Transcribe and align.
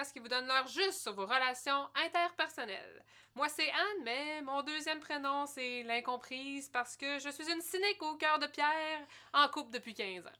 podcast 0.00 0.12
qui 0.12 0.18
vous 0.18 0.28
donne 0.28 0.46
l'heure 0.46 0.66
juste 0.66 1.02
sur 1.02 1.12
vos 1.12 1.26
relations 1.26 1.88
interpersonnelles. 2.06 3.02
Moi, 3.34 3.48
c'est 3.48 3.68
Anne, 3.68 4.02
mais 4.04 4.42
mon 4.42 4.62
deuxième 4.62 4.98
prénom, 4.98 5.46
c'est 5.46 5.82
l'incomprise 5.82 6.68
parce 6.68 6.96
que 6.96 7.18
je 7.18 7.28
suis 7.28 7.50
une 7.50 7.60
cynique 7.60 8.02
au 8.02 8.16
cœur 8.16 8.38
de 8.38 8.46
pierre 8.46 9.00
en 9.34 9.48
couple 9.48 9.72
depuis 9.72 9.94
15 9.94 10.26
ans. 10.26 10.38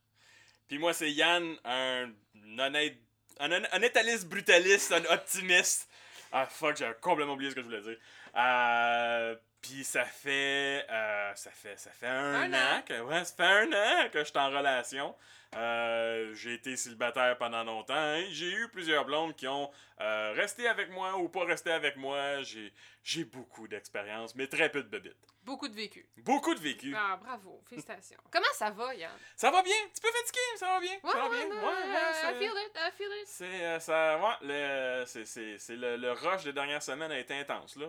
Puis 0.69 0.79
moi, 0.79 0.93
c'est 0.93 1.11
Yann, 1.13 1.57
un 1.65 2.11
honnête. 2.59 2.99
Un, 3.39 3.53
un 3.53 4.25
brutaliste, 4.27 4.93
un 4.93 5.05
optimiste. 5.15 5.89
Ah 6.33 6.47
fuck, 6.47 6.77
j'ai 6.77 6.91
complètement 7.01 7.35
oublié 7.35 7.51
ce 7.51 7.55
que 7.55 7.63
je 7.63 7.67
voulais 7.67 7.81
dire. 7.81 7.97
Euh, 8.37 9.35
puis 9.63 9.85
ça 9.85 10.05
fait. 10.05 10.87
euh, 10.91 11.35
ça 11.35 11.51
fait. 11.51 11.77
Ça 11.79 11.91
fait 11.91 12.07
un, 12.07 12.35
Un 12.35 12.53
an. 12.53 12.79
an. 12.79 12.83
que. 12.83 13.01
Ouais, 13.03 13.25
ça 13.25 13.35
fait 13.35 13.43
un 13.45 13.73
an 13.73 14.09
que 14.11 14.19
je 14.21 14.25
suis 14.25 14.39
en 14.39 14.49
relation. 14.51 15.15
Euh, 15.57 16.33
j'ai 16.35 16.55
été 16.55 16.77
célibataire 16.77 17.37
pendant 17.37 17.65
longtemps. 17.65 17.95
hein. 17.95 18.25
J'ai 18.31 18.53
eu 18.53 18.69
plusieurs 18.69 19.05
blondes 19.05 19.35
qui 19.35 19.49
ont 19.49 19.69
euh, 20.01 20.33
resté 20.37 20.69
avec 20.69 20.91
moi 20.91 21.17
ou 21.19 21.29
pas 21.29 21.45
resté 21.45 21.73
avec 21.73 21.97
moi. 21.97 22.41
J'ai, 22.43 22.73
j'ai 23.03 23.25
beaucoup 23.25 23.67
d'expérience, 23.67 24.35
mais 24.37 24.47
très 24.47 24.71
peu 24.71 24.83
de 24.83 24.89
bébites. 24.89 25.17
Beaucoup 25.43 25.67
de 25.69 25.75
vécu. 25.75 26.07
Beaucoup 26.19 26.55
de 26.55 26.61
vécu. 26.61 26.95
Ah, 26.97 27.17
bravo, 27.21 27.65
félicitations. 27.69 28.19
Comment 28.31 28.47
ça 28.53 28.71
va, 28.71 28.95
Yann? 28.95 29.11
Ça 29.35 29.51
va 29.51 29.63
bien? 29.63 29.75
Tu 29.93 30.01
peux 30.01 30.13
fatigué? 30.13 30.39
Ça 30.57 30.67
va 30.67 30.81
bien? 30.81 30.93
Ouais, 31.03 31.11
ça 31.11 31.19
va 31.19 31.29
ouais, 31.31 31.37
bien? 31.47 31.49
non, 31.49 31.67
Ouais, 31.67 31.73
ouais, 31.73 32.13
c'est- 32.13 32.31
I 32.31 32.39
feel 32.39 32.53
it, 32.53 32.77
I 32.77 32.91
feel 32.97 33.07
it. 33.23 33.27
C'est 33.27 33.81
ça, 33.81 34.19
ouais, 34.19 34.35
le, 34.43 35.05
c'est, 35.07 35.25
c'est, 35.25 35.59
c'est 35.59 35.77
le, 35.77 35.97
le 35.97 36.13
rush 36.13 36.45
des 36.45 36.53
dernières 36.53 36.83
semaines 36.83 37.11
a 37.11 37.19
été 37.19 37.35
intense, 37.35 37.75
là. 37.77 37.87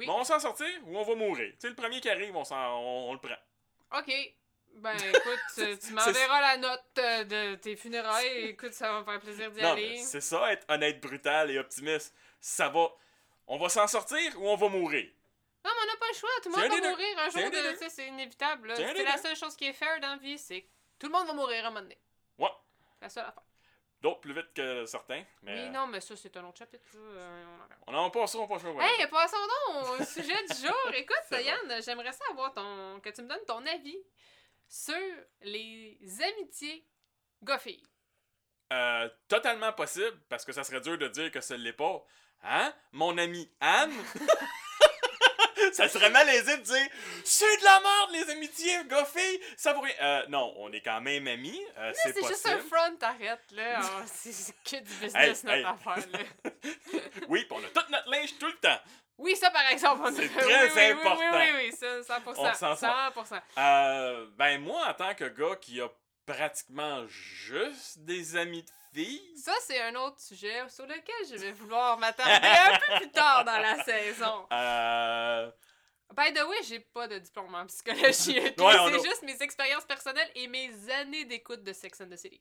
Oui. 0.00 0.06
Bon, 0.06 0.14
on 0.14 0.18
va 0.18 0.24
s'en 0.24 0.40
sortir 0.40 0.66
ou 0.86 0.96
on 0.96 1.02
va 1.02 1.14
mourir. 1.14 1.50
Tu 1.52 1.56
sais, 1.60 1.68
le 1.68 1.74
premier 1.74 2.00
qui 2.00 2.08
arrive, 2.08 2.34
on, 2.34 2.42
on, 2.50 3.10
on 3.10 3.12
le 3.12 3.18
prend. 3.18 3.98
OK. 3.98 4.10
Ben, 4.76 4.96
écoute, 4.96 5.40
tu, 5.80 5.92
m'enverras 5.92 6.40
la 6.40 6.56
note 6.56 6.84
euh, 6.98 7.24
de 7.24 7.54
tes 7.56 7.76
funérailles. 7.76 8.48
Écoute, 8.48 8.72
ça 8.72 8.90
va 8.92 9.00
me 9.00 9.04
faire 9.04 9.20
plaisir 9.20 9.50
d'y 9.50 9.60
aller. 9.60 9.98
c'est 9.98 10.20
ça, 10.22 10.50
être 10.52 10.64
honnête, 10.70 11.00
brutal 11.00 11.50
et 11.50 11.58
optimiste. 11.58 12.14
Ça 12.40 12.68
va. 12.70 12.88
On 13.46 13.58
va 13.58 13.68
s'en 13.68 13.86
sortir 13.86 14.40
ou 14.40 14.48
on 14.48 14.56
va 14.56 14.68
mourir? 14.68 15.10
Non, 15.64 15.70
mais 15.74 15.82
on 15.82 15.92
n'a 15.92 15.98
pas 15.98 16.06
le 16.08 16.16
choix. 16.16 16.30
Tout 16.42 16.48
le 16.50 16.56
monde 16.56 16.80
va 16.80 16.90
mourir 16.90 17.18
un 17.18 17.28
jour. 17.28 17.50
de- 17.50 17.88
C'est 17.90 18.06
inévitable. 18.06 18.72
C'est 18.76 19.02
la 19.04 19.18
seule 19.18 19.36
chose 19.36 19.54
qui 19.54 19.66
est 19.66 19.74
fair 19.74 20.00
dans 20.00 20.12
la 20.12 20.16
vie, 20.16 20.38
c'est 20.38 20.62
que 20.62 20.68
tout 20.98 21.08
le 21.08 21.12
monde 21.12 21.26
va 21.26 21.34
mourir 21.34 21.64
à 21.64 21.68
un 21.68 21.70
moment 21.70 21.82
donné. 21.82 21.98
Ouais. 22.38 22.48
C'est 22.98 23.04
la 23.04 23.08
seule 23.10 23.24
affaire. 23.26 23.42
D'autres 24.00 24.20
plus 24.20 24.32
vite 24.32 24.52
que 24.54 24.86
certains. 24.86 25.22
Mais 25.42 25.64
Oui, 25.64 25.70
non, 25.70 25.86
mais 25.86 26.00
ça, 26.00 26.16
c'est 26.16 26.34
un 26.36 26.44
autre 26.44 26.58
chapitre. 26.58 26.84
Euh, 26.96 27.44
on 27.44 27.60
en 27.60 27.64
regarde. 27.64 27.82
on 27.86 27.92
n'en 27.92 28.10
passe 28.10 28.32
pas, 28.32 28.38
on 28.38 28.48
passe 28.48 28.62
pas. 28.62 28.68
Hey, 28.80 29.06
passons 29.08 29.36
donc 29.36 30.00
au 30.00 30.04
sujet 30.04 30.46
du 30.46 30.66
jour. 30.66 30.76
Écoute, 30.94 31.38
Yann, 31.44 31.82
j'aimerais 31.82 32.12
ça 32.12 32.24
avoir 32.30 32.54
ton... 32.54 32.98
que 33.00 33.10
tu 33.10 33.22
me 33.22 33.28
donnes 33.28 33.44
ton 33.46 33.64
avis 33.66 33.98
sur 34.68 34.94
les 35.42 35.98
amitiés 36.22 36.86
gars-filles. 37.42 37.82
Euh, 38.72 39.08
totalement 39.28 39.72
possible, 39.72 40.18
parce 40.28 40.44
que 40.44 40.52
ça 40.52 40.64
serait 40.64 40.80
dur 40.80 40.96
de 40.96 41.08
dire 41.08 41.30
que 41.30 41.40
ce 41.40 41.54
l'est 41.54 41.72
pas. 41.72 42.02
Hein? 42.42 42.72
Mon 42.92 43.18
ami 43.18 43.50
Anne? 43.60 43.92
ça 45.74 45.88
serait 45.88 46.10
malaisé 46.10 46.56
de 46.56 46.62
dire 46.62 46.86
C'est 47.24 47.56
de 47.58 47.64
la 47.64 47.80
merde, 47.80 48.10
les 48.12 48.30
amitiés, 48.30 48.78
gars-filles, 48.88 49.40
ça 49.56 49.72
vaut 49.72 49.80
rien. 49.80 49.94
Euh, 50.00 50.26
non, 50.28 50.54
on 50.58 50.72
est 50.72 50.80
quand 50.80 51.00
même 51.00 51.26
amis, 51.28 51.60
euh, 51.78 51.92
c'est 51.94 52.16
juste 52.26 52.46
un 52.46 52.58
front, 52.58 52.96
t'arrêtes, 52.98 53.50
là. 53.52 53.80
Oh, 53.82 54.02
c'est 54.06 54.54
que 54.64 54.82
du 54.82 54.92
business, 54.94 55.14
Hey, 55.14 55.28
notre 55.44 55.56
hey. 55.56 55.64
affaire, 55.64 56.06
là. 56.12 56.50
Oui, 57.28 57.44
pis 57.44 57.54
on 57.54 57.58
a 57.58 57.68
tout 57.68 57.90
notre 57.90 58.10
linge 58.10 58.38
tout 58.38 58.46
le 58.46 58.56
temps. 58.58 58.78
Oui, 59.18 59.36
ça, 59.36 59.50
par 59.50 59.68
exemple, 59.70 60.00
on 60.04 60.12
C'est 60.12 60.22
oui, 60.22 60.28
très 60.30 60.64
oui, 60.64 60.70
oui, 60.74 60.82
important. 60.92 61.20
Oui, 61.20 61.46
oui, 61.54 61.70
oui, 61.70 61.72
ça, 61.76 62.18
100%. 62.18 62.20
On 62.36 62.54
s'en 62.54 62.76
sort. 62.76 63.12
100%. 63.14 63.40
Euh, 63.58 64.26
ben, 64.36 64.58
moi, 64.62 64.86
en 64.88 64.94
tant 64.94 65.14
que 65.14 65.24
gars 65.24 65.56
qui 65.60 65.78
a 65.80 65.88
pratiquement 66.34 67.06
juste 67.08 67.98
des 68.00 68.36
amis 68.36 68.62
de 68.62 68.70
filles, 69.02 69.36
Ça, 69.36 69.52
c'est 69.66 69.80
un 69.82 69.94
autre 69.96 70.20
sujet 70.20 70.68
sur 70.68 70.84
lequel 70.86 71.26
je 71.30 71.36
vais 71.36 71.52
vouloir 71.52 71.98
m'attarder 71.98 72.46
un 72.46 72.78
peu 72.78 72.96
plus 72.98 73.10
tard 73.10 73.44
dans 73.44 73.58
la 73.58 73.82
saison. 73.84 74.46
euh, 74.52 75.50
By 76.16 76.32
the 76.34 76.42
way, 76.48 76.56
j'ai 76.64 76.80
pas 76.80 77.06
de 77.06 77.18
diplôme 77.18 77.54
en 77.54 77.66
psychologie. 77.66 78.38
Ouais, 78.40 78.52
on 78.58 78.88
c'est 78.88 78.94
a- 78.96 79.02
juste 79.10 79.22
mes 79.22 79.40
expériences 79.42 79.84
personnelles 79.84 80.30
et 80.34 80.48
mes 80.48 80.70
années 80.90 81.24
d'écoute 81.24 81.62
de 81.62 81.72
Sex 81.72 82.00
and 82.00 82.08
the 82.10 82.16
City. 82.16 82.40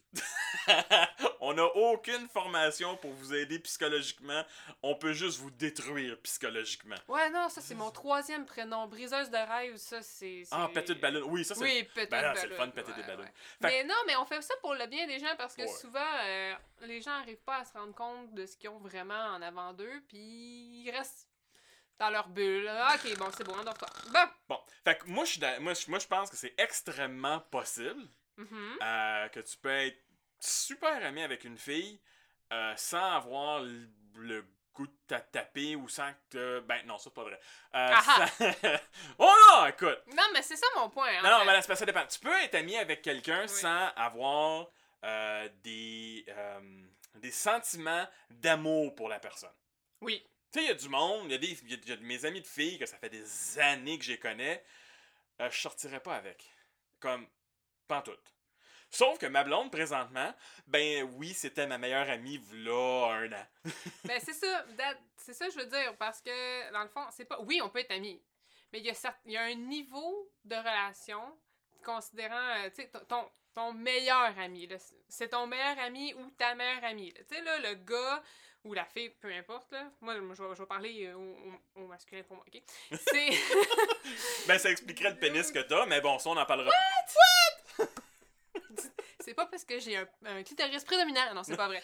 on 1.40 1.54
n'a 1.54 1.66
aucune 1.66 2.28
formation 2.30 2.98
pour 2.98 3.12
vous 3.14 3.34
aider 3.34 3.60
psychologiquement. 3.60 4.44
On 4.84 4.96
peut 4.96 5.14
juste 5.14 5.40
vous 5.40 5.52
détruire 5.52 6.20
psychologiquement. 6.22 6.96
Ouais, 7.08 7.30
non, 7.30 7.50
ça, 7.50 7.62
c'est 7.62 7.76
mon 7.76 7.92
troisième 7.92 8.46
prénom. 8.46 8.88
Briseuse 8.88 9.30
de 9.30 9.38
rêve, 9.38 9.78
ça, 9.78 10.02
c'est. 10.02 10.44
Ah, 10.52 10.70
péter 10.74 10.96
de 10.96 11.00
ballon. 11.00 11.28
Oui, 11.30 11.46
ça, 11.46 11.56
c'est. 11.56 11.62
Oui, 11.62 11.84
petite 11.94 12.10
Ben 12.12 12.22
là, 12.22 12.34
c'est 12.36 12.48
le 12.48 12.56
fun 12.56 12.68
de 12.68 12.72
péter 12.72 12.92
des 12.94 13.02
ouais, 13.02 13.08
ballons. 13.08 13.24
ouais. 13.24 13.34
Fait- 13.62 13.68
Mais 13.68 13.84
non, 13.84 13.96
mais 14.08 14.16
on 14.18 14.26
fait 14.26 14.42
ça 14.42 14.54
pour 14.62 14.74
le 14.74 14.86
bien 14.88 15.08
des 15.08 15.20
gens 15.20 15.36
parce 15.38 15.56
que 15.56 15.62
Ouais. 15.62 15.68
souvent, 15.68 16.00
euh, 16.24 16.54
les 16.82 17.02
gens 17.02 17.12
n'arrivent 17.12 17.44
pas 17.46 17.58
à 17.58 17.66
se 17.66 17.74
rendre 17.74 17.94
compte 17.94 18.34
de 18.34 18.46
ce 18.46 18.58
qu'ils 18.58 18.70
ont 18.70 18.80
vraiment 18.80 19.14
en 19.36 19.42
avant 19.42 19.74
d'eux, 19.74 20.02
puis 20.08 20.18
ils 20.18 20.92
restent 20.92 21.28
dans 22.00 22.10
leur 22.10 22.28
bulle. 22.30 22.68
Ah, 22.70 22.96
ok, 22.96 23.18
bon, 23.18 23.28
c'est 23.36 23.44
bon, 23.44 23.54
endors-toi. 23.60 23.88
Bon. 24.12 24.26
Bon, 24.48 24.60
fait 24.84 24.98
que 24.98 25.06
moi, 25.08 25.26
je 25.26 25.32
suis 25.32 25.42
moi, 25.60 25.74
je- 25.74 25.90
moi, 25.90 26.00
je 26.00 26.08
pense 26.08 26.30
que 26.30 26.38
c'est 26.38 26.54
extrêmement 26.58 27.40
possible 27.42 28.02
Mhm. 28.38 28.78
euh, 28.82 29.28
que 29.30 29.42
tu 29.42 29.58
peux 29.58 29.70
être 29.70 30.02
super 30.40 31.06
ami 31.06 31.22
avec 31.22 31.44
une 31.44 31.58
fille 31.58 32.02
euh, 32.54 32.74
sans 32.78 33.12
avoir 33.16 33.60
le, 33.60 33.90
le 34.16 34.46
goût 34.74 34.88
de 34.88 34.96
ta 35.08 35.20
taper 35.20 35.76
ou 35.76 35.90
sans 35.90 36.12
que. 36.32 36.62
Ben, 36.62 36.84
non, 36.86 36.98
ça, 36.98 37.06
c'est 37.06 37.14
pas 37.14 37.24
vrai. 37.24 37.34
Euh, 37.76 37.92
Ah 37.94 38.02
ah. 38.08 38.28
sans- 38.28 38.54
oh 39.20 39.34
non, 39.52 39.66
écoute! 39.68 40.00
Non, 40.16 40.24
mais 40.34 40.42
c'est 40.42 40.56
ça 40.56 40.66
mon 40.78 40.90
point. 40.90 41.20
en 41.20 41.22
Non, 41.22 41.30
non, 41.32 41.40
fait. 41.40 41.46
mais 41.46 41.52
là, 41.54 41.62
c'est 41.62 41.68
parce 41.68 41.80
que 41.82 41.86
ça 41.86 41.92
dépend. 41.92 42.08
Tu 42.08 42.20
peux 42.20 42.34
être 42.42 42.56
ami 42.56 42.78
avec 42.78 43.02
quelqu'un 43.02 43.42
Oui. 43.42 43.50
sans 43.50 43.88
avoir 43.96 44.68
euh, 45.04 45.50
des, 45.64 46.26
euh, 46.30 46.82
des 47.16 47.32
sentiments 47.32 48.08
d'amour 48.30 48.96
pour 48.96 49.10
la 49.10 49.20
personne. 49.20 49.54
Oui. 50.02 50.26
Tu 50.52 50.60
sais, 50.60 50.66
il 50.66 50.68
y 50.68 50.72
a 50.72 50.76
du 50.76 50.90
monde, 50.90 51.26
il 51.26 51.32
y 51.32 51.36
a, 51.36 51.38
des, 51.38 51.64
y 51.66 51.74
a- 51.76 51.78
y 51.86 51.92
a 51.92 51.98
mes 51.98 52.26
amis 52.26 52.42
de 52.42 52.48
filles 52.48 52.80
que 52.80 52.86
ça 52.86 52.98
fait 52.98 53.10
des 53.10 53.60
années 53.60 54.00
que 54.00 54.06
je 54.06 54.16
connais, 54.16 54.64
euh, 55.42 55.50
je 55.52 55.60
sortirais 55.60 56.00
pas 56.00 56.16
avec. 56.16 56.50
Comme, 57.00 57.28
pantoute. 57.88 58.34
Sauf 58.90 59.20
que 59.20 59.28
ma 59.28 59.44
blonde, 59.44 59.72
présentement, 59.72 60.34
ben 60.66 61.04
oui, 61.16 61.34
c'était 61.36 61.68
ma 61.68 61.78
meilleure 61.78 62.10
amie, 62.10 62.40
v'là 62.40 63.12
un 63.14 63.32
an. 63.32 63.46
Ben, 64.06 64.20
c'est 64.24 64.34
ça. 64.34 64.66
C'est 65.18 65.34
ça, 65.34 65.46
que 65.48 65.54
je 65.54 65.60
veux 65.60 65.68
dire. 65.68 65.96
Parce 65.98 66.22
que, 66.22 66.72
dans 66.74 66.82
le 66.82 66.90
fond, 66.90 67.06
c'est 67.12 67.26
pas. 67.26 67.40
Oui, 67.42 67.62
on 67.62 67.70
peut 67.70 67.80
être 67.80 67.92
amis. 67.92 68.20
Mais 68.74 68.80
il 68.80 68.86
y, 68.86 68.90
a 68.90 69.16
y 69.26 69.38
a 69.38 69.44
un 69.44 69.54
niveau 69.54 70.32
de 70.46 70.56
relation 70.56 71.22
considérant, 71.84 72.36
euh, 72.36 72.70
tu 72.70 72.82
sais, 72.82 72.90
ton- 73.08 73.30
ton, 73.54 73.74
meilleur 73.74 74.38
ami. 74.40 74.68
C'est 75.08 75.30
ton 75.30 75.46
meilleur 75.46 75.78
ami 75.80 76.14
ou 76.16 76.30
ta 76.32 76.56
meilleure 76.56 76.84
amie. 76.86 77.14
Tu 77.14 77.36
sais, 77.36 77.42
là, 77.42 77.60
le 77.60 77.76
gars 77.76 78.24
ou 78.66 78.74
la 78.74 78.86
fille, 78.86 79.10
peu 79.22 79.32
importe, 79.32 79.72
là. 79.72 79.90
Moi, 80.02 80.16
je 80.16 80.20
vais, 80.44 80.56
je 80.56 80.60
vais 80.62 80.66
parler 80.66 81.06
euh, 81.08 81.16
au, 81.16 81.80
au- 81.80 81.84
au 81.84 81.88
masculin 81.88 82.24
pour 82.24 82.36
moi, 82.38 82.46
OK? 82.48 82.62
C'est... 83.12 83.30
Ben, 84.48 84.58
ça 84.58 84.70
expliquerait 84.72 85.12
le 85.12 85.18
pénis 85.18 85.52
que 85.52 85.60
t'as, 85.60 85.86
mais 85.86 86.02
bon, 86.02 86.18
ça, 86.20 86.30
on 86.30 86.38
en 86.38 86.46
parlera. 86.46 86.72
c'est 89.20 89.34
pas 89.34 89.46
parce 89.46 89.64
que 89.64 89.80
j'ai 89.80 89.96
un, 89.98 90.08
un 90.26 90.44
clitoris 90.44 90.84
prédominant. 90.84 91.34
Non, 91.36 91.44
c'est 91.44 91.56
pas 91.56 91.68
vrai. 91.68 91.84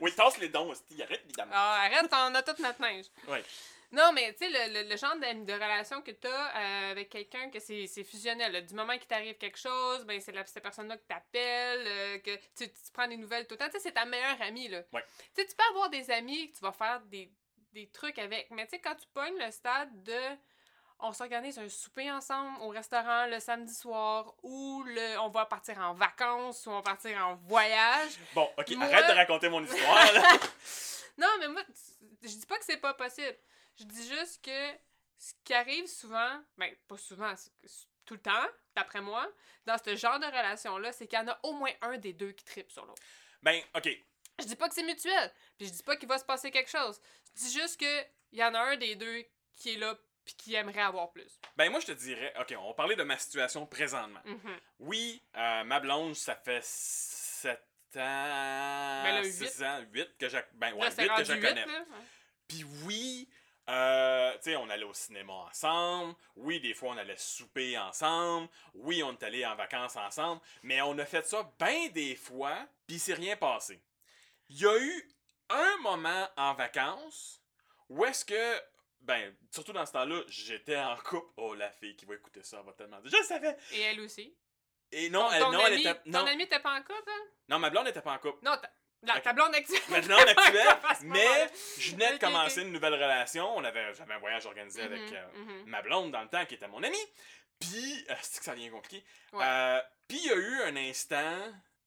oui, 0.00 0.12
tasse 0.14 0.38
les 0.38 0.48
dons, 0.48 0.70
hostie, 0.70 1.02
arrête, 1.02 1.22
évidemment. 1.24 1.52
Ah, 1.54 1.82
arrête, 1.86 2.08
on 2.12 2.34
a 2.34 2.42
toute 2.42 2.58
notre 2.58 2.80
linge. 2.82 3.06
Ouais. 3.26 3.42
Non, 3.90 4.12
mais 4.12 4.34
tu 4.34 4.40
sais, 4.44 4.50
le, 4.50 4.82
le, 4.82 4.88
le 4.90 4.96
genre 4.98 5.14
de, 5.16 5.44
de 5.46 5.52
relation 5.54 6.02
que 6.02 6.10
tu 6.10 6.26
as 6.28 6.90
avec 6.90 7.08
quelqu'un, 7.08 7.48
que 7.50 7.58
c'est 7.58 7.86
fusionnel. 8.04 8.52
là. 8.52 8.60
Du 8.60 8.74
moment 8.74 8.92
qu'il 8.98 9.06
t'arrive 9.06 9.36
quelque 9.38 9.58
chose, 9.58 10.04
ben 10.04 10.20
c'est 10.20 10.32
la- 10.32 10.44
cette 10.44 10.62
personne-là 10.62 10.98
que 10.98 11.06
t'appelles, 11.08 11.86
euh, 11.86 12.18
que 12.18 12.36
tu, 12.56 12.68
tu 12.70 12.92
prends 12.92 13.08
des 13.08 13.16
nouvelles 13.16 13.46
tout 13.46 13.54
le 13.54 13.58
temps. 13.58 13.66
Tu 13.66 13.72
sais, 13.72 13.80
c'est 13.80 13.92
ta 13.92 14.04
meilleure 14.04 14.40
amie, 14.42 14.68
là. 14.68 14.82
Ouais. 14.92 15.02
Tu 15.34 15.40
sais, 15.42 15.46
tu 15.48 15.54
peux 15.56 15.64
avoir 15.70 15.88
des 15.88 16.10
amis 16.10 16.50
que 16.52 16.58
tu 16.58 16.62
vas 16.64 16.72
faire 16.72 17.00
des, 17.06 17.32
des 17.72 17.88
trucs 17.88 18.18
avec, 18.18 18.50
mais 18.50 18.64
tu 18.66 18.72
sais, 18.72 18.80
quand 18.80 18.94
tu 18.94 19.06
pognes 19.14 19.38
le 19.38 19.50
stade 19.50 20.02
de... 20.02 20.20
On 21.00 21.12
s'organise 21.12 21.56
un 21.60 21.68
souper 21.68 22.10
ensemble 22.10 22.60
au 22.60 22.70
restaurant 22.70 23.26
le 23.26 23.38
samedi 23.38 23.72
soir 23.72 24.34
ou 24.42 24.82
le, 24.84 25.16
on 25.20 25.28
va 25.28 25.46
partir 25.46 25.78
en 25.78 25.94
vacances 25.94 26.66
ou 26.66 26.70
on 26.70 26.74
va 26.74 26.82
partir 26.82 27.16
en 27.24 27.36
voyage. 27.36 28.10
Bon, 28.34 28.50
ok, 28.58 28.68
Moi- 28.72 28.86
arrête 28.86 29.06
de 29.06 29.12
raconter 29.14 29.48
mon 29.48 29.62
histoire. 29.64 30.06
Non, 31.16 31.28
mais 31.40 31.48
moi, 31.48 31.62
je 32.22 32.28
dis 32.28 32.46
pas 32.46 32.58
que 32.58 32.64
c'est 32.64 32.76
pas 32.76 32.94
possible. 32.94 33.36
Je 33.78 33.84
dis 33.84 34.08
juste 34.08 34.44
que 34.44 34.70
ce 35.18 35.32
qui 35.44 35.54
arrive 35.54 35.86
souvent, 35.86 36.42
ben 36.56 36.74
pas 36.86 36.96
souvent, 36.98 37.32
tout 38.04 38.14
le 38.14 38.20
temps, 38.20 38.46
d'après 38.74 39.00
moi, 39.00 39.26
dans 39.66 39.76
ce 39.82 39.94
genre 39.96 40.18
de 40.18 40.26
relation-là, 40.26 40.92
c'est 40.92 41.06
qu'il 41.06 41.18
y 41.18 41.22
en 41.22 41.28
a 41.28 41.38
au 41.42 41.52
moins 41.52 41.72
un 41.82 41.98
des 41.98 42.12
deux 42.12 42.32
qui 42.32 42.44
tripe 42.44 42.70
sur 42.70 42.84
l'autre. 42.84 43.02
Ben, 43.42 43.60
ok, 43.76 43.88
Je 44.40 44.44
dis 44.46 44.56
pas 44.56 44.68
que 44.68 44.74
c'est 44.74 44.82
mutuel, 44.82 45.32
puis 45.56 45.66
je 45.66 45.72
dis 45.72 45.82
pas 45.82 45.96
qu'il 45.96 46.08
va 46.08 46.18
se 46.18 46.24
passer 46.24 46.50
quelque 46.50 46.70
chose. 46.70 47.00
Je 47.36 47.42
dis 47.42 47.52
juste 47.52 47.78
que 47.78 48.02
il 48.32 48.38
y 48.38 48.44
en 48.44 48.54
a 48.54 48.60
un 48.60 48.76
des 48.76 48.94
deux 48.94 49.24
qui 49.56 49.74
est 49.74 49.78
là 49.78 49.96
puis 50.24 50.34
qui 50.34 50.54
aimerait 50.54 50.82
avoir 50.82 51.10
plus. 51.10 51.40
ben 51.56 51.70
moi, 51.70 51.80
je 51.80 51.86
te 51.86 51.92
dirais, 51.92 52.34
ok, 52.38 52.54
on 52.58 52.68
va 52.68 52.74
parler 52.74 52.96
de 52.96 53.02
ma 53.02 53.16
situation 53.16 53.64
présentement. 53.66 54.20
Mhm. 54.26 54.60
Oui, 54.80 55.22
euh, 55.36 55.64
ma 55.64 55.80
blonde, 55.80 56.14
ça 56.14 56.34
fait 56.36 56.62
7 56.62 57.58
ans, 57.96 59.02
Ben 59.04 59.14
là, 59.14 59.24
6 59.24 59.62
ans, 59.62 59.80
8 59.90 60.18
que 60.18 60.28
je, 60.28 60.36
ben, 60.54 60.74
ouais, 60.74 60.84
Là, 60.84 60.90
c'est 60.90 61.02
8 61.04 61.16
que 61.16 61.24
je 61.24 61.32
connais. 61.34 61.66
Puis 62.46 62.64
oui, 62.84 63.28
euh, 63.68 64.32
tu 64.34 64.50
sais, 64.50 64.56
on 64.56 64.68
allait 64.70 64.84
au 64.84 64.94
cinéma 64.94 65.32
ensemble. 65.32 66.14
Oui, 66.36 66.60
des 66.60 66.74
fois, 66.74 66.90
on 66.90 66.96
allait 66.96 67.16
souper 67.16 67.76
ensemble. 67.78 68.48
Oui, 68.74 69.02
on 69.02 69.12
est 69.12 69.22
allé 69.22 69.44
en 69.44 69.54
vacances 69.56 69.96
ensemble. 69.96 70.40
Mais 70.62 70.80
on 70.80 70.96
a 70.98 71.04
fait 71.04 71.26
ça 71.26 71.50
bien 71.58 71.88
des 71.88 72.14
fois, 72.16 72.56
puis 72.86 72.96
il 72.96 73.00
s'est 73.00 73.14
rien 73.14 73.36
passé. 73.36 73.80
il 74.48 74.60
y 74.60 74.66
a 74.66 74.78
eu 74.78 75.08
un 75.50 75.76
moment 75.78 76.28
en 76.36 76.54
vacances 76.54 77.42
où 77.88 78.04
est-ce 78.04 78.24
que, 78.24 78.60
ben, 79.00 79.34
surtout 79.50 79.72
dans 79.72 79.86
ce 79.86 79.92
temps-là, 79.92 80.22
j'étais 80.28 80.76
en 80.78 80.96
couple. 80.96 81.32
Oh, 81.36 81.54
la 81.54 81.70
fille 81.70 81.96
qui 81.96 82.04
va 82.06 82.14
écouter 82.14 82.42
ça, 82.42 82.58
elle 82.60 82.66
va 82.66 82.72
tellement 82.72 83.00
dire. 83.00 83.10
Je 83.10 83.16
le 83.16 83.24
savais! 83.24 83.56
Et 83.72 83.80
elle 83.80 84.00
aussi. 84.00 84.34
Et 84.90 85.10
non, 85.10 85.26
ton, 85.28 85.32
elle, 85.32 85.42
ton 85.42 85.52
non, 85.52 85.60
elle 85.66 85.72
ami, 85.74 85.80
était. 85.82 86.00
Non, 86.06 86.20
Ton 86.20 86.26
ami 86.26 86.42
était 86.44 86.60
pas 86.60 86.72
en 86.74 86.80
couple, 86.80 87.08
hein? 87.08 87.24
non, 87.48 87.58
ma 87.58 87.68
blonde 87.70 87.84
n'était 87.84 88.00
pas 88.00 88.12
en 88.12 88.18
couple. 88.18 88.42
Non, 88.42 88.56
la, 89.02 89.16
Ok. 89.16 89.22
ta 89.22 89.32
blonde 89.32 89.54
actuelle. 89.54 89.80
Maintenant, 89.90 90.16
actuelle, 90.36 90.76
mais 91.04 91.48
je 91.78 91.92
venais 91.92 92.12
de 92.14 92.18
commencer 92.18 92.62
une 92.62 92.72
nouvelle 92.72 92.94
relation. 92.94 93.56
On 93.56 93.64
avait, 93.64 93.94
j'avais 93.94 94.14
un 94.14 94.18
voyage 94.18 94.46
organisé 94.46 94.82
avec 94.82 95.00
Mhm, 95.02 95.14
euh, 95.14 95.38
mhm. 95.38 95.64
ma 95.66 95.82
blonde 95.82 96.10
dans 96.12 96.22
le 96.22 96.28
temps 96.28 96.44
qui 96.46 96.54
était 96.54 96.68
mon 96.68 96.82
amie. 96.82 96.96
Puis, 97.60 98.06
euh, 98.10 98.14
c'est 98.22 98.38
que 98.38 98.44
ça 98.44 98.52
devient 98.54 98.70
compliqué. 98.70 99.04
Ouais. 99.32 99.44
Euh, 99.44 99.80
puis, 100.08 100.18
il 100.18 100.26
y 100.26 100.30
a 100.32 100.36
eu 100.36 100.62
un 100.62 100.76
instant 100.76 101.38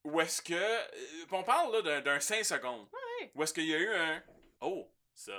où 0.03 0.19
est-ce 0.21 0.41
que. 0.41 1.31
on 1.31 1.43
parle 1.43 1.73
là 1.73 1.81
d'un- 1.81 2.01
d'un 2.01 2.19
5 2.19 2.43
secondes. 2.43 2.87
Ouais. 2.91 3.31
Où 3.35 3.43
est-ce 3.43 3.53
qu'il 3.53 3.65
y 3.67 3.73
a 3.73 3.77
eu 3.77 3.93
un. 3.93 4.23
Oh, 4.61 4.91
ça. 5.13 5.33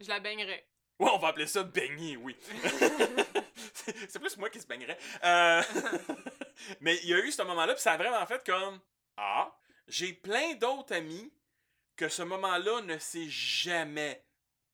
Je 0.00 0.08
la 0.08 0.20
baignerais. 0.20 0.66
Ouais, 1.00 1.10
on 1.12 1.18
va 1.18 1.28
appeler 1.28 1.46
ça 1.46 1.62
baigner, 1.64 2.16
oui. 2.16 2.36
C'est 4.08 4.18
plus 4.20 4.36
moi 4.36 4.48
qui 4.50 4.60
se 4.60 4.66
baignerais. 4.66 4.96
Mais 6.80 6.96
il 7.02 7.08
y 7.10 7.14
a 7.14 7.18
eu 7.18 7.32
ce 7.32 7.42
moment-là, 7.42 7.74
puis 7.74 7.82
ça 7.82 7.92
a 7.92 7.96
vraiment 7.96 8.24
fait 8.26 8.44
comme 8.46 8.80
Ah, 9.16 9.52
j'ai 9.88 10.12
plein 10.12 10.54
d'autres 10.54 10.94
amis 10.94 11.32
que 11.96 12.08
ce 12.08 12.22
moment-là 12.22 12.80
ne 12.82 12.98
s'est 12.98 13.28
jamais 13.28 14.24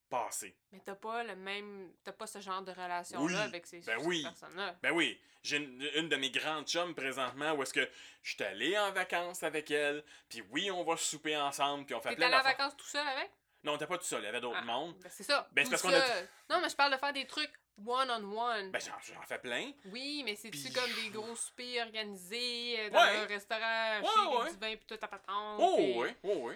passé. 0.08 0.56
Mais 0.72 0.80
t'as 0.84 0.94
pas 0.94 1.22
le 1.22 1.36
même. 1.36 1.92
T'as 2.02 2.12
pas 2.12 2.26
ce 2.26 2.40
genre 2.40 2.62
de 2.62 2.72
relation-là 2.72 3.24
Oui, 3.24 3.36
avec 3.36 3.66
ces, 3.66 3.80
ben 3.80 3.98
ces 4.00 4.06
oui. 4.06 4.22
personnes-là. 4.22 4.76
Ben 4.82 4.90
oui, 4.92 5.20
j'ai 5.42 5.58
une, 5.58 5.82
une 5.94 6.08
de 6.08 6.16
mes 6.16 6.30
grandes 6.30 6.66
chums 6.66 6.94
présentement 6.94 7.52
où 7.52 7.62
est-ce 7.62 7.72
que 7.74 7.88
je 8.22 8.34
suis 8.34 8.42
allé 8.42 8.76
en 8.78 8.90
vacances 8.92 9.42
avec 9.42 9.70
elle, 9.70 10.04
puis 10.28 10.42
oui, 10.50 10.70
on 10.70 10.82
va 10.84 10.96
souper 10.96 11.36
ensemble, 11.36 11.86
puis 11.86 11.94
on 11.94 12.00
fait 12.00 12.14
T'es 12.16 12.24
allé 12.24 12.34
en 12.34 12.42
vacances 12.42 12.76
tout 12.76 12.86
seul 12.86 13.06
avec? 13.06 13.30
Non, 13.62 13.72
on 13.72 13.76
était 13.76 13.86
pas 13.86 13.98
tout 13.98 14.04
seul, 14.04 14.22
il 14.22 14.24
y 14.24 14.28
avait 14.28 14.40
d'autres 14.40 14.58
Ah, 14.60 14.64
mondes. 14.64 14.96
Ben 15.00 15.10
c'est 15.10 15.22
ça. 15.22 15.48
Ben, 15.52 15.62
c'est 15.62 15.64
tout 15.64 15.70
parce 15.72 15.82
qu'on 15.82 15.92
a 15.92 16.06
seul. 16.06 16.28
Non, 16.48 16.60
mais 16.62 16.68
je 16.70 16.76
parle 16.76 16.92
de 16.92 16.98
faire 16.98 17.12
des 17.12 17.26
trucs 17.26 17.52
one-on-one. 17.86 18.70
Ben 18.70 18.80
j'en 18.80 18.98
j'en 19.14 19.22
fais 19.22 19.38
plein. 19.38 19.72
oui, 19.86 20.22
mais 20.24 20.36
c'est-tu 20.36 20.58
Puis- 20.58 20.72
comme 20.72 20.92
des 21.02 21.10
gros 21.10 21.34
soupers 21.34 21.80
organisés 21.86 22.80
euh, 22.80 22.90
dans 22.90 22.98
Ouais. 23.02 23.16
un 23.16 23.26
restaurant 23.26 24.00
Ouais, 24.00 24.06
chic 24.06 24.18
avec 24.18 24.38
ouais. 24.44 24.50
du 24.52 24.58
vin 24.58 24.76
pis 24.76 24.86
tout 24.86 24.98
à 25.02 25.08
patente? 25.08 25.58
Oh 25.60 25.76
oui, 25.78 26.14
oh 26.22 26.38
oui, 26.42 26.54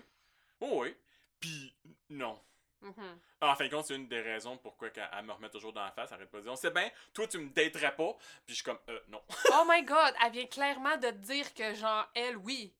oh 0.60 0.80
oui. 0.82 0.96
Puis 1.40 1.74
non. 2.10 2.40
Mhm. 2.80 3.18
Ah, 3.40 3.52
En 3.52 3.54
fin 3.56 3.64
de 3.66 3.70
compte, 3.70 3.86
c'est 3.86 3.94
une 3.96 4.08
des 4.08 4.20
raisons 4.20 4.58
pourquoi 4.58 4.90
qu'elle 4.90 5.08
elle 5.16 5.24
me 5.24 5.32
remet 5.32 5.48
toujours 5.48 5.72
dans 5.72 5.84
la 5.84 5.90
face. 5.92 6.10
Elle 6.10 6.16
arrête 6.16 6.30
pas 6.30 6.38
de 6.38 6.42
dire 6.42 6.52
On 6.52 6.56
sait 6.56 6.70
bien, 6.70 6.90
toi, 7.14 7.26
tu 7.26 7.38
me 7.38 7.48
daterais 7.48 7.94
pas. 7.96 8.12
Puis 8.46 8.48
je 8.48 8.54
suis 8.56 8.64
comme 8.64 8.78
Euh, 8.88 9.00
non. 9.08 9.22
Oh 9.54 9.64
my 9.66 9.82
god, 9.84 10.14
elle 10.24 10.32
vient 10.32 10.46
clairement 10.46 10.96
de 10.98 11.08
te 11.10 11.16
dire 11.16 11.54
que 11.54 11.74
genre, 11.74 12.06
elle, 12.14 12.36
oui. 12.36 12.74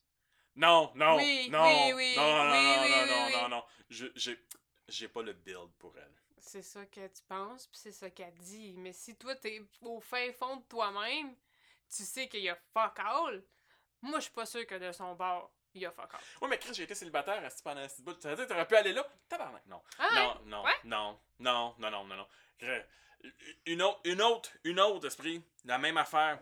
Non, 0.57 0.93
non, 0.95 1.17
Oui, 1.17 1.49
non, 1.51 1.65
oui, 1.65 1.93
oui, 1.95 2.15
non, 2.17 2.45
non, 2.45 2.51
oui, 2.53 2.63
non, 2.63 2.83
oui, 2.83 2.91
non, 2.91 3.03
oui, 3.03 3.11
non, 3.11 3.27
oui. 3.27 3.33
non, 3.43 3.49
non. 3.49 3.65
Je- 3.91 4.07
J'ai 4.15 4.39
j'ai 4.89 5.09
pas 5.09 5.23
le 5.23 5.33
build 5.33 5.71
pour 5.79 5.97
elle. 5.97 6.15
C'est 6.47 6.63
ça 6.63 6.85
que 6.87 7.07
tu 7.07 7.23
penses, 7.27 7.67
puis 7.67 7.79
c'est 7.79 7.93
ça 7.93 8.11
qu'elle 8.11 8.35
dit. 8.35 8.75
Mais 8.77 8.93
si 8.93 9.17
toi, 9.17 9.35
t'es 9.35 9.63
au 9.81 9.99
fin 10.01 10.31
fond 10.33 10.57
de 10.57 10.63
toi-même, 10.65 11.35
tu 11.89 12.03
sais 12.05 12.29
qu'il 12.29 12.41
y 12.43 12.51
a 12.51 12.57
fuck 12.75 12.99
all, 12.99 13.43
moi, 14.03 14.19
je 14.19 14.25
suis 14.25 14.33
pas 14.33 14.45
sûr 14.47 14.67
que 14.67 14.75
de 14.75 14.93
son 14.93 15.15
bord, 15.15 15.51
il 15.73 15.81
y 15.83 15.87
a 15.87 15.91
fuck 15.91 16.13
all. 16.13 16.21
Ouais, 16.43 16.49
mais 16.49 16.59
Chris, 16.59 16.75
j'ai 16.75 16.83
été 16.83 16.95
célibataire 16.95 17.43
à 17.43 17.49
pendant 17.63 17.81
un 17.81 17.89
petit 17.89 18.03
bout. 18.03 18.15
Que 18.21 18.45
t'aurais 18.45 18.69
pu 18.69 18.77
aller 18.77 18.93
là 18.93 19.07
Tabarnak, 19.29 19.65
non. 19.67 19.83
Ah? 19.99 20.09
Non, 20.15 20.41
non, 20.45 20.65
Ouais? 20.65 20.73
non, 20.85 21.19
non, 21.39 21.75
non, 21.79 21.91
non, 21.91 22.05
non, 22.05 22.17
non. 22.17 22.29
Je- 22.59 22.83
Une 23.67 23.81
autre, 23.81 24.01
une 24.05 24.21
autre, 24.21 24.51
une 24.65 24.81
autre, 24.81 25.07
esprit. 25.07 25.43
La 25.65 25.79
même 25.79 25.97
affaire. 25.97 26.39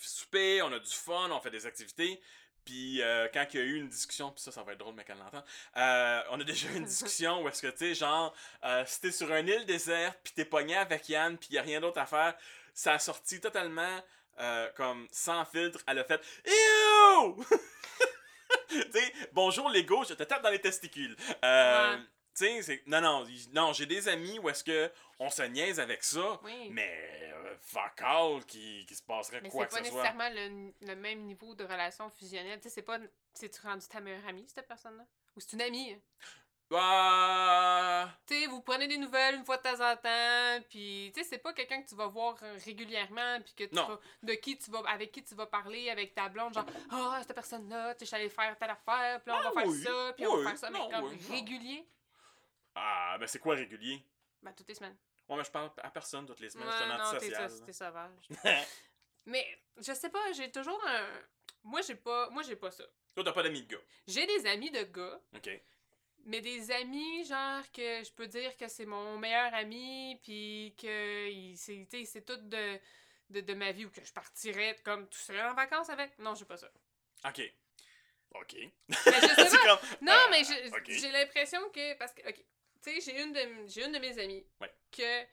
Souper, 0.00 0.60
on 0.62 0.72
a 0.72 0.78
du 0.80 0.90
fun, 0.92 1.30
on 1.30 1.40
fait 1.40 1.50
des 1.52 1.64
activités. 1.66 2.20
Puis 2.66 3.00
euh, 3.00 3.28
quand 3.32 3.46
il 3.54 3.60
y 3.60 3.62
a 3.62 3.64
eu 3.64 3.76
une 3.76 3.88
discussion, 3.88 4.30
puis 4.32 4.42
ça, 4.42 4.52
ça 4.52 4.62
va 4.62 4.72
être 4.72 4.78
drôle, 4.78 4.94
mais 4.94 5.04
qu'elle 5.04 5.16
l'entend. 5.18 5.42
euh, 5.78 6.20
on 6.30 6.40
a 6.40 6.44
déjà 6.44 6.68
eu 6.68 6.76
une 6.76 6.84
discussion 6.96 7.40
où 7.42 7.48
est-ce 7.48 7.62
que, 7.62 7.68
tu 7.68 7.78
sais, 7.78 7.94
genre, 7.94 8.34
euh, 8.64 8.84
si 8.86 9.00
t'es 9.00 9.12
sur 9.12 9.32
une 9.34 9.48
île 9.48 9.64
déserte, 9.64 10.18
puis 10.22 10.32
t'es 10.34 10.44
pogné 10.44 10.76
avec 10.76 11.08
Yann, 11.08 11.38
puis 11.38 11.50
y 11.52 11.58
a 11.58 11.62
rien 11.62 11.80
d'autre 11.80 12.00
à 12.00 12.06
faire, 12.06 12.34
ça 12.74 12.92
a 12.94 12.98
sorti 12.98 13.40
totalement 13.40 14.02
euh, 14.40 14.68
comme 14.76 15.06
sans 15.12 15.44
filtre. 15.46 15.78
Elle 15.86 16.00
a 16.00 16.04
fait 16.04 16.20
Ew! 16.44 17.44
tu 18.68 18.82
sais, 18.92 19.12
bonjour 19.32 19.70
Lego, 19.70 20.04
je 20.08 20.14
te 20.14 20.22
tape 20.24 20.42
dans 20.42 20.50
les 20.50 20.60
testicules. 20.60 21.16
Euh, 21.44 21.96
Ouais. 21.96 22.02
Tu 22.36 22.44
sais, 22.44 22.62
c'est. 22.62 22.82
Non, 22.86 23.00
non, 23.00 23.26
non, 23.52 23.72
j'ai 23.72 23.86
des 23.86 24.08
amis 24.08 24.38
où 24.38 24.48
est-ce 24.50 24.62
que 24.62 24.92
on 25.18 25.30
se 25.30 25.42
niaise 25.42 25.80
avec 25.80 26.04
ça, 26.04 26.38
Oui. 26.44 26.68
mais 26.70 27.32
euh, 27.32 27.56
fuck 27.62 28.00
all 28.02 28.44
qui, 28.44 28.84
qui 28.86 28.94
se 28.94 29.02
passerait 29.02 29.40
Mais 29.40 29.48
quoi 29.48 29.66
c'est 29.70 29.76
que 29.78 29.78
pas 29.78 29.84
ce 29.84 29.90
soit. 29.90 30.02
nécessairement 30.02 30.28
le, 30.34 30.86
le 30.86 30.96
même 30.96 31.20
niveau 31.22 31.54
de 31.54 31.64
relation 31.64 32.10
fusionnelle. 32.10 32.60
Tu 32.60 32.64
sais, 32.68 32.74
c'est 32.74 32.82
pas. 32.82 32.98
C'est-tu 33.32 33.60
rendu 33.62 33.86
ta 33.88 34.00
meilleure 34.00 34.26
amie, 34.26 34.46
cette 34.54 34.68
personne-là? 34.68 35.04
Ou 35.34 35.40
c'est 35.40 35.54
une 35.54 35.62
amie? 35.62 35.96
Bah. 36.68 38.08
Tu 38.26 38.34
sais, 38.40 38.46
vous 38.48 38.60
prenez 38.60 38.88
des 38.88 38.98
nouvelles 38.98 39.36
une 39.36 39.44
fois 39.44 39.56
de 39.56 39.62
temps 39.62 39.80
en 39.80 39.96
temps, 39.96 40.64
puis 40.68 41.12
tu 41.14 41.22
sais, 41.22 41.28
c'est 41.28 41.38
pas 41.38 41.52
quelqu'un 41.52 41.80
que 41.82 41.88
tu 41.88 41.94
vas 41.94 42.06
voir 42.08 42.36
euh, 42.42 42.58
régulièrement, 42.64 43.40
puis 43.40 43.54
que 43.54 43.64
tu 43.64 43.74
Non. 43.74 43.86
vas, 43.86 44.00
de 44.22 44.32
qui 44.34 44.58
tu 44.58 44.70
vas, 44.70 44.80
avec 44.88 45.12
qui 45.12 45.22
tu 45.22 45.34
vas 45.34 45.46
parler, 45.46 45.90
avec 45.90 46.14
ta 46.14 46.28
blonde, 46.28 46.52
genre, 46.54 46.66
ah, 46.90 47.18
cette 47.22 47.34
personne-là, 47.34 47.94
tu 47.94 48.00
sais, 48.00 48.04
je 48.04 48.06
suis 48.06 48.16
allée 48.16 48.28
faire 48.28 48.56
telle 48.58 48.70
affaire, 48.70 49.20
puis 49.22 49.32
là, 49.32 49.40
on 49.44 49.48
Ah 49.48 49.52
va 49.54 49.62
faire 49.62 49.72
ça, 49.72 50.12
puis 50.16 50.26
on 50.26 50.36
va 50.38 50.48
faire 50.50 50.58
ça, 50.58 50.70
mais 50.70 50.78
non, 50.78 50.90
comme 50.90 51.04
oui, 51.04 51.18
régulier, 51.30 51.86
Ah, 52.78 53.16
ben 53.18 53.26
c'est 53.26 53.38
quoi 53.38 53.54
régulier? 53.54 54.02
ben, 54.42 54.52
toutes 54.52 54.68
les 54.68 54.74
semaines. 54.74 54.96
Ouais, 55.28 55.36
mais 55.36 55.44
je 55.44 55.50
parle 55.50 55.72
à 55.78 55.90
personne 55.90 56.24
toutes 56.26 56.38
les 56.40 56.50
semaines, 56.50 56.68
je 56.70 56.74
suis 56.74 56.84
un 56.84 56.96
non, 56.98 57.02
antisocial. 57.04 57.50
t'es 57.64 57.72
sauvage. 57.72 58.28
mais, 59.26 59.58
je 59.78 59.92
sais 59.92 60.10
pas, 60.10 60.32
j'ai 60.32 60.50
toujours 60.52 60.80
un. 60.86 61.06
Moi, 61.64 61.80
j'ai 61.82 61.96
pas, 61.96 62.28
moi, 62.30 62.42
j'ai 62.42 62.54
pas 62.56 62.70
ça. 62.70 62.84
Toi, 63.14 63.24
t'as 63.24 63.32
pas 63.32 63.42
d'amis 63.42 63.62
de 63.62 63.74
gars? 63.74 63.82
J'ai 64.06 64.26
des 64.26 64.46
amis 64.46 64.70
de 64.70 64.82
gars, 64.84 65.20
Ok. 65.34 65.50
Mais 66.28 66.40
des 66.40 66.70
amis, 66.72 67.24
genre, 67.24 67.62
que 67.72 68.02
je 68.04 68.12
peux 68.12 68.26
dire 68.26 68.56
que 68.56 68.66
c'est 68.68 68.84
mon 68.86 69.16
meilleur 69.16 69.54
ami, 69.54 70.18
puis 70.22 70.74
que 70.76 71.28
il- 71.30 71.56
c'est 71.56 71.86
c'est 72.04 72.24
tout 72.24 72.36
de, 72.36 72.78
de, 73.30 73.40
de 73.40 73.54
ma 73.54 73.70
vie, 73.72 73.84
ou 73.86 73.90
que 73.90 74.04
je 74.04 74.12
partirais 74.12 74.76
comme 74.84 75.08
tout 75.08 75.18
seul 75.18 75.38
en 75.46 75.54
vacances 75.54 75.88
avec. 75.88 76.18
Non, 76.18 76.34
j'ai 76.34 76.44
pas 76.44 76.56
ça. 76.56 76.68
Ok. 77.26 77.40
Ok. 78.34 78.54
Mais 78.54 78.70
je 78.88 78.94
sais 79.48 79.58
pas. 79.58 79.76
comme. 79.78 79.88
Non, 80.02 80.12
Ah, 80.14 80.28
mais 80.30 80.42
je- 80.44 80.94
j'ai 80.98 81.10
l'impression 81.12 81.60
que. 81.70 81.94
Parce 81.96 82.12
que, 82.12 82.28
ok, 82.28 82.44
tu 82.86 83.00
sais, 83.00 83.12
j'ai 83.12 83.22
une, 83.22 83.32
de, 83.32 83.40
une 83.84 83.92
de 83.92 83.98
mes 83.98 84.18
amies 84.18 84.46
Ouais. 84.60 84.72
que. 84.92 85.24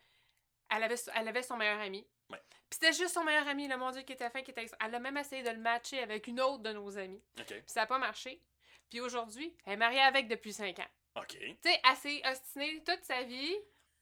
Elle 0.75 0.84
avait, 0.84 0.96
elle 1.16 1.27
avait 1.27 1.44
son 1.44 1.56
meilleur 1.58 1.80
ami. 1.80 2.06
Ouais. 2.30 2.42
Puis 2.50 2.80
c'était 2.80 2.94
juste 2.94 3.13
son 3.13 3.24
meilleur 3.24 3.48
ami, 3.48 3.68
le 3.68 3.77
mon 3.77 3.92
Dieu, 3.92 4.01
qui 4.01 4.13
était 4.13 4.30
fin, 4.30 4.42
qui 4.42 4.51
était. 4.51 4.66
Elle 4.84 4.96
a 4.96 5.00
même 5.00 5.18
essayé 5.18 5.44
de 5.44 5.50
le 5.51 5.58
matcher 5.60 6.00
avec 6.00 6.25
une 6.27 6.42
autre 6.42 6.63
de 6.63 6.72
nos 6.74 6.98
amies. 6.98 7.22
Ok. 7.39 7.48
Puis 7.48 7.62
ça 7.68 7.84
a 7.84 7.86
pas 7.86 8.00
marché. 8.00 8.42
Puis 8.89 9.00
aujourd'hui, 9.01 9.56
elle 9.66 9.74
est 9.74 9.77
mariée 9.77 10.01
avec 10.01 10.27
depuis 10.27 10.54
5 10.54 10.80
ans. 10.80 10.88
Ok. 11.16 11.38
tu 11.38 11.58
sais, 11.62 11.80
assez 11.84 12.24
ostinée 12.25 12.84
toute 12.84 13.04
sa 13.04 13.22
vie, 13.22 13.56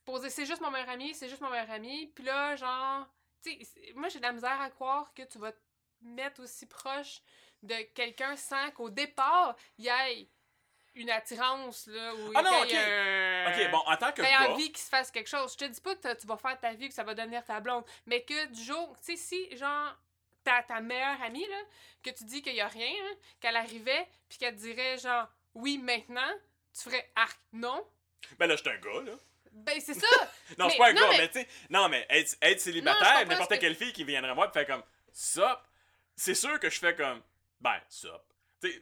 poser 0.05 0.29
c'est 0.29 0.45
juste 0.45 0.61
mon 0.61 0.71
meilleur 0.71 0.89
ami, 0.89 1.13
c'est 1.13 1.27
juste 1.27 1.41
mon 1.41 1.49
meilleur 1.49 1.69
ami, 1.71 2.07
puis 2.15 2.23
là, 2.23 2.55
genre, 2.55 3.05
tu 3.43 3.63
sais, 3.65 3.91
moi 3.95 4.07
j'ai 4.07 4.19
de 4.19 4.23
la 4.23 4.31
misère 4.31 4.61
à 4.61 4.69
croire 4.69 5.13
que 5.13 5.23
tu 5.23 5.37
vas 5.37 5.51
te 5.51 5.59
mettre 6.01 6.41
aussi 6.41 6.67
proche 6.67 7.21
de 7.63 7.75
quelqu'un 7.93 8.37
sans 8.37 8.71
qu'au 8.71 8.89
départ, 8.89 9.57
il 9.77 9.85
y 9.85 9.89
ait 9.89 10.29
une 10.95 11.09
attirance, 11.09 11.87
là, 11.87 12.13
ou 12.15 12.31
Ah 12.35 12.41
non, 12.41 12.63
y 12.65 12.71
ait 12.73 13.45
ok. 13.45 13.57
un- 13.57 13.65
Ok, 13.65 13.71
bon, 13.71 13.77
en 13.85 13.97
tant 13.97 14.11
que 14.11 14.21
gars. 14.21 14.49
envie 14.51 14.71
qu'il 14.71 14.81
se 14.83 14.89
fasse 14.89 15.09
quelque 15.11 15.29
chose. 15.29 15.53
Je 15.53 15.57
te 15.57 15.65
dis 15.65 15.79
pas 15.81 15.95
que 15.95 16.13
tu 16.15 16.27
vas 16.27 16.37
faire 16.37 16.59
ta 16.59 16.73
vie, 16.73 16.89
que 16.89 16.93
ça 16.93 17.03
va 17.03 17.13
devenir 17.13 17.43
ta 17.45 17.59
blonde, 17.59 17.83
mais 18.05 18.21
que 18.23 18.45
du 18.47 18.61
jour, 18.63 18.95
tu 19.05 19.15
sais, 19.15 19.17
si, 19.17 19.57
genre, 19.57 19.95
ta, 20.43 20.63
ta 20.63 20.81
meilleure 20.81 21.21
amie, 21.21 21.47
là, 21.47 21.57
que 22.03 22.09
tu 22.09 22.23
dis 22.25 22.41
qu'il 22.41 22.55
y 22.55 22.61
a 22.61 22.67
rien, 22.67 22.89
hein, 22.91 23.15
qu'elle 23.39 23.55
arrivait, 23.55 24.07
puis 24.27 24.37
qu'elle 24.37 24.55
te 24.55 24.59
dirait, 24.61 24.97
genre, 24.97 25.27
oui, 25.53 25.77
maintenant, 25.77 26.31
tu 26.73 26.81
ferais 26.83 27.09
arc, 27.15 27.39
non? 27.53 27.85
Ben 28.39 28.47
là, 28.47 28.55
je 28.55 28.61
suis 28.61 28.69
un 28.69 28.77
gars, 28.77 29.01
là. 29.11 29.13
Ben, 29.53 29.79
c'est 29.81 29.93
ça! 29.93 30.07
Non, 30.57 30.65
je 30.65 30.71
suis 30.71 30.77
pas 30.79 30.89
un 30.89 30.93
non, 30.93 31.01
gars, 31.01 31.07
mais- 31.11 31.17
mais, 31.19 31.27
tu 31.29 31.39
sais. 31.41 31.47
Non, 31.69 31.89
mais 31.89 32.05
être, 32.09 32.59
célibataire, 32.59 33.25
n'importe 33.27 33.51
que- 33.51 33.55
quelle 33.59 33.75
fille 33.75 33.93
qui 33.93 34.03
viendrait 34.03 34.33
voir 34.33 34.49
et 34.49 34.51
fait 34.53 34.65
comme 34.65 34.83
Sup, 35.13 35.43
c'est 36.15 36.35
sûr 36.35 36.59
que 36.59 36.69
je 36.69 36.79
fais 36.79 36.95
comme 36.95 37.21
Ben, 37.59 37.79
sup. 37.89 38.09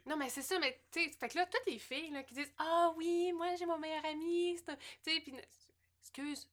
Non, 0.05 0.17
mais 0.17 0.29
c'est 0.29 0.41
ça, 0.41 0.59
mais 0.59 0.81
tu 0.91 1.03
sais, 1.03 1.11
fait 1.17 1.29
que 1.29 1.37
là, 1.37 1.45
toutes 1.45 1.65
les 1.67 1.79
filles 1.79 2.11
là, 2.11 2.23
qui 2.23 2.33
disent 2.33 2.51
Ah 2.57 2.93
oui, 2.95 3.31
moi 3.33 3.55
j'ai 3.55 3.65
mon 3.65 3.77
meilleur 3.77 4.05
ami, 4.05 4.57
tu 4.67 4.73
sais, 5.01 5.19
puis 5.21 5.33
excuse, 6.01 6.49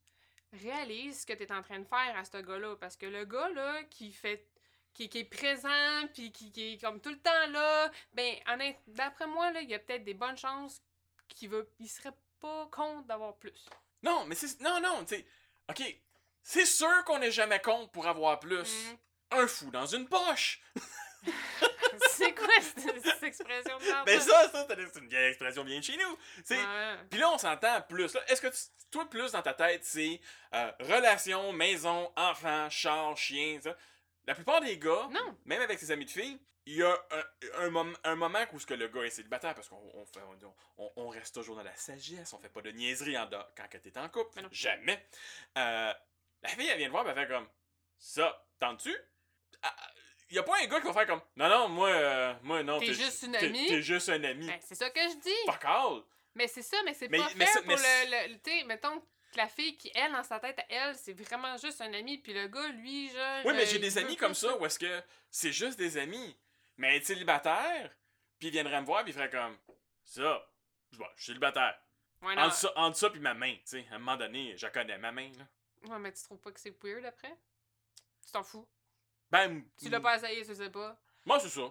réalise 0.52 1.22
ce 1.22 1.26
que 1.26 1.32
t'es 1.32 1.50
en 1.52 1.62
train 1.62 1.78
de 1.78 1.84
faire 1.84 2.16
à 2.16 2.24
ce 2.24 2.38
gars-là, 2.38 2.76
parce 2.76 2.96
que 2.96 3.06
le 3.06 3.24
gars 3.24 3.48
là 3.50 3.84
qui 3.84 4.12
fait. 4.12 4.46
Qui, 4.94 5.10
qui 5.10 5.18
est 5.18 5.24
présent, 5.24 6.08
puis 6.14 6.32
qui, 6.32 6.50
qui 6.50 6.72
est 6.72 6.80
comme 6.80 7.02
tout 7.02 7.10
le 7.10 7.18
temps 7.18 7.46
là, 7.50 7.90
ben, 8.14 8.34
d'après 8.86 9.26
moi, 9.26 9.52
là, 9.52 9.60
il 9.60 9.68
y 9.68 9.74
a 9.74 9.78
peut-être 9.78 10.04
des 10.04 10.14
bonnes 10.14 10.38
chances 10.38 10.80
qu'il 11.28 11.50
veut, 11.50 11.70
il 11.78 11.86
serait 11.86 12.14
pas 12.40 12.66
contre 12.72 13.06
d'avoir 13.06 13.36
plus. 13.36 13.66
non, 14.02 14.24
mais 14.24 14.34
c'est. 14.34 14.58
Non, 14.62 14.80
non, 14.80 15.04
tu 15.04 15.16
sais. 15.16 15.26
Ok, 15.68 15.82
c'est 16.42 16.64
sûr 16.64 17.04
qu'on 17.04 17.18
n'est 17.18 17.30
jamais 17.30 17.60
contre 17.60 17.90
pour 17.90 18.06
avoir 18.06 18.40
plus. 18.40 18.88
Mhm. 18.88 18.98
Un 19.32 19.46
fou 19.46 19.70
dans 19.70 19.84
une 19.84 20.08
poche. 20.08 20.62
c'est 22.10 22.34
quoi 22.34 22.48
cette, 22.60 23.02
cette 23.04 23.22
expression 23.22 23.78
de 23.78 23.84
merde, 23.84 24.06
Ben 24.06 24.20
ça, 24.20 24.48
ça, 24.50 24.66
c'est 24.68 24.98
une 25.00 25.08
vieille 25.08 25.28
expression 25.28 25.64
bien 25.64 25.78
de 25.78 25.84
chez 25.84 25.96
nous. 25.96 26.18
Ouais. 26.50 26.96
Puis 27.10 27.18
là, 27.20 27.30
on 27.30 27.38
s'entend 27.38 27.80
plus. 27.82 28.04
Est-ce 28.28 28.40
que 28.40 28.48
tu- 28.48 28.88
toi, 28.90 29.08
plus 29.08 29.32
dans 29.32 29.42
ta 29.42 29.52
tête, 29.54 29.84
c'est 29.84 30.20
euh, 30.54 30.70
relation, 30.80 31.52
maison, 31.52 32.12
enfant, 32.16 32.68
char, 32.70 33.16
chien, 33.16 33.58
ça? 33.62 33.76
la 34.26 34.34
plupart 34.34 34.60
des 34.60 34.78
gars, 34.78 35.08
Non. 35.10 35.36
même 35.44 35.62
avec 35.62 35.78
ses 35.78 35.90
amis 35.90 36.04
de 36.04 36.10
filles, 36.10 36.40
il 36.68 36.74
y 36.78 36.82
a 36.82 36.92
un, 36.92 37.64
un, 37.64 37.70
mom- 37.70 37.96
un 38.02 38.16
moment 38.16 38.44
où 38.52 38.58
ce 38.58 38.66
que 38.66 38.74
le 38.74 38.88
gars 38.88 39.02
est 39.02 39.10
célibataire 39.10 39.54
parce 39.54 39.68
qu'on 39.68 40.06
on 40.96 41.08
reste 41.08 41.34
toujours 41.34 41.54
dans 41.54 41.62
la 41.62 41.74
sagesse, 41.76 42.32
on 42.32 42.40
fait 42.40 42.48
pas 42.48 42.60
de 42.62 42.72
niaiserie 42.72 43.16
en 43.16 43.26
dehors 43.26 43.48
quand 43.56 43.68
t'es 43.70 43.96
en 43.98 44.08
couple. 44.08 44.40
Jamais. 44.50 45.08
Euh, 45.58 45.92
la 46.42 46.48
fille, 46.48 46.66
elle 46.68 46.78
vient 46.78 46.86
de 46.88 46.90
voir, 46.92 47.08
elle 47.08 47.14
fait 47.14 47.28
comme 47.28 47.48
ça, 47.98 48.44
tentes-tu? 48.58 48.96
Y 50.30 50.38
a 50.38 50.42
pas 50.42 50.60
un 50.60 50.66
gars 50.66 50.80
qui 50.80 50.86
va 50.86 50.92
faire 50.92 51.06
comme 51.06 51.20
non, 51.36 51.48
non, 51.48 51.68
moi, 51.68 51.88
euh, 51.88 52.34
moi 52.42 52.62
non. 52.62 52.80
T'es 52.80 52.92
juste 52.92 53.22
une 53.22 53.36
amie? 53.36 53.68
T'es 53.68 53.82
juste 53.82 54.08
un 54.08 54.22
ami. 54.24 54.46
Ben, 54.46 54.58
c'est 54.64 54.74
ça 54.74 54.90
que 54.90 55.00
je 55.00 55.16
dis. 55.18 55.46
Fuck 55.46 55.64
all. 55.64 56.02
Mais 56.34 56.48
c'est 56.48 56.62
ça, 56.62 56.76
mais 56.84 56.94
c'est 56.94 57.08
pas 57.08 57.16
mais 57.36 57.46
fair 57.46 57.54
ça- 57.54 57.62
pour 57.62 57.70
le. 57.76 58.28
le 58.32 58.38
tu 58.40 58.64
mettons 58.66 59.00
que 59.00 59.36
la 59.36 59.48
fille 59.48 59.76
qui, 59.76 59.90
elle, 59.94 60.12
dans 60.12 60.22
sa 60.24 60.40
tête, 60.40 60.58
à 60.58 60.64
elle, 60.68 60.96
c'est 60.96 61.12
vraiment 61.12 61.56
juste 61.56 61.80
un 61.80 61.92
ami, 61.94 62.18
puis 62.18 62.32
le 62.34 62.48
gars, 62.48 62.68
lui, 62.68 63.08
genre. 63.08 63.44
Oui, 63.44 63.54
mais 63.54 63.62
euh, 63.62 63.66
j'ai 63.66 63.78
des 63.78 63.98
amis 63.98 64.16
comme 64.16 64.34
ça 64.34 64.56
où 64.56 64.66
est-ce 64.66 64.78
que 64.78 65.02
c'est 65.30 65.52
juste 65.52 65.78
des 65.78 65.96
amis. 65.96 66.36
Mais 66.76 66.96
être 66.96 67.06
célibataire, 67.06 67.90
puis 68.38 68.48
il 68.48 68.50
viendrait 68.50 68.80
me 68.80 68.86
voir, 68.86 69.02
puis 69.02 69.12
il 69.12 69.14
ferait 69.14 69.30
comme 69.30 69.56
ça. 70.04 70.46
Je 70.90 70.98
vois, 70.98 71.10
je 71.16 71.22
suis 71.22 71.32
célibataire. 71.32 71.78
Ouais. 72.22 72.36
Entre 72.36 72.54
ça, 72.54 72.72
entre 72.76 72.96
ça 72.96 73.10
puis 73.10 73.20
ma 73.20 73.34
main, 73.34 73.54
tu 73.54 73.60
sais. 73.64 73.86
À 73.90 73.94
un 73.94 73.98
moment 73.98 74.16
donné, 74.16 74.56
je 74.56 74.66
connais 74.66 74.98
ma 74.98 75.12
main, 75.12 75.30
là. 75.38 75.46
Ouais, 75.90 75.98
mais 75.98 76.12
tu 76.12 76.22
trouves 76.22 76.40
pas 76.40 76.50
que 76.50 76.60
c'est 76.60 76.74
weird 76.82 77.04
après? 77.04 77.34
Tu 78.24 78.32
t'en 78.32 78.42
fous? 78.42 78.66
Ben, 79.30 79.62
Tu 79.78 79.88
l'as 79.88 80.00
pas 80.00 80.16
essayé, 80.16 80.44
tu 80.44 80.54
sais 80.54 80.70
pas. 80.70 80.96
Moi, 81.24 81.40
c'est 81.40 81.48
ça. 81.48 81.62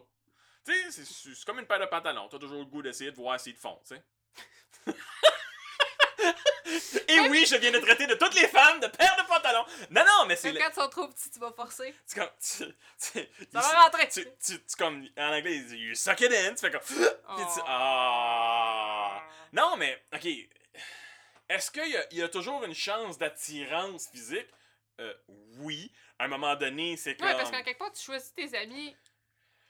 Tu 0.65 0.91
sais, 0.91 1.03
c'est- 1.03 1.45
comme 1.45 1.59
une 1.59 1.67
paire 1.67 1.79
de 1.79 1.85
pantalons. 1.85 2.27
T'as 2.27 2.39
toujours 2.39 2.59
le 2.59 2.65
goût 2.65 2.81
d'essayer 2.81 3.11
de 3.11 3.15
voir 3.15 3.39
s'ils 3.39 3.53
te 3.55 3.59
font, 3.59 3.79
tu 3.87 3.95
sais. 3.95 4.03
Et 7.07 7.19
oui, 7.29 7.45
je 7.45 7.55
viens 7.57 7.71
de 7.71 7.77
traiter 7.79 8.07
de 8.07 8.15
toutes 8.15 8.33
les 8.33 8.47
femmes 8.47 8.79
de 8.79 8.87
paires 8.87 9.15
de 9.17 9.27
pantalons. 9.27 9.65
Non, 9.91 10.03
non, 10.03 10.25
mais 10.27 10.35
c'est. 10.35 10.53
Quand 10.53 10.69
ils 10.69 10.73
sont 10.73 10.89
trop 10.89 11.07
petits, 11.07 11.29
tu 11.29 11.39
vas 11.39 11.51
forcer. 11.51 11.93
C'est 12.05 12.19
comme. 12.19 12.29
Tu, 12.41 12.65
tu, 12.99 13.27
Ça 13.53 13.59
va 13.61 13.81
rentrer. 13.83 14.07
tu, 14.09 14.25
tu, 14.43 14.59
tu- 14.65 14.75
comme. 14.77 15.07
En 15.17 15.31
anglais, 15.33 15.55
ils 15.57 15.65
disent 15.67 15.79
You 15.79 15.95
suck 15.95 16.19
it 16.21 16.31
in. 16.33 16.55
Tu 16.55 16.61
fais 16.61 16.71
comme. 16.71 16.81
Puis 16.87 16.95
tu- 17.53 17.61
Ah. 17.67 19.21
Non, 19.53 19.77
mais, 19.77 20.03
ok. 20.13 20.25
Est-ce 21.47 21.69
qu'il 21.71 21.87
y, 21.87 21.95
a- 21.97 22.07
il 22.11 22.17
y 22.17 22.23
a 22.23 22.29
toujours 22.29 22.63
une 22.63 22.73
chance 22.73 23.17
d'attirance 23.19 24.07
physique? 24.09 24.47
Euh. 24.99 25.13
À 26.25 26.27
un 26.27 26.37
moment 26.39 26.55
donné, 26.55 26.97
c'est 26.97 27.15
comme. 27.15 27.27
Ouais, 27.27 27.35
parce 27.35 27.51
qu'en 27.51 27.61
quelque 27.61 27.77
part, 27.77 27.91
tu 27.93 28.01
choisis 28.03 28.33
tes 28.33 28.57
amis 28.57 28.95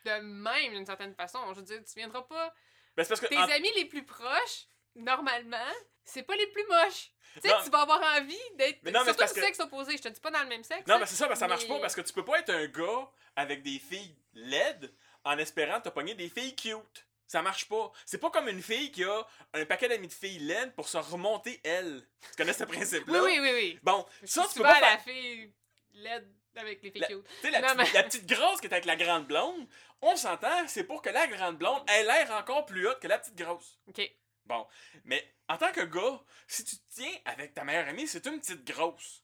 de 0.06 0.12
même 0.22 0.72
d'une 0.74 0.86
certaine 0.86 1.14
façon. 1.14 1.40
Je 1.50 1.60
veux 1.60 1.66
dire, 1.66 1.82
tu 1.84 1.94
viendras 2.00 2.22
pas. 2.22 2.54
Ben, 2.96 3.04
c'est 3.04 3.10
parce 3.10 3.20
que. 3.22 3.26
Tes 3.28 3.38
en- 3.38 3.42
amis 3.50 3.72
les 3.76 3.86
plus 3.86 4.06
proches, 4.06 4.66
normalement, 4.96 5.58
c'est 6.06 6.24
pas 6.24 6.36
les 6.36 6.48
plus 6.48 6.66
moches. 6.68 7.12
Tu 7.42 7.50
sais, 7.50 7.56
tu 7.66 7.70
vas 7.70 7.82
avoir 7.82 8.02
envie 8.18 8.40
d'être. 8.56 8.80
Mais 8.84 8.92
non, 8.92 9.02
mais 9.04 9.12
c'est 9.12 9.18
Surtout 9.20 9.34
du 9.34 9.40
que- 9.42 9.46
sexe 9.48 9.60
opposé. 9.60 9.98
Je 9.98 10.02
te 10.04 10.08
dis 10.08 10.22
pas 10.22 10.32
dans 10.32 10.44
le 10.44 10.48
même 10.48 10.64
sexe. 10.64 10.88
Non, 10.88 10.98
mais 11.00 11.06
c'est 11.06 11.16
ça, 11.16 11.28
ben, 11.28 11.36
ça 11.36 11.48
marche 11.50 11.64
mais- 11.64 11.76
pas 11.76 11.80
parce 11.82 11.94
que 11.96 12.02
tu 12.02 12.14
peux 12.14 12.24
pas 12.24 12.40
être 12.40 12.52
un 12.52 12.68
gars 12.68 13.10
avec 13.36 13.62
des 13.62 13.78
filles 13.80 14.16
laides 14.34 14.94
en 15.26 15.38
espérant 15.38 15.82
te 15.82 15.90
pogner 15.90 16.14
des 16.16 16.30
filles 16.30 16.56
cute. 16.56 17.06
Ça 17.28 17.42
marche 17.42 17.68
pas. 17.68 17.92
C'est 18.06 18.20
pas 18.20 18.30
comme 18.30 18.48
une 18.48 18.62
fille 18.62 18.92
qui 18.92 19.04
a 19.04 19.28
un 19.54 19.66
paquet 19.66 19.90
d'amis 19.90 20.08
de 20.08 20.14
filles 20.14 20.40
laides 20.40 20.74
pour 20.76 20.88
se 20.88 20.98
remonter 20.98 21.60
elle. 21.66 22.08
Tu 22.30 22.36
connais 22.38 22.54
ce 22.54 22.64
principe-là? 23.10 23.24
oui, 23.24 23.40
oui, 23.42 23.52
oui. 23.52 23.80
Bon, 23.84 24.06
Je 24.22 24.28
ça, 24.28 24.46
tu 24.48 24.60
peux 24.60 24.64
pas 24.64 24.80
la 24.80 24.98
faire. 25.00 25.02
fille 25.02 25.52
laide 25.96 26.32
avec 26.58 26.82
les 26.84 26.92
filles 26.92 27.02
La- 27.02 27.08
cute. 27.08 27.24
Tu 27.28 27.36
sais, 27.42 27.52
la, 27.52 27.62
Non, 27.62 27.68
petite- 27.76 27.78
mais- 27.94 27.94
la 27.94 28.04
petite 28.04 28.26
grosse 28.28 28.60
qui 28.62 28.68
est 28.68 28.74
avec 28.74 28.86
la 28.86 28.96
grande 28.96 29.28
blonde, 29.28 29.68
on 30.02 30.16
s'entend, 30.16 30.68
c'est 30.68 30.84
pour 30.84 31.02
que 31.02 31.10
la 31.10 31.28
grande 31.28 31.58
blonde 31.58 31.84
ait 31.90 32.04
l'air 32.04 32.32
encore 32.32 32.66
plus 32.66 32.88
haute 32.88 33.00
que 33.00 33.08
la 33.08 33.18
petite 33.20 33.36
grosse. 33.36 33.80
Ok. 33.88 34.02
Bon, 34.46 34.68
mais 35.06 35.28
en 35.50 35.58
tant 35.58 35.72
que 35.72 35.82
gars, 35.82 36.22
si 36.48 36.64
tu 36.64 36.78
te 36.78 36.84
tiens 36.94 37.12
avec 37.26 37.54
ta 37.54 37.64
meilleure 37.64 37.88
amie, 37.88 38.08
c'est 38.08 38.26
une 38.28 38.40
petite 38.40 38.64
grosse. 38.66 39.24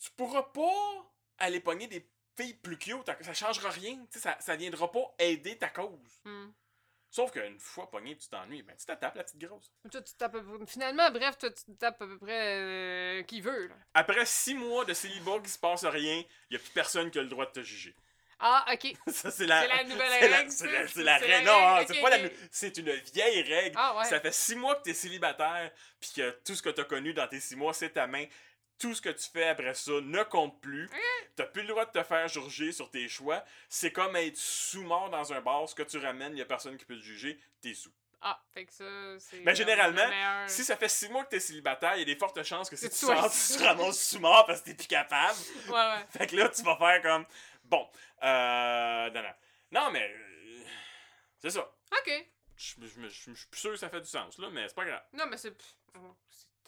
Tu 0.00 0.10
pourras 0.12 0.44
pas 0.44 1.12
aller 1.38 1.60
pogner 1.60 1.88
des 1.88 2.08
filles 2.36 2.54
plus 2.54 2.78
cute, 2.78 3.10
ça 3.22 3.34
changera 3.34 3.70
rien. 3.70 4.06
Ça 4.40 4.56
viendra 4.56 4.90
pas 4.90 5.14
aider 5.18 5.58
ta 5.58 5.68
cause. 5.68 6.20
Hmm. 6.24 6.50
Sauf 7.12 7.30
qu'une 7.30 7.58
fois 7.58 7.90
pogné, 7.90 8.16
tu 8.16 8.26
t'ennuies, 8.26 8.62
ben 8.62 8.74
tu 8.74 8.86
te 8.86 8.92
tapes 8.92 9.16
la 9.16 9.22
petite 9.22 9.38
grosse. 9.38 9.70
Tu 9.90 9.98
tapes 10.16 10.34
Finalement, 10.66 11.10
bref, 11.10 11.36
toi, 11.36 11.50
tu 11.50 11.76
tapes 11.76 12.00
à 12.00 12.06
peu 12.06 12.16
près 12.16 12.56
euh, 12.56 13.22
qui 13.24 13.42
veut. 13.42 13.66
Là. 13.66 13.74
Après 13.92 14.24
six 14.24 14.54
mois 14.54 14.86
de 14.86 14.94
célibat 14.94 15.38
qui 15.44 15.50
se 15.50 15.58
passe 15.58 15.84
rien, 15.84 16.22
y 16.50 16.56
a 16.56 16.58
plus 16.58 16.70
personne 16.70 17.10
qui 17.10 17.18
a 17.18 17.22
le 17.22 17.28
droit 17.28 17.44
de 17.44 17.50
te 17.50 17.60
juger. 17.60 17.94
Ah, 18.40 18.64
ok. 18.72 18.94
Ça, 19.12 19.30
c'est 19.30 19.44
la, 19.44 19.84
nouvelle 19.84 20.32
règle, 20.32 20.50
C'est 20.50 21.02
la, 21.02 21.18
règle. 21.18 21.46
Non, 21.46 21.84
c'est 21.86 22.00
pas 22.00 22.16
la 22.16 22.28
C'est 22.50 22.78
une 22.78 22.90
vieille 23.12 23.42
règle. 23.42 23.76
Ah, 23.78 23.98
ouais. 23.98 24.06
Ça 24.06 24.18
fait 24.18 24.32
six 24.32 24.56
mois 24.56 24.76
que 24.76 24.84
t'es 24.84 24.94
célibataire, 24.94 25.70
puis 26.00 26.12
que 26.16 26.30
tout 26.46 26.54
ce 26.54 26.62
que 26.62 26.70
t'as 26.70 26.84
connu 26.84 27.12
dans 27.12 27.28
tes 27.28 27.40
six 27.40 27.56
mois, 27.56 27.74
c'est 27.74 27.90
ta 27.90 28.06
main. 28.06 28.24
Tout 28.78 28.94
ce 28.94 29.00
que 29.02 29.10
tu 29.10 29.28
fais 29.30 29.48
après 29.48 29.74
ça 29.74 29.92
ne 29.92 30.22
compte 30.24 30.60
plus. 30.60 30.90
T'as 31.36 31.46
plus 31.46 31.62
le 31.62 31.68
droit 31.68 31.86
de 31.86 31.92
te 31.92 32.02
faire 32.02 32.26
juger 32.28 32.72
sur 32.72 32.90
tes 32.90 33.08
choix. 33.08 33.44
C'est 33.68 33.92
comme 33.92 34.16
être 34.16 34.36
sous-mort 34.36 35.08
dans 35.10 35.32
un 35.32 35.40
bar. 35.40 35.68
Ce 35.68 35.74
que 35.74 35.82
tu 35.84 35.98
ramènes, 35.98 36.36
y 36.36 36.42
a 36.42 36.46
personne 36.46 36.76
qui 36.76 36.84
peut 36.84 36.96
te 36.96 37.02
juger. 37.02 37.38
T'es 37.60 37.74
sous. 37.74 37.92
Ah, 38.24 38.40
fait 38.54 38.66
que 38.66 38.72
ça, 38.72 38.84
c'est. 39.18 39.40
Mais 39.40 39.54
généralement, 39.54 40.08
meilleur. 40.08 40.48
Si 40.48 40.64
ça 40.64 40.76
fait 40.76 40.88
six 40.88 41.08
mois 41.08 41.24
que 41.24 41.30
t'es 41.30 41.40
célibataire, 41.40 41.96
il 41.96 42.00
y 42.00 42.02
a 42.02 42.04
des 42.04 42.16
fortes 42.16 42.40
chances 42.44 42.70
que 42.70 42.76
si 42.76 42.88
tu 42.88 42.94
sors, 42.94 43.30
tu 43.30 43.58
te 43.58 43.62
ramasses 43.64 44.00
sous-mort 44.10 44.46
parce 44.46 44.60
que 44.60 44.66
t'es 44.66 44.74
plus 44.74 44.86
capable. 44.86 45.38
Ouais, 45.68 45.72
ouais. 45.74 46.06
Fait 46.18 46.26
que 46.28 46.36
là, 46.36 46.48
tu 46.48 46.62
vas 46.62 46.76
faire 46.76 47.02
comme. 47.02 47.26
Bon. 47.64 47.88
Euh. 48.22 49.10
Non, 49.10 49.22
non. 49.22 49.32
Non, 49.72 49.90
mais. 49.90 50.08
euh, 50.08 50.64
C'est 51.40 51.50
ça. 51.50 51.68
Ok. 51.92 52.26
Je 52.56 52.62
suis 53.10 53.34
sûr 53.54 53.70
que 53.72 53.76
ça 53.76 53.88
fait 53.88 54.00
du 54.00 54.06
sens, 54.08 54.38
là, 54.38 54.48
mais 54.52 54.68
c'est 54.68 54.74
pas 54.74 54.84
grave. 54.84 55.02
Non, 55.14 55.26
mais 55.26 55.36
c'est. 55.36 55.52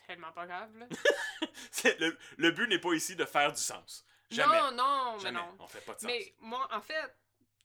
Tellement 0.06 0.32
pas 0.32 0.46
grave, 0.46 0.76
là. 0.76 0.86
Le, 1.98 2.16
le 2.38 2.50
but 2.50 2.66
n'est 2.68 2.78
pas 2.78 2.92
ici 2.94 3.14
de 3.16 3.24
faire 3.24 3.52
du 3.52 3.60
sens. 3.60 4.04
Jamais. 4.30 4.58
Non, 4.58 4.72
non, 4.72 5.12
mais 5.16 5.22
Jamais. 5.22 5.38
non. 5.40 5.56
On 5.60 5.66
fait 5.66 5.80
pas 5.80 5.94
de 5.94 6.00
sens. 6.00 6.06
Mais 6.06 6.34
moi, 6.40 6.66
en 6.72 6.80
fait, 6.80 7.14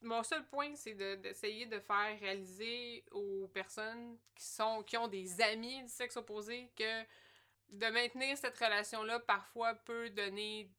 mon 0.02 0.22
seul 0.22 0.46
point, 0.46 0.74
c'est 0.76 0.94
de- 0.94 1.16
d'essayer 1.16 1.66
de, 1.66 1.80
faire 1.80 2.18
réaliser 2.20 3.04
aux 3.12 3.48
personnes 3.48 4.18
qui 4.34 4.44
sont 4.44 4.82
qui 4.82 4.96
ont 4.96 5.08
des 5.08 5.40
amis 5.40 5.82
du 5.82 5.88
sexe 5.88 6.16
opposé 6.16 6.70
que 6.76 7.02
de 7.70 7.86
maintenir 7.88 8.36
cette 8.36 8.58
relation-là 8.58 9.20
parfois 9.20 9.74
peut 9.74 10.10
donner 10.10 10.70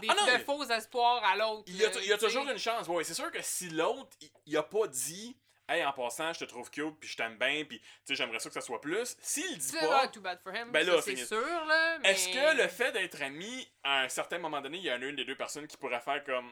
des, 0.00 0.08
Ah 0.10 0.14
non, 0.14 0.26
de 0.26 0.30
mais- 0.32 0.38
faux 0.40 0.64
espoirs 0.64 1.22
à 1.24 1.36
l'autre. 1.36 1.64
Il 1.66 1.76
y 1.76 1.84
a, 1.84 1.90
il 2.00 2.10
y 2.10 2.18
toujours 2.18 2.48
une 2.48 2.58
chance. 2.58 2.86
Ouais, 2.88 3.04
c'est 3.04 3.14
sûr 3.14 3.30
que 3.30 3.42
si 3.42 3.70
l'autre, 3.70 4.16
il, 4.20 4.30
il 4.46 4.56
a 4.56 4.62
pas 4.62 4.86
dit. 4.86 5.36
Hey, 5.68 5.84
en 5.84 5.92
passant, 5.92 6.32
je 6.32 6.40
te 6.40 6.44
trouve 6.46 6.70
cute, 6.70 6.98
puis 6.98 7.10
je 7.10 7.16
t'aime 7.16 7.36
bien, 7.36 7.62
puis 7.64 7.78
tu 7.78 7.86
sais, 8.04 8.14
j'aimerais 8.14 8.38
ça 8.38 8.48
que 8.48 8.54
ça 8.54 8.62
soit 8.62 8.80
plus. 8.80 9.16
S'il 9.20 9.58
dit 9.58 9.72
pas, 9.72 10.08
too 10.08 10.22
bad 10.22 10.40
for 10.40 10.54
him. 10.54 10.70
Ben 10.72 10.86
là, 10.86 11.02
c'est 11.02 11.16
sûr, 11.16 11.64
là. 11.66 11.98
Mais... 11.98 12.10
Est-ce 12.10 12.30
que 12.30 12.62
le 12.62 12.68
fait 12.68 12.90
d'être 12.92 13.20
ami, 13.20 13.70
à 13.82 14.00
un 14.00 14.08
certain 14.08 14.38
moment 14.38 14.62
donné, 14.62 14.78
il 14.78 14.84
y 14.84 14.90
en 14.90 15.02
a 15.02 15.04
une 15.04 15.16
des 15.16 15.26
deux 15.26 15.36
personnes 15.36 15.66
qui 15.66 15.76
pourrait 15.76 16.00
faire 16.00 16.24
comme 16.24 16.50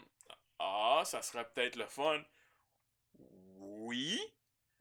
Ah, 0.59 1.01
ça 1.05 1.23
serait 1.23 1.49
peut-être 1.49 1.77
le 1.77 1.87
fun? 1.87 2.23
Oui. 3.59 4.21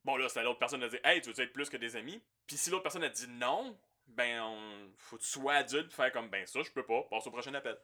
Bon, 0.03 0.17
là, 0.17 0.27
c'est 0.27 0.41
à 0.41 0.43
l'autre 0.43 0.59
personne 0.59 0.81
de 0.81 0.89
dire 0.89 0.99
Hey, 1.05 1.21
tu 1.21 1.31
veux 1.31 1.41
être 1.41 1.53
plus 1.53 1.69
que 1.69 1.77
des 1.77 1.95
amis? 1.95 2.21
Puis 2.45 2.57
si 2.57 2.69
l'autre 2.69 2.83
personne 2.83 3.03
a 3.03 3.09
dit 3.09 3.27
non, 3.29 3.79
ben, 4.07 4.41
on... 4.41 4.91
faut 4.97 5.15
que 5.17 5.21
tu 5.21 5.29
sois 5.29 5.53
adulte 5.53 5.93
faire 5.93 6.11
comme 6.11 6.29
Ben, 6.29 6.45
ça, 6.45 6.61
je 6.61 6.71
peux 6.71 6.85
pas, 6.85 7.03
passe 7.09 7.25
au 7.25 7.31
prochain 7.31 7.53
appel. 7.53 7.77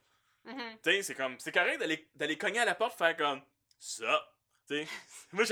Mhm. 0.44 0.78
Tu 0.82 0.90
sais, 0.90 1.02
c'est 1.02 1.14
comme, 1.14 1.38
c'est 1.38 1.52
correct 1.52 1.78
d'aller, 1.78 2.08
d'aller 2.14 2.36
cogner 2.36 2.58
à 2.58 2.64
la 2.64 2.74
porte, 2.74 2.98
faire 2.98 3.16
comme 3.16 3.40
ça. 3.78 4.31
Tu 4.68 4.84
sais, 4.84 4.88
moi, 5.32 5.44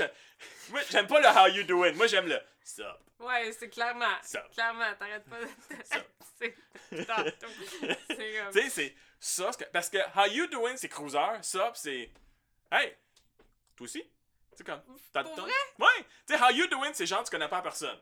j'aime, 0.89 1.07
pas 1.07 1.19
le 1.19 1.27
how 1.27 1.47
you 1.47 1.63
doing, 1.63 1.93
moi, 1.95 2.07
j'aime 2.07 2.27
le 2.27 2.39
ça. 2.63 2.97
Ouais, 3.19 3.51
c'est 3.51 3.69
clairement. 3.69 4.17
Ça. 4.23 4.41
Clairement, 4.53 4.93
t'arrêtes 4.97 5.25
pas 5.25 5.39
de. 5.39 5.47
Ça. 5.83 5.97
c'est 6.39 7.05
tantôt. 7.05 7.47
C'est 8.07 8.39
comme. 8.39 8.51
Tu 8.51 8.61
sais, 8.61 8.69
c'est 8.69 8.95
ça. 9.19 9.51
Parce 9.71 9.89
que 9.89 9.97
How 9.97 10.27
You 10.27 10.47
Doing, 10.47 10.75
c'est 10.75 10.89
cruiser. 10.89 11.19
Pis 11.39 11.79
c'est. 11.79 12.11
Hey! 12.71 12.97
Toi 13.75 13.85
aussi? 13.85 14.01
Tu 14.01 14.09
sais, 14.57 14.63
comme. 14.63 14.81
T'as 15.13 15.21
vrai? 15.21 15.51
Ouais! 15.77 16.05
Tu 16.27 16.33
sais, 16.33 16.41
How 16.41 16.49
You 16.49 16.67
Doing, 16.67 16.91
c'est 16.93 17.05
genre, 17.05 17.23
tu 17.23 17.29
connais 17.29 17.47
pas 17.47 17.57
la 17.57 17.61
personne. 17.61 17.99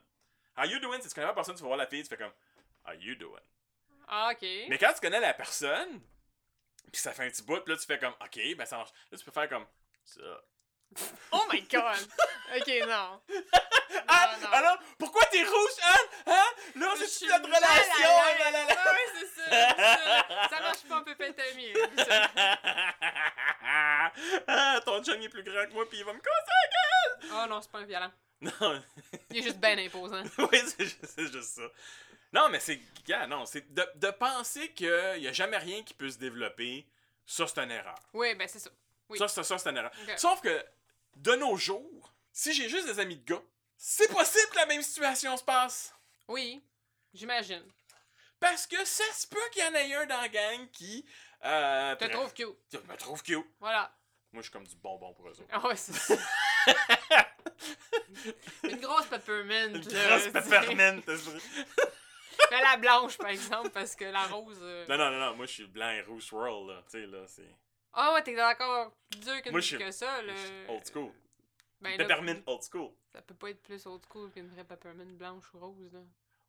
How 0.58 0.66
You 0.66 0.80
Doing, 0.80 1.00
c'est 1.02 1.10
tu 1.10 1.16
connais 1.16 1.26
pas 1.26 1.32
la 1.32 1.36
personne, 1.36 1.56
tu 1.56 1.62
vas 1.62 1.68
voir 1.68 1.78
la 1.78 1.88
fille, 1.88 2.04
tu 2.04 2.10
fais 2.10 2.18
comme. 2.18 2.34
How 2.88 2.94
You 2.94 3.16
Doing? 3.16 3.42
Ah, 4.08 4.32
ok. 4.32 4.48
Mais 4.70 4.78
quand 4.78 4.94
tu 4.94 5.02
connais 5.02 5.20
la 5.20 5.34
personne, 5.34 6.02
pis 6.92 7.00
ça 7.00 7.12
fait 7.12 7.26
un 7.26 7.30
petit 7.30 7.44
bout, 7.44 7.60
pis 7.60 7.72
là, 7.72 7.78
tu 7.78 7.86
fais 7.86 8.00
comme. 8.00 8.14
Ok, 8.22 8.40
ben 8.58 8.66
ça 8.66 8.78
marche. 8.78 8.92
Là, 9.12 9.18
tu 9.18 9.26
peux 9.26 9.32
faire 9.32 9.50
comme. 9.50 9.66
Ça. 10.06 10.22
Oh 11.32 11.46
my 11.52 11.62
god! 11.62 11.98
ok, 12.58 12.68
non. 12.88 13.22
Ah! 14.08 14.36
non. 14.42 14.50
Alors, 14.52 14.78
pourquoi 14.98 15.24
t'es 15.26 15.44
rouge, 15.44 15.78
Anne? 15.84 16.34
Hein? 16.34 16.46
Là, 16.76 16.94
Je 17.00 17.06
suis 17.06 17.28
notre 17.28 17.46
relation! 17.46 18.10
là. 18.52 18.52
Ouais, 18.52 18.92
ouais, 18.92 19.10
c'est 19.20 19.28
ça, 19.28 19.76
ça. 19.76 20.50
Ça 20.50 20.60
marche 20.62 20.84
pas, 20.84 21.04
amis. 21.52 21.74
hein, 21.76 22.04
ça. 22.04 22.32
ah, 24.48 24.82
ton 24.84 25.04
chum 25.04 25.22
est 25.22 25.30
plus 25.30 25.44
grand 25.44 25.66
que 25.68 25.74
moi, 25.74 25.88
pis 25.90 25.98
il 25.98 26.06
va 26.06 26.14
me 26.14 26.20
casser 26.20 27.30
Oh 27.32 27.46
non, 27.48 27.62
c'est 27.62 27.72
pas 27.72 27.80
un 27.80 27.86
violent. 27.86 28.12
la 28.42 28.52
gueule! 28.52 28.60
Non, 28.62 28.84
Il 29.32 29.38
est 29.38 29.44
juste 29.44 29.58
ben 29.60 29.78
imposant. 29.80 30.24
oui, 30.52 30.62
c'est 30.66 30.86
juste, 30.86 31.42
ça. 31.44 31.62
Non, 32.32 32.50
mais 32.50 32.60
c'est. 32.60 32.80
gars, 33.06 33.28
non, 33.28 33.46
c'est 33.46 33.72
de, 33.74 33.86
de 33.96 34.12
penser 34.12 34.72
qu'il 34.74 35.18
n'y 35.20 35.28
a 35.28 35.34
jamais 35.34 35.58
rien 35.58 35.84
qui 35.84 35.94
peut 35.94 36.10
se 36.10 36.18
développer, 36.18 36.86
ça, 37.26 37.48
c'est 37.48 37.60
une 37.60 37.72
erreur. 37.72 37.96
Oui, 38.14 38.34
ben 38.36 38.48
c'est 38.48 38.60
ça. 38.60 38.70
Oui. 39.10 39.18
Ça, 39.18 39.28
ça, 39.28 39.44
ça, 39.44 39.58
c'est 39.58 39.70
une 39.70 39.78
erreur. 39.78 39.92
Sauf 40.18 40.42
que, 40.42 40.64
de 41.20 41.34
nos 41.36 41.56
jours, 41.58 42.14
si 42.32 42.54
j'ai 42.54 42.70
juste 42.70 42.86
des 42.88 43.00
amis 43.00 43.18
de 43.18 43.24
gars, 43.26 43.42
c'est 43.78 44.12
possible 44.12 44.50
que 44.52 44.56
la 44.58 44.66
même 44.66 44.82
situation 44.82 45.36
se 45.38 45.44
passe. 45.44 45.94
Oui, 46.28 46.64
j'imagine. 47.14 47.64
Parce 48.40 48.66
que 48.68 48.84
ça 48.86 49.04
se 49.14 49.28
peut 49.28 49.38
qu'il 49.52 49.62
y 49.64 49.66
en 49.68 49.74
ait 49.74 49.94
un 49.96 50.06
dans 50.06 50.20
la 50.22 50.30
gang 50.30 50.70
qui. 50.72 51.06
Euh, 51.44 51.96
Te 51.96 52.06
trouve 52.06 52.34
cute. 52.34 52.48
qui 52.70 52.78
me 52.78 52.96
trouve 52.98 53.22
cute. 53.24 53.46
Voilà. 53.60 53.94
Moi, 54.32 54.42
je 54.42 54.48
suis 54.48 54.52
comme 54.52 54.68
du 54.68 54.76
bonbon 54.76 55.14
pour 55.14 55.28
eux 55.28 55.32
autres. 55.32 55.50
Ah 55.52 55.66
ouais, 55.68 55.76
c'est 55.76 55.94
ça. 55.94 56.16
Une 58.64 58.80
grosse 58.80 59.08
peppermint. 59.08 59.74
Une 59.74 59.80
grosse 59.82 60.28
peppermint. 60.28 61.02
c'est 61.06 61.16
vrai. 61.16 61.40
Mais 62.52 62.62
la 62.62 62.78
blanche, 62.78 63.18
par 63.18 63.28
exemple, 63.30 63.70
parce 63.72 63.96
que 63.96 64.06
la 64.06 64.26
rose. 64.28 64.58
euh, 64.62 64.86
Non, 64.88 64.98
non, 64.98 65.12
non, 65.12 65.20
non, 65.20 65.36
moi, 65.36 65.46
je 65.46 65.52
suis 65.52 65.68
blanc 65.68 65.90
et 65.92 66.02
rouge 66.02 66.24
swirl, 66.24 66.68
là. 66.72 66.82
Tu 66.90 66.92
sais, 67.02 67.06
là, 67.08 67.26
c'est. 67.28 67.50
Ah 67.94 68.14
ouais, 68.14 68.22
t'es 68.24 68.36
d'accord 68.36 68.92
plus 69.10 69.20
dur 69.20 69.42
que, 69.42 69.50
Moi, 69.50 69.60
je 69.62 69.66
suis- 69.66 69.78
que 69.78 69.92
ça, 69.92 70.22
là. 70.22 70.34
Old 70.70 70.84
school. 70.92 71.12
Ben, 71.82 71.92
là, 71.92 71.98
Peppermint 71.98 72.42
old 72.46 72.62
school. 72.70 72.92
Ça 73.14 73.22
peut 73.22 73.34
pas 73.34 73.50
être 73.50 73.64
plus 73.64 73.86
old 73.86 74.02
school 74.12 74.30
qu'une 74.32 74.48
vraie 74.50 74.64
peppermint 74.66 75.06
blanche 75.06 75.46
ou 75.54 75.60
rose, 75.60 75.94
là. 75.94 76.00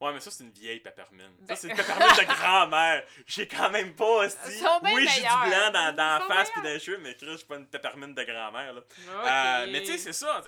Ouais, 0.01 0.13
mais 0.15 0.21
ça, 0.21 0.31
c'est 0.31 0.45
une 0.45 0.51
vieille 0.51 0.81
peppermint. 0.81 1.25
Ça, 1.41 1.45
Ben- 1.47 1.57
c'est 1.57 1.69
une 1.69 1.77
peppermint 1.77 2.07
de 2.17 2.25
grand-mère. 2.41 3.07
J'ai 3.27 3.47
quand 3.47 3.71
même 3.71 3.95
pas, 3.95 4.29
sont 4.31 4.81
bien 4.83 4.95
Oui, 4.95 5.07
j'ai 5.09 5.21
du 5.21 5.27
meilleurs. 5.27 5.47
blanc 5.47 5.71
dans, 5.73 5.73
dans 5.73 5.93
Ils 5.93 5.97
la 5.97 6.21
sont 6.21 6.27
face 6.29 6.49
meilleurs. 6.49 6.63
dans 6.65 6.69
les 6.71 6.79
cheveux, 6.81 6.99
mais 6.99 7.15
Chris, 7.17 7.27
je 7.33 7.37
suis 7.37 7.47
pas 7.47 7.57
une 7.57 7.67
peppermint 7.67 8.09
de 8.09 8.23
grand-mère, 8.25 8.73
là. 8.73 8.81
Ok. 8.81 9.27
Euh, 9.27 9.67
mais 9.73 9.81
tu 9.81 9.87
sais, 9.93 9.99
c'est 9.99 10.13
ça. 10.15 10.43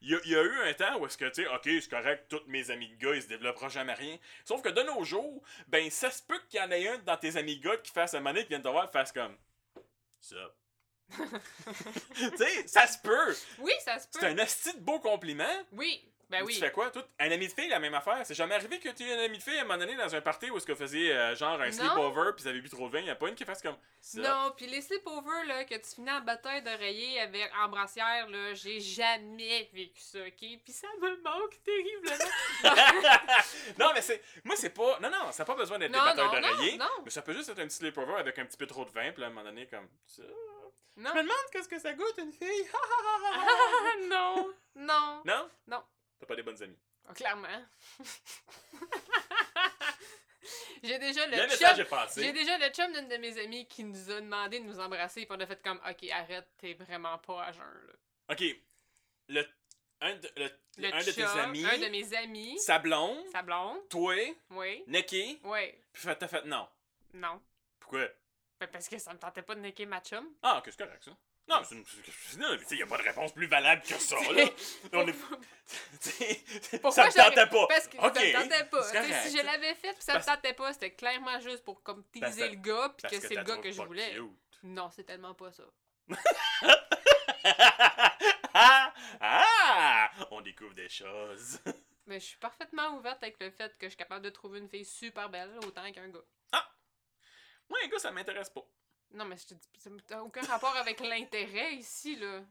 Il 0.00 0.10
y, 0.10 0.14
a, 0.14 0.18
il 0.24 0.30
y 0.32 0.36
a 0.36 0.42
eu 0.42 0.60
un 0.68 0.74
temps 0.74 0.98
où 0.98 1.06
est-ce 1.06 1.16
que, 1.18 1.24
tu 1.26 1.42
sais, 1.42 1.48
ok, 1.48 1.62
c'est 1.64 1.88
correct, 1.90 2.26
tous 2.28 2.42
mes 2.46 2.70
amis 2.70 2.88
de 2.88 2.96
gars, 2.96 3.14
ils 3.14 3.22
se 3.22 3.28
développeront 3.28 3.68
jamais 3.70 3.94
rien. 3.94 4.18
Sauf 4.44 4.60
que 4.62 4.68
de 4.68 4.82
nos 4.82 5.02
jours, 5.02 5.42
ben, 5.66 5.90
ça 5.90 6.10
se 6.10 6.22
peut 6.22 6.38
qu'il 6.48 6.60
y 6.60 6.62
en 6.62 6.70
ait 6.70 6.88
un 6.88 6.98
dans 6.98 7.16
tes 7.16 7.36
amis 7.36 7.58
de 7.58 7.64
gars 7.68 7.76
qui 7.78 7.90
fasse 7.90 8.12
un 8.14 8.20
monnaie 8.20 8.42
qui 8.42 8.50
vienne 8.50 8.62
te 8.62 8.68
voir, 8.68 8.90
fasse 8.92 9.12
comme. 9.12 9.36
Ça. 10.24 10.36
tu 12.14 12.36
sais, 12.38 12.66
ça 12.66 12.86
se 12.86 12.98
peut. 12.98 13.36
Oui, 13.58 13.72
ça 13.84 13.98
se 13.98 14.08
peut. 14.08 14.20
C'est 14.20 14.28
un 14.28 14.38
asti 14.38 14.72
de 14.72 14.80
beau 14.80 14.98
compliment. 14.98 15.44
Oui, 15.72 16.13
ben 16.38 16.44
oui. 16.44 16.54
Tu 16.54 16.60
fais 16.60 16.72
quoi, 16.72 16.90
toi? 16.90 17.06
Un 17.18 17.30
ami 17.30 17.46
de 17.48 17.52
fille, 17.52 17.68
la 17.68 17.78
même 17.78 17.94
affaire. 17.94 18.20
C'est 18.24 18.34
jamais 18.34 18.54
arrivé 18.54 18.78
que 18.78 18.88
tu 18.88 19.04
aies 19.04 19.14
un 19.14 19.24
ami 19.24 19.38
de 19.38 19.42
fille 19.42 19.56
à 19.56 19.60
un 19.60 19.64
moment 19.64 19.78
donné 19.78 19.94
dans 19.96 20.14
un 20.14 20.20
party 20.20 20.50
où 20.50 20.56
est-ce 20.56 20.66
que 20.66 20.72
vous 20.72 20.78
faisiez 20.78 21.12
euh, 21.12 21.34
genre 21.36 21.60
un 21.60 21.70
sleepover 21.70 22.32
puis 22.34 22.42
vous 22.42 22.48
avez 22.48 22.60
bu 22.60 22.68
trop 22.68 22.88
de 22.88 22.92
vin. 22.92 23.00
Il 23.00 23.10
a 23.10 23.14
pas 23.14 23.28
une 23.28 23.34
qui 23.34 23.44
fasse 23.44 23.62
comme 23.62 23.76
ça. 24.00 24.20
Non, 24.20 24.52
puis 24.56 24.66
les 24.66 24.80
sleepovers 24.80 25.44
là, 25.46 25.64
que 25.64 25.74
tu 25.74 25.94
finis 25.94 26.10
en 26.10 26.20
bataille 26.20 26.62
d'oreiller 26.62 27.20
avec 27.20 27.50
en 27.62 27.68
brassière, 27.68 28.28
là, 28.28 28.54
j'ai 28.54 28.80
jamais 28.80 29.68
vécu 29.72 30.00
ça, 30.00 30.18
ok? 30.20 30.34
Puis 30.38 30.72
ça 30.72 30.88
me 31.00 31.22
manque 31.22 31.62
terriblement. 31.62 32.24
non, 33.78 33.90
mais 33.94 34.02
c'est. 34.02 34.22
Moi, 34.44 34.56
c'est 34.56 34.70
pas. 34.70 34.98
Non, 35.00 35.10
non, 35.10 35.32
ça 35.32 35.42
n'a 35.42 35.46
pas 35.46 35.54
besoin 35.54 35.78
d'être 35.78 35.92
des 35.92 35.98
batailles 35.98 36.40
d'oreiller. 36.40 36.78
Mais 37.04 37.10
ça 37.10 37.22
peut 37.22 37.32
juste 37.32 37.48
être 37.48 37.58
un 37.60 37.66
petit 37.66 37.76
sleepover 37.76 38.14
avec 38.14 38.38
un 38.38 38.44
petit 38.46 38.56
peu 38.56 38.66
trop 38.66 38.84
de 38.84 38.90
vin, 38.90 39.12
puis 39.12 39.22
à 39.22 39.26
un 39.26 39.30
moment 39.30 39.44
donné, 39.44 39.66
comme 39.66 39.88
ça. 40.06 40.22
non. 40.96 41.10
Je 41.10 41.16
me 41.16 41.22
demande 41.22 41.36
qu'est-ce 41.52 41.68
que 41.68 41.78
ça 41.78 41.92
goûte, 41.92 42.18
une 42.18 42.32
fille? 42.32 42.68
Non, 44.08 44.52
non, 44.76 45.22
non? 45.24 45.48
Non. 45.66 45.82
T'as 46.18 46.26
pas 46.26 46.36
des 46.36 46.42
bonnes 46.42 46.62
amies. 46.62 46.78
Ah, 47.08 47.14
clairement. 47.14 47.48
j'ai 50.82 50.98
déjà 50.98 51.26
Le 51.26 51.36
chum, 51.48 51.84
j'ai 52.16 52.32
déjà 52.32 52.58
le 52.58 52.68
chum 52.70 52.92
d'une 52.92 53.08
de 53.08 53.16
mes 53.16 53.38
amies 53.42 53.66
qui 53.66 53.84
nous 53.84 54.10
a 54.10 54.20
demandé 54.20 54.60
de 54.60 54.64
nous 54.64 54.78
embrasser, 54.80 55.24
puis 55.26 55.36
on 55.36 55.40
a 55.40 55.46
fait 55.46 55.62
comme, 55.62 55.80
ok, 55.88 56.10
arrête, 56.10 56.46
t'es 56.58 56.74
vraiment 56.74 57.18
pas 57.18 57.44
à 57.44 57.52
jeun, 57.52 57.62
là. 57.86 57.92
Ok. 58.30 58.42
Le. 59.28 59.44
Un 60.00 60.16
de, 60.16 60.28
le- 60.36 60.50
Le 60.76 60.92
un 60.94 60.98
de 61.02 61.10
tes 61.12 61.22
amis. 61.22 61.64
un 61.64 61.78
de 61.78 61.86
mes 61.88 62.14
amis, 62.16 62.58
Sa 62.58 62.78
blonde. 62.78 63.26
sa 63.30 63.40
blonde, 63.42 63.88
Toi. 63.88 64.14
oui, 64.50 64.84
Neki. 64.86 65.40
oui, 65.44 65.72
Puis 65.92 66.08
t'as 66.18 66.28
fait 66.28 66.44
non. 66.44 66.68
non. 67.14 67.40
Pourquoi? 67.80 68.08
Ben, 68.60 68.66
parce 68.66 68.88
que 68.88 68.98
ça 68.98 69.14
me 69.14 69.18
tentait 69.18 69.42
pas 69.42 69.54
de 69.54 69.60
niquer 69.60 69.86
ma 69.86 70.00
chum. 70.00 70.28
Ah, 70.42 70.58
ok, 70.58 70.64
c'est 70.66 70.76
correct, 70.76 71.04
ça. 71.04 71.16
Non, 71.46 71.62
c'est 71.62 71.74
une. 71.74 71.84
Non, 72.38 72.52
mais 72.52 72.58
tu 72.58 72.64
sais, 72.66 72.76
y 72.76 72.82
a 72.82 72.86
pas 72.86 72.96
de 72.96 73.02
réponse 73.02 73.32
plus 73.32 73.46
valable 73.46 73.82
que 73.82 73.94
ça, 73.98 74.16
là. 74.32 74.44
On 74.94 75.06
est. 75.06 75.12
Pourquoi 76.80 77.10
ça 77.10 77.24
me 77.24 77.30
tentait 77.30 77.46
pas. 77.46 77.66
Parce 77.68 77.86
que 77.88 77.96
Ok, 77.98 78.14
ça 78.14 78.20
me 78.20 78.32
tentait 78.48 78.64
pas. 78.64 78.92
correct. 78.92 79.14
si 79.26 79.36
je 79.36 79.42
l'avais 79.44 79.74
fait 79.74 79.92
puis 79.92 80.02
ça 80.02 80.14
Parce- 80.14 80.26
me 80.26 80.34
tentait 80.34 80.54
pas, 80.54 80.72
c'était 80.72 80.92
clairement 80.94 81.38
juste 81.40 81.62
pour 81.64 81.82
comme 81.82 82.02
teaser 82.04 82.48
le 82.48 82.56
gars 82.56 82.94
puis 82.96 83.10
que 83.10 83.20
c'est 83.20 83.34
le 83.34 83.42
gars 83.44 83.58
que 83.58 83.70
je 83.70 83.82
voulais. 83.82 84.14
cute. 84.14 84.30
Non, 84.62 84.88
c'est 84.90 85.04
tellement 85.04 85.34
pas 85.34 85.52
ça. 85.52 85.64
ah! 88.54 90.10
On 90.30 90.40
découvre 90.40 90.74
des 90.74 90.88
choses. 90.88 91.58
Mais 92.06 92.20
je 92.20 92.26
suis 92.26 92.38
parfaitement 92.38 92.96
ouverte 92.96 93.22
avec 93.22 93.36
le 93.40 93.50
fait 93.50 93.72
que 93.78 93.86
je 93.86 93.90
suis 93.90 93.96
capable 93.96 94.24
de 94.24 94.30
trouver 94.30 94.58
une 94.60 94.68
fille 94.68 94.84
super 94.84 95.28
belle 95.28 95.58
autant 95.66 95.90
qu'un 95.92 96.08
gars. 96.08 96.24
Moi, 97.68 97.78
les 97.82 97.88
gars, 97.88 97.98
ça 97.98 98.10
m'intéresse 98.10 98.50
pas. 98.50 98.60
Non, 99.12 99.24
mais 99.26 99.36
je 99.36 99.46
te 99.46 99.54
dis, 99.54 99.68
ça 100.08 100.22
aucun 100.24 100.42
rapport 100.42 100.74
avec 100.76 100.98
l'intérêt 101.00 101.74
ici, 101.74 102.16
là. 102.16 102.42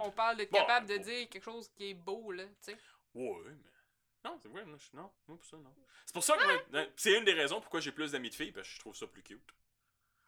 On, 0.00 0.06
on 0.06 0.10
parle 0.12 0.36
d'être 0.36 0.52
Bon, 0.52 0.58
capable 0.58 0.86
de 0.86 0.96
bon. 0.98 1.02
dire 1.02 1.28
quelque 1.28 1.42
chose 1.42 1.68
qui 1.74 1.90
est 1.90 1.94
beau, 1.94 2.30
là, 2.32 2.44
tu 2.46 2.52
sais. 2.60 2.76
Ouais, 3.14 3.42
mais. 3.44 3.70
Non, 4.24 4.38
c'est 4.40 4.48
vrai, 4.48 4.64
non, 4.64 4.76
je- 4.78 4.96
non, 4.96 5.10
moi 5.26 5.36
pour 5.36 5.44
ça, 5.44 5.56
non. 5.56 5.74
C'est 6.06 6.12
pour 6.12 6.22
ça 6.22 6.36
que 6.36 6.44
moi, 6.44 6.62
euh, 6.74 6.86
c'est 6.96 7.18
une 7.18 7.24
des 7.24 7.32
raisons 7.32 7.60
pourquoi 7.60 7.80
j'ai 7.80 7.90
plus 7.90 8.12
d'amis 8.12 8.30
de 8.30 8.34
filles, 8.36 8.52
parce 8.52 8.68
que 8.68 8.74
je 8.74 8.78
trouve 8.78 8.94
ça 8.94 9.06
plus 9.08 9.22
cute. 9.22 9.52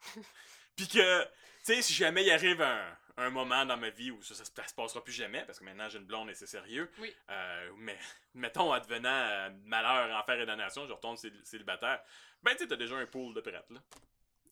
Puis 0.75 0.87
que, 0.89 1.23
tu 1.23 1.29
sais, 1.63 1.81
si 1.81 1.93
jamais 1.93 2.23
il 2.25 2.31
arrive 2.31 2.61
un, 2.61 2.97
un 3.15 3.29
moment 3.29 3.65
dans 3.65 3.77
ma 3.77 3.89
vie 3.89 4.11
où 4.11 4.21
ça, 4.21 4.35
ça, 4.35 4.43
se- 4.43 4.51
ça 4.53 4.67
se 4.67 4.73
passera 4.73 5.01
plus 5.01 5.13
jamais, 5.13 5.45
parce 5.45 5.59
que 5.59 5.63
maintenant 5.63 5.87
j'ai 5.87 5.99
une 5.99 6.05
blonde 6.05 6.29
et 6.29 6.33
c'est 6.35 6.45
sérieux, 6.47 6.91
Oui. 6.99 7.15
euh, 7.29 7.71
mais 7.77 7.97
mettons, 8.33 8.73
advenant 8.73 9.09
euh, 9.09 9.49
malheur, 9.63 10.13
enfer 10.21 10.41
et 10.41 10.45
damnation, 10.45 10.85
je 10.87 10.91
retourne 10.91 11.15
cél- 11.15 11.43
célibataire, 11.45 12.03
ben 12.43 12.51
tu 12.51 12.59
sais, 12.63 12.67
t'as 12.67 12.75
déjà 12.75 12.97
un 12.97 13.05
pool 13.05 13.33
de 13.33 13.39
prêtes, 13.39 13.69
là. 13.69 13.79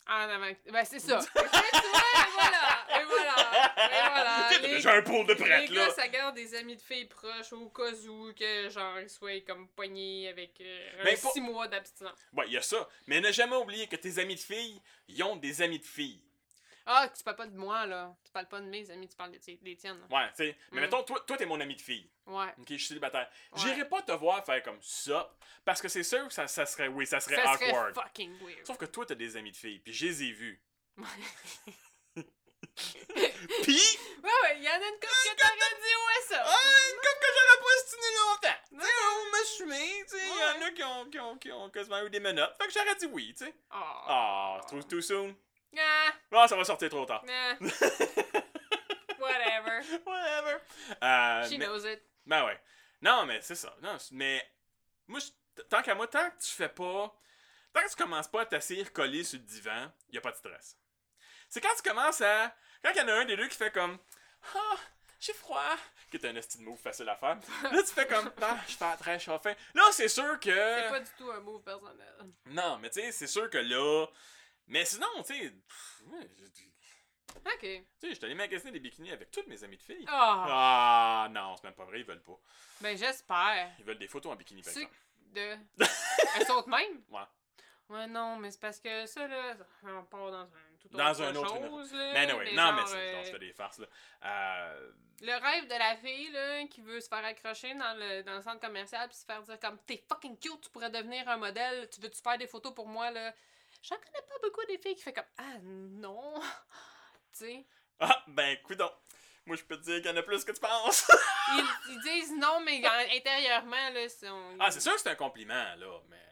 En 0.08 0.30
avant. 0.30 0.52
Ben, 0.72 0.84
c'est 0.86 1.00
ça. 1.00 1.20
Et 1.36 2.34
voilà. 2.34 2.88
Et 3.02 3.04
voilà. 3.06 3.74
Et 3.78 4.10
voilà. 4.10 4.50
Déjà 4.62 4.94
un 4.94 5.02
pool 5.02 5.26
de 5.26 5.34
prêtes, 5.34 5.70
Les 5.70 5.76
là. 5.76 5.88
gars, 5.88 5.94
ça 5.94 6.08
garde 6.08 6.36
des 6.36 6.56
amis 6.56 6.76
de 6.76 6.82
filles 6.82 7.06
proches 7.06 7.54
au 7.54 7.70
cas 7.70 7.92
où 8.10 8.34
que, 8.34 8.70
genre, 8.70 9.00
ils 9.00 9.10
soient 9.10 9.40
comme 9.48 9.68
poignés 9.70 10.28
avec 10.30 10.60
euh, 10.62 11.02
un 11.02 11.04
Mais 11.06 11.16
pour- 11.16 11.32
six 11.32 11.42
mois 11.42 11.68
d'abstinence. 11.68 12.18
Ouais, 12.34 12.46
il 12.48 12.54
y 12.54 12.58
a 12.58 12.62
ça. 12.62 12.88
Mais 13.08 13.22
ne 13.22 13.32
jamais 13.32 13.56
oublier 13.56 13.88
que 13.88 13.96
tes 13.96 14.20
amis 14.20 14.36
de 14.36 14.40
filles, 14.42 14.82
ils 15.08 15.24
ont 15.24 15.36
des 15.38 15.62
amis 15.62 15.80
de 15.80 15.86
filles. 15.86 16.22
Ah, 16.86 17.08
tu 17.16 17.24
parles 17.24 17.38
pas 17.38 17.48
de 17.48 17.56
moi, 17.58 17.86
là. 17.86 18.14
Tu 18.26 18.32
parles 18.32 18.48
pas 18.48 18.60
de 18.60 18.66
mes 18.66 18.90
amis, 18.92 19.08
tu 19.08 19.16
parles 19.16 19.32
des, 19.32 19.40
ti- 19.40 19.58
des 19.62 19.76
tiennes. 19.76 20.00
là. 20.10 20.18
Ouais, 20.18 20.28
tu 20.30 20.36
sais. 20.44 20.58
Mais 20.72 20.80
Mm. 20.80 20.84
mettons, 20.84 21.04
toi, 21.04 21.24
toi, 21.26 21.38
t'es 21.38 21.46
mon 21.46 21.60
ami 21.62 21.76
de 21.76 21.82
fille. 21.82 22.10
Ouais. 22.26 22.54
Ok, 22.60 22.66
je 22.70 22.76
suis 22.76 22.88
célibataire. 22.88 23.30
Ouais. 23.54 23.60
J'irai 23.62 23.88
pas 23.88 24.02
te 24.02 24.12
voir 24.12 24.44
faire 24.46 24.62
comme 24.64 24.82
ça. 24.82 25.34
Parce 25.64 25.82
que 25.82 25.88
c'est 25.88 26.04
sûr 26.04 26.28
que 26.28 26.34
ça, 26.34 26.48
ça 26.48 26.66
serait, 26.66 26.88
oui, 26.90 27.06
ça 27.08 27.20
serait 27.20 27.36
Ça 27.38 27.54
serait 27.54 27.70
awkward. 27.72 27.94
fucking 27.96 28.38
weird. 28.46 28.66
Sauf 28.66 28.78
que 28.78 28.86
toi, 28.86 29.06
t'as 29.06 29.16
des 29.16 29.38
amis 29.38 29.52
de 29.52 29.58
filles, 29.58 29.80
puis 29.80 29.94
je 29.94 30.06
les 30.08 30.24
ai 30.24 30.32
vus. 30.34 30.62
ouais, 30.98 31.06
Puis, 33.64 33.80
ouais, 34.24 34.60
y 34.60 34.68
en 34.68 34.74
a 34.74 34.78
une 34.78 35.00
couple 35.00 35.22
que 35.26 35.36
t'aurais 35.36 35.56
dit, 35.56 35.96
ouais, 36.08 36.24
ça. 36.28 36.44
ah, 36.46 36.90
comme 36.96 37.20
que 37.20 37.28
j'aurais 37.34 37.62
pas 37.62 37.76
estiné 37.78 38.08
longtemps. 38.20 38.60
Tu 38.70 38.80
sais, 38.80 38.94
on 39.12 39.32
m'a 39.32 39.38
assumé, 39.38 40.04
tu 40.06 40.18
sais, 40.18 40.24
il 40.26 40.40
y 40.40 40.64
en 40.64 40.68
a 40.68 40.72
qui 40.72 40.84
ont, 40.84 41.06
qui, 41.10 41.20
ont, 41.20 41.38
qui 41.38 41.52
ont 41.52 41.70
quasiment 41.70 42.02
eu 42.06 42.10
des 42.10 42.20
menottes. 42.20 42.56
Fait 42.60 42.68
que 42.68 42.74
j'aurais 42.74 42.96
dit 42.96 43.06
oui, 43.08 43.34
tu 43.38 43.46
sais. 43.46 43.54
Oh. 43.72 43.76
Ah, 44.08 44.62
too, 44.70 44.82
too 44.84 45.02
soon. 45.02 45.36
Ah, 45.78 46.12
Ah, 46.32 46.48
ça 46.48 46.56
va 46.56 46.64
sortir 46.64 46.90
trop 46.90 47.06
tard. 47.06 47.24
nah. 47.26 47.56
Whatever. 49.20 49.82
Whatever. 50.06 50.60
Euh, 51.02 51.48
She 51.50 51.58
mais- 51.58 51.66
knows 51.66 51.86
it. 51.86 52.02
Ben 52.26 52.46
ouais. 52.46 52.60
Non, 53.02 53.26
mais 53.26 53.42
c'est 53.42 53.56
ça. 53.56 53.76
Non, 53.82 53.98
mais 54.12 54.46
moi, 55.08 55.20
je- 55.20 55.62
tant 55.64 55.82
qu'à 55.82 55.96
moi, 55.96 56.08
tant 56.08 56.30
que 56.30 56.38
tu 56.44 56.50
fais 56.52 56.70
pas. 56.70 57.14
Tant 57.74 57.82
que 57.82 57.90
tu 57.90 57.96
commences 57.96 58.28
pas 58.28 58.42
à 58.42 58.46
t'asseoir 58.46 58.92
collé 58.94 59.24
sur 59.24 59.40
le 59.40 59.46
divan, 59.46 59.92
y 60.12 60.18
a 60.18 60.22
pas 60.22 60.32
de 60.32 60.38
stress. 60.38 60.78
C'est 61.50 61.62
quand 61.62 61.74
tu 61.76 61.82
commences 61.88 62.22
à. 62.22 62.56
Quand 62.84 62.92
il 62.92 62.98
y 62.98 63.02
en 63.02 63.08
a 63.08 63.14
un 63.14 63.26
des 63.26 63.36
deux 63.36 63.48
qui 63.48 63.56
fait 63.58 63.72
comme. 63.72 63.98
Ah, 64.56 64.76
j'ai 65.20 65.34
froid. 65.34 65.76
Qui 66.12 66.18
est 66.18 66.26
un 66.28 66.36
esti 66.36 66.60
de 66.60 66.64
move 66.64 66.78
facile 66.80 67.10
à 67.10 67.16
faire. 67.16 67.38
Là, 67.64 67.82
tu 67.82 67.94
fais 67.94 68.06
comme. 68.08 68.32
Ah, 68.42 68.58
je 68.68 68.76
fais 68.76 68.98
très 68.98 69.20
chauffin. 69.20 69.54
Là, 69.74 69.84
c'est 69.92 70.08
sûr 70.10 70.40
que. 70.40 70.50
C'est 70.54 70.90
pas 70.90 71.00
du 71.00 71.10
tout 71.18 71.32
un 71.32 71.40
move 71.40 71.64
personnel. 71.64 72.14
Non, 72.48 72.78
mais 72.80 72.90
tu 72.90 73.02
sais, 73.02 73.12
c'est 73.12 73.28
sûr 73.28 73.50
que 73.50 73.58
là. 73.58 74.06
Mais 74.68 74.86
sinon, 74.86 75.08
tu 75.26 75.34
sais. 75.34 75.44
je- 75.44 76.46
Tu 76.46 77.40
Ok. 77.46 77.62
sais, 77.62 78.14
j'étais 78.14 78.26
allé 78.26 78.36
magasiner 78.36 78.72
des 78.72 78.80
bikinis 78.80 79.12
avec 79.12 79.32
toutes 79.32 79.48
mes 79.48 79.64
amies 79.64 79.78
de 79.78 79.82
filles. 79.82 80.06
Ah. 80.08 80.46
Ah, 81.26 81.30
non, 81.32 81.56
c'est 81.58 81.64
même 81.64 81.74
pas 81.74 81.86
vrai, 81.86 82.00
ils 82.02 82.06
veulent 82.06 82.22
pas. 82.22 82.38
Ben, 82.82 82.96
j'espère. 82.98 83.72
Ils 83.80 83.86
veulent 83.86 83.98
des 83.98 84.08
photos 84.08 84.32
en 84.34 84.36
bikini, 84.36 84.62
par 84.62 84.72
C'est 84.74 84.82
exemple. 84.82 84.98
de. 85.32 85.58
Elles 86.38 86.46
sont 86.46 86.62
de 86.62 86.70
même? 86.70 87.02
Ouais. 87.10 87.22
Ouais, 87.90 88.08
non, 88.08 88.38
mais 88.38 88.52
c'est 88.52 88.60
parce 88.62 88.80
que 88.80 89.06
ça, 89.08 89.28
là, 89.28 89.56
on 89.84 90.04
part 90.06 90.32
dans 90.32 90.44
un 90.44 90.48
tout 90.80 90.88
Dans 90.90 91.12
autre 91.12 91.24
un 91.24 91.36
autre 91.36 91.50
chose, 91.70 91.94
là. 91.94 92.14
Mais 92.14 92.20
anyway, 92.20 92.46
mais 92.46 92.54
non, 92.54 92.74
mais 92.74 92.82
c'est, 92.86 92.96
euh, 92.98 93.14
non, 93.18 93.24
je 93.24 93.32
fais 93.32 93.40
des 93.40 93.54
farces, 93.54 93.80
là. 93.80 93.88
Euh, 94.26 94.92
Le 95.22 95.34
rêve 95.34 95.66
de 95.66 95.78
la 95.78 95.96
fille, 95.98 96.30
là, 96.32 96.66
qui 96.68 96.82
veut 96.82 97.02
se 97.02 97.08
faire 97.08 97.26
accrocher 97.26 97.74
dans 97.74 97.94
le, 97.98 98.22
dans 98.24 98.36
le 98.36 98.42
centre 98.42 98.60
commercial 98.60 99.08
puis 99.10 99.18
se 99.18 99.26
faire 99.26 99.42
dire 99.44 99.60
comme 99.60 99.78
t'es 99.86 100.04
fucking 100.08 100.38
cute, 100.40 100.62
tu 100.62 100.70
pourrais 100.70 100.90
devenir 100.92 101.28
un 101.30 101.38
modèle, 101.38 101.90
tu 101.90 102.00
veux-tu 102.02 102.22
faire 102.22 102.38
des 102.38 102.48
photos 102.48 102.74
pour 102.74 102.88
moi, 102.88 103.12
là? 103.12 103.34
J'en 103.84 103.96
connais 103.98 104.26
pas 104.28 104.36
beaucoup 104.42 104.66
des 104.66 104.78
filles 104.78 104.96
qui 104.96 105.04
fait 105.04 105.14
comme 105.14 105.24
ah 105.38 105.58
non, 105.62 106.34
tu 107.38 107.46
sais? 107.46 107.66
Ah, 108.00 108.24
ben, 108.28 108.58
coudon. 108.64 108.90
Moi, 109.46 109.58
je 109.58 109.64
peux 109.64 109.76
te 109.78 109.84
dire 109.84 109.98
qu'il 110.02 110.10
y 110.10 110.14
en 110.14 110.16
a 110.18 110.24
plus 110.24 110.44
que 110.46 110.54
tu 110.54 110.60
penses. 110.62 111.06
Ils, 111.50 111.66
ils 111.90 112.00
disent 112.02 112.34
non, 112.38 112.62
mais 112.62 112.82
en- 112.88 113.16
intérieurement, 113.16 113.90
là, 113.94 114.08
c'est 114.08 114.30
on- 114.30 114.58
ah, 114.60 114.72
c'est 114.72 114.80
sûr 114.80 114.94
que 114.94 115.02
c'est 115.02 115.10
un 115.10 115.16
compliment, 115.16 115.76
là, 115.76 116.00
mais 116.10 116.24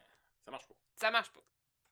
ça 0.44 0.50
marche 0.50 0.66
pas. 0.66 0.74
Ça 0.96 1.10
marche 1.10 1.30
pas. 1.30 1.40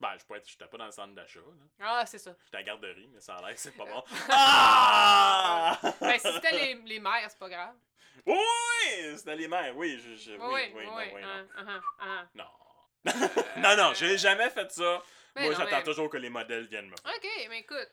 Ben, 0.01 0.17
je 0.19 0.25
peux 0.25 0.37
être, 0.37 0.49
j'étais 0.49 0.67
pas 0.67 0.79
dans 0.79 0.87
le 0.87 0.93
centre 0.93 1.15
d'achat, 1.15 1.41
là. 1.41 1.65
Ah, 1.81 2.07
c'est 2.07 2.19
ça. 2.19 2.35
J'étais 2.47 2.57
à 2.57 2.61
la 2.61 2.65
garderie, 2.67 3.09
mais 3.13 3.21
ça 3.21 3.37
a 3.37 3.43
l'air 3.43 3.55
que 3.55 3.61
c'est 3.61 3.77
pas 3.77 3.85
bon. 3.85 4.03
Ah! 4.31 5.79
Ben, 6.01 6.19
si 6.19 6.33
c'était 6.33 6.53
les, 6.53 6.75
les 6.87 6.99
mères, 7.01 7.27
c'est 7.29 7.39
pas 7.39 7.51
grave. 7.51 7.75
Oui, 8.25 9.17
c'était 9.19 9.37
les 9.37 9.47
mères, 9.49 9.77
oui, 9.77 9.99
je, 10.03 10.15
je- 10.17 10.33
oui, 10.33 10.73
oui, 10.75 10.87
non, 10.87 10.97
oui, 11.15 11.21
non. 11.23 11.49
ah, 11.59 11.65
ah, 11.69 11.81
ah. 12.01 12.27
Non. 12.35 12.51
non, 13.59 13.77
non, 13.77 13.95
j'ai 13.95 14.17
jamais 14.17 14.49
fait 14.51 14.71
ça. 14.73 15.03
Ben 15.35 15.43
Moi, 15.45 15.53
non, 15.53 15.59
j'attends 15.59 15.77
mais- 15.79 15.83
toujours 15.85 16.11
que 16.11 16.17
les 16.17 16.31
modèles 16.31 16.67
viennent 16.67 16.87
me 16.89 16.95
voir. 17.03 17.15
Ok, 17.17 17.29
mais 17.49 17.61
écoute. 17.61 17.91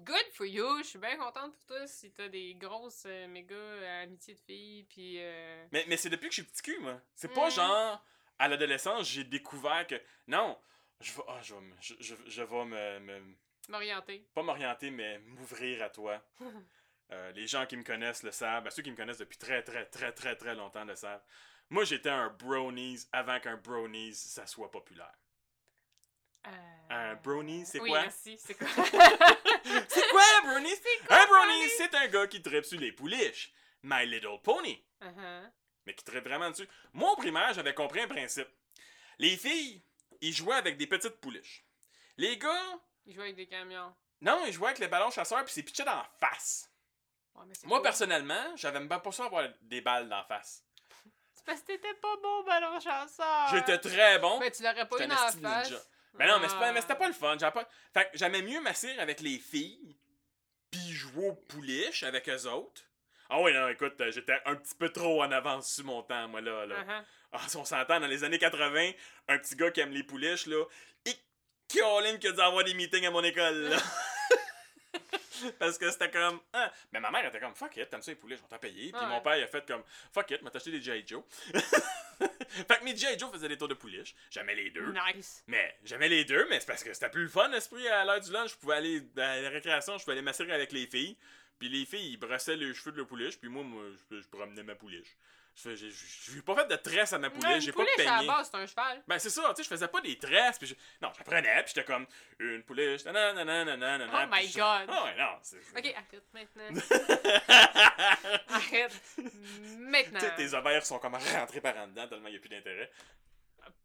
Good 0.00 0.26
for 0.34 0.44
you! 0.46 0.78
Je 0.82 0.88
suis 0.88 0.98
bien 0.98 1.16
contente 1.16 1.54
pour 1.54 1.64
toi 1.66 1.86
si 1.86 2.12
t'as 2.12 2.28
des 2.28 2.54
grosses 2.54 3.04
euh, 3.06 3.26
méga 3.28 3.54
euh, 3.54 4.02
amitiés 4.02 4.34
de 4.34 4.40
filles, 4.40 4.84
puis... 4.84 5.16
euh, 5.18 5.66
Mais, 5.72 5.84
mais 5.88 5.96
c'est 5.96 6.10
depuis 6.10 6.28
que 6.28 6.34
je 6.34 6.42
suis 6.42 6.50
petit 6.50 6.62
cul, 6.62 6.78
moi. 6.80 7.00
C'est 7.14 7.32
pas 7.32 7.48
Mm. 7.48 7.52
genre, 7.52 8.04
à 8.38 8.48
l'adolescence, 8.48 9.08
j'ai 9.08 9.24
découvert 9.24 9.86
que. 9.86 9.94
Non, 10.26 10.58
je 11.00 11.12
vais, 11.12 11.22
ah, 11.28 11.40
je 11.42 11.54
vais, 11.54 11.60
me- 11.62 11.74
je, 11.80 11.94
je, 12.00 12.14
je 12.26 12.42
vais 12.42 12.64
me, 12.66 12.98
me- 13.00 13.36
m'orienter. 13.70 14.26
Pas 14.34 14.42
m'orienter, 14.42 14.90
mais 14.90 15.18
m'ouvrir 15.20 15.82
à 15.82 15.90
toi. 15.90 16.22
Euh, 17.12 17.30
les 17.36 17.46
gens 17.46 17.64
qui 17.66 17.76
me 17.76 17.84
connaissent 17.84 18.24
le 18.24 18.32
savent. 18.32 18.64
Ben, 18.64 18.70
ceux 18.70 18.82
qui 18.82 18.90
me 18.90 18.96
connaissent 18.96 19.18
depuis 19.18 19.38
très, 19.38 19.62
très, 19.62 19.86
très, 19.86 20.10
très, 20.10 20.34
très 20.34 20.56
longtemps 20.56 20.84
le 20.84 20.96
savent. 20.96 21.22
Moi, 21.70 21.84
j'étais 21.84 22.08
un 22.10 22.30
brownies 22.30 23.06
avant 23.12 23.38
qu'un 23.38 23.56
brownies, 23.56 24.12
ça 24.12 24.44
soit 24.48 24.72
populaire. 24.72 25.14
Euh, 26.46 26.50
Un 26.90 27.14
brownie, 27.16 27.64
c'est 27.66 27.80
oui, 27.80 27.90
quoi? 27.90 28.02
merci, 28.02 28.38
c'est 28.38 28.54
quoi? 28.54 28.66
C'est 29.88 30.08
quoi 30.10 30.22
un 30.38 30.46
brownie? 30.46 30.74
quoi, 31.06 31.16
Un 31.22 31.26
brownie, 31.26 31.68
c'est 31.76 31.92
un 31.94 32.06
gars 32.06 32.26
qui 32.28 32.40
tripe 32.40 32.64
sur 32.64 32.78
les 32.78 32.92
pouliches. 32.92 33.52
My 33.82 34.06
Little 34.06 34.40
Pony. 34.42 34.82
Uh-huh. 35.02 35.50
mais 35.84 35.94
qui 35.94 36.04
traite 36.04 36.24
vraiment 36.24 36.50
dessus. 36.50 36.68
Moi, 36.92 37.10
au 37.12 37.16
primaire, 37.16 37.52
j'avais 37.52 37.74
compris 37.74 38.00
un 38.00 38.08
principe. 38.08 38.48
Les 39.18 39.36
filles, 39.36 39.82
ils 40.20 40.32
jouaient 40.32 40.54
avec 40.56 40.76
des 40.76 40.86
petites 40.86 41.20
pouliches. 41.20 41.64
Les 42.16 42.38
gars, 42.38 42.78
Il 43.04 43.14
joue 43.14 43.20
avec 43.22 43.36
des 43.36 43.46
camions. 43.46 43.94
non, 44.20 44.44
ils 44.46 44.52
jouaient 44.52 44.68
avec 44.68 44.78
les 44.78 44.88
ballons 44.88 45.10
chasseurs 45.10 45.44
puis 45.44 45.52
c'est 45.52 45.62
pitché 45.64 45.84
dans 45.84 45.96
la 45.96 46.08
face. 46.20 46.70
Ouais, 47.34 47.44
Moi, 47.64 47.78
cool. 47.78 47.82
personnellement, 47.82 48.56
j'avais 48.56 48.78
même 48.80 48.88
pas 48.88 49.12
ça 49.12 49.24
avoir 49.26 49.46
des 49.62 49.80
balles 49.80 50.08
dans 50.08 50.16
la 50.18 50.24
face. 50.24 50.64
C'est 51.34 51.44
parce 51.44 51.60
que 51.60 51.66
t'étais 51.66 51.94
pas 51.94 52.16
bon 52.22 52.42
ballon 52.44 52.80
chasseur. 52.80 53.48
J'étais 53.50 53.78
très 53.78 54.18
bon. 54.18 54.38
Mais 54.40 54.50
tu 54.50 54.62
l'aurais 54.62 54.88
pas 54.88 54.96
eu 54.96 55.06
dans 55.06 55.14
la 55.14 55.16
face. 55.16 55.36
ninja. 55.36 55.82
Mais 56.18 56.26
non, 56.26 56.38
mais, 56.40 56.48
c'est 56.48 56.58
pas- 56.58 56.72
mais 56.72 56.80
c'était 56.80 56.94
pas 56.94 57.08
le 57.08 57.14
fun. 57.14 57.36
Pas... 57.36 57.68
Fait 57.92 58.10
que 58.10 58.18
j'aimais 58.18 58.42
mieux 58.42 58.60
m'asseoir 58.60 58.98
avec 58.98 59.20
les 59.20 59.38
filles 59.38 59.96
puis 60.70 60.92
jouer 60.92 61.28
aux 61.28 61.34
pouliches 61.34 62.02
avec 62.02 62.28
eux 62.28 62.46
autres. 62.46 62.82
Ah 63.28 63.40
oui, 63.40 63.52
non, 63.52 63.68
écoute, 63.68 64.00
euh, 64.00 64.10
j'étais 64.12 64.38
un 64.44 64.54
petit 64.54 64.74
peu 64.74 64.88
trop 64.90 65.22
en 65.22 65.32
avance 65.32 65.72
sur 65.72 65.84
mon 65.84 66.02
temps, 66.02 66.28
moi, 66.28 66.40
là. 66.40 66.64
là. 66.66 66.76
Uh-huh. 66.76 67.04
Ah, 67.32 67.40
si 67.48 67.56
on 67.56 67.64
s'entend, 67.64 67.98
dans 68.00 68.06
les 68.06 68.22
années 68.24 68.38
80, 68.38 68.92
un 69.28 69.38
petit 69.38 69.56
gars 69.56 69.70
qui 69.70 69.80
aime 69.80 69.90
les 69.90 70.04
pouliches, 70.04 70.46
là, 70.46 70.64
et 71.04 71.12
Caroline 71.68 72.18
qui 72.18 72.28
a 72.28 72.32
dû 72.32 72.40
avoir 72.40 72.62
des 72.64 72.74
meetings 72.74 73.06
à 73.06 73.10
mon 73.10 73.24
école, 73.24 73.70
là. 73.70 73.76
Parce 75.58 75.78
que 75.78 75.90
c'était 75.90 76.10
comme. 76.10 76.40
Ah. 76.52 76.72
Mais 76.92 77.00
ma 77.00 77.10
mère 77.10 77.24
était 77.26 77.40
comme, 77.40 77.54
fuck 77.54 77.76
it, 77.76 77.88
t'aimes 77.90 78.02
ça 78.02 78.10
les 78.10 78.16
pouliches, 78.16 78.40
on 78.44 78.48
t'a 78.48 78.58
payé. 78.58 78.92
Puis 78.92 79.00
Ouais. 79.00 79.06
mon 79.08 79.20
père, 79.20 79.36
il 79.36 79.42
a 79.44 79.46
fait 79.48 79.66
comme, 79.66 79.82
fuck 80.12 80.30
it, 80.30 80.42
m'a 80.42 80.50
acheté 80.54 80.70
des 80.70 80.80
G.I. 80.82 81.04
Joe. 81.06 81.22
fait 82.18 82.78
que 82.78 82.84
mes 82.84 82.96
G.I. 82.96 83.18
Joe 83.18 83.30
faisaient 83.32 83.48
des 83.48 83.58
tours 83.58 83.68
de 83.68 83.74
pouliches. 83.74 84.14
J'aimais 84.30 84.54
les 84.54 84.70
deux. 84.70 84.92
Nice. 85.14 85.44
Mais 85.46 85.76
j'aimais 85.84 86.08
les 86.08 86.24
deux, 86.24 86.46
mais 86.48 86.60
c'est 86.60 86.66
parce 86.66 86.82
que 86.84 86.92
c'était 86.92 87.10
plus 87.10 87.24
le 87.24 87.28
fun, 87.28 87.48
l'esprit. 87.48 87.86
À 87.88 88.04
l'heure 88.04 88.20
du 88.20 88.30
lunch, 88.32 88.52
je 88.52 88.56
pouvais 88.56 88.76
aller 88.76 89.02
à 89.16 89.40
la 89.40 89.48
récréation, 89.50 89.98
je 89.98 90.04
pouvais 90.04 90.12
aller 90.12 90.22
m'asseoir 90.22 90.50
avec 90.50 90.72
les 90.72 90.86
filles. 90.86 91.16
Puis 91.58 91.68
les 91.68 91.86
filles, 91.86 92.12
ils 92.12 92.16
brossaient 92.18 92.56
les 92.56 92.74
cheveux 92.74 92.92
de 92.92 92.98
la 93.00 93.06
pouliche, 93.06 93.38
puis 93.38 93.48
moi, 93.48 93.62
moi 93.62 93.82
je, 94.10 94.20
je 94.20 94.28
promenais 94.28 94.62
ma 94.62 94.74
pouliche. 94.74 95.16
Je 95.64 95.74
j'ai 95.74 96.42
pas 96.42 96.54
fait 96.54 96.66
de 96.68 96.76
tresse 96.76 97.14
à 97.14 97.18
ma 97.18 97.28
Ouais, 97.28 97.60
j'ai 97.62 97.72
pas 97.72 97.82
à 97.82 97.86
la 97.86 98.04
peigné. 98.16 98.26
base, 98.26 98.50
c'est 98.50 98.58
un 98.58 98.66
cheval. 98.66 99.02
Ben 99.08 99.18
c'est 99.18 99.30
ça, 99.30 99.42
tu 99.50 99.56
sais, 99.56 99.62
je 99.62 99.68
faisais 99.68 99.88
pas 99.88 100.02
des 100.02 100.18
tresses, 100.18 100.58
puis 100.58 100.66
je... 100.66 100.74
Non, 101.00 101.10
j'apprenais, 101.16 101.62
puis 101.64 101.72
j'étais 101.74 101.84
comme, 101.86 102.06
une 102.38 102.62
pouliche, 102.62 103.04
nanana, 103.06 103.32
nanana, 103.42 103.76
nanana, 103.78 104.24
Oh 104.26 104.34
my 104.34 104.46
je- 104.46 104.58
God. 104.58 104.90
Ouais, 104.90 105.16
non, 105.16 105.38
c'est... 105.40 105.56
Ok, 105.56 105.94
arrête 105.96 106.24
maintenant. 106.34 106.80
Arrête. 108.48 109.00
Maintenant. 109.78 110.20
Sais, 110.20 110.34
tes 110.36 110.54
ovaires 110.54 110.84
sont 110.84 110.98
comme 110.98 111.14
rentrés 111.14 111.60
par 111.60 111.76
en 111.78 111.86
dedans, 111.88 112.06
tellement 112.06 112.28
il 112.28 112.32
n'y 112.32 112.36
a 112.36 112.40
plus 112.40 112.48
d'intérêt. 112.50 112.90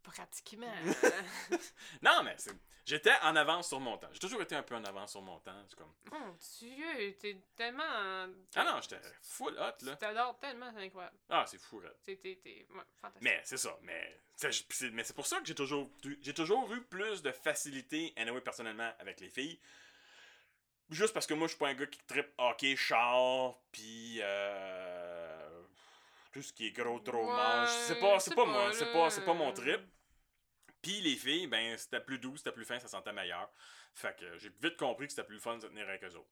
Pratiquement. 0.03 0.73
Non, 2.01 2.23
mais 2.23 2.35
c'est... 2.37 2.51
J'étais 2.83 3.13
en 3.21 3.35
avance 3.35 3.67
sur 3.69 3.79
mon 3.79 3.95
temps. 3.97 4.09
J'ai 4.11 4.19
toujours 4.19 4.41
été 4.41 4.55
un 4.55 4.63
peu 4.63 4.75
en 4.75 4.83
avance 4.83 5.11
sur 5.11 5.21
mon 5.21 5.39
temps, 5.39 5.63
c'est 5.69 5.75
comme... 5.77 5.93
Mon 6.11 6.35
Dieu, 6.59 7.15
t'es 7.19 7.37
tellement. 7.55 7.83
Ah 8.55 8.63
non, 8.63 8.81
j'étais 8.81 8.99
full 9.21 9.53
hot, 9.57 9.85
là. 9.85 9.95
T'adores 9.97 10.39
tellement, 10.39 10.71
c'est 10.75 10.83
incroyable. 10.85 11.15
Ah, 11.29 11.45
c'est 11.47 11.59
fou, 11.59 11.77
raide. 11.77 11.93
T'es. 12.03 12.17
Ouais, 12.23 12.81
fantastique. 12.99 13.21
Mais 13.21 13.39
c'est 13.43 13.57
ça, 13.57 13.77
mais 13.83 14.19
c'est, 14.35 14.51
c'est- 14.71 14.89
mais 14.89 15.03
c'est 15.03 15.15
pour 15.15 15.27
ça 15.27 15.39
que 15.39 15.45
j'ai 15.45 15.53
toujours, 15.55 15.91
eu- 16.05 16.17
j'ai 16.21 16.33
toujours 16.33 16.73
eu 16.73 16.81
plus 16.81 17.21
de 17.21 17.31
facilité, 17.31 18.13
anyway, 18.17 18.41
personnellement, 18.41 18.91
avec 18.99 19.19
les 19.21 19.29
filles. 19.29 19.59
Juste 20.89 21.13
parce 21.13 21.25
que 21.27 21.33
moi, 21.35 21.47
je 21.47 21.51
suis 21.51 21.59
pas 21.59 21.69
un 21.69 21.73
gars 21.75 21.85
qui 21.85 21.99
tripe 22.05 22.33
hockey, 22.37 22.75
char, 22.75 23.53
pis 23.71 24.19
euh, 24.21 24.90
tout 26.31 26.41
ce 26.41 26.53
qui 26.53 26.67
est 26.67 26.71
gros 26.71 26.99
trop 26.99 27.25
Ouais, 27.25 27.33
manche. 27.35 27.69
C'est 27.87 27.99
pas, 27.99 28.19
c'est 28.19 28.35
pas 28.35 28.45
pas, 28.45 28.51
moi, 28.51 28.73
c'est 28.73 28.91
pas, 28.91 29.09
c'est 29.09 29.25
pas 29.25 29.33
mon 29.33 29.51
trip. 29.51 29.81
Puis 30.81 31.01
les 31.01 31.15
filles, 31.15 31.47
ben, 31.47 31.77
c'était 31.77 31.99
plus 32.01 32.17
doux, 32.19 32.37
c'était 32.37 32.51
plus 32.51 32.65
fin, 32.65 32.79
ça 32.79 32.87
sentait 32.87 33.13
meilleur. 33.13 33.49
Fait 33.93 34.17
que 34.17 34.37
j'ai 34.37 34.49
vite 34.61 34.77
compris 34.77 35.05
que 35.07 35.11
c'était 35.13 35.25
plus 35.25 35.35
le 35.35 35.41
fun 35.41 35.57
de 35.57 35.61
se 35.61 35.67
tenir 35.67 35.87
avec 35.87 36.03
eux 36.03 36.15
autres. 36.15 36.29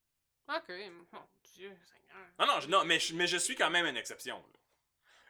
Ok, 0.47 0.69
mon 1.11 1.27
Dieu, 1.53 1.77
Seigneur. 1.85 2.25
Non, 2.39 2.47
non, 2.47 2.59
je, 2.59 2.67
non 2.67 2.83
mais, 2.85 2.99
je, 2.99 3.13
mais 3.13 3.27
je 3.27 3.37
suis 3.37 3.55
quand 3.55 3.69
même 3.69 3.85
une 3.85 3.97
exception. 3.97 4.37
là. 4.37 4.59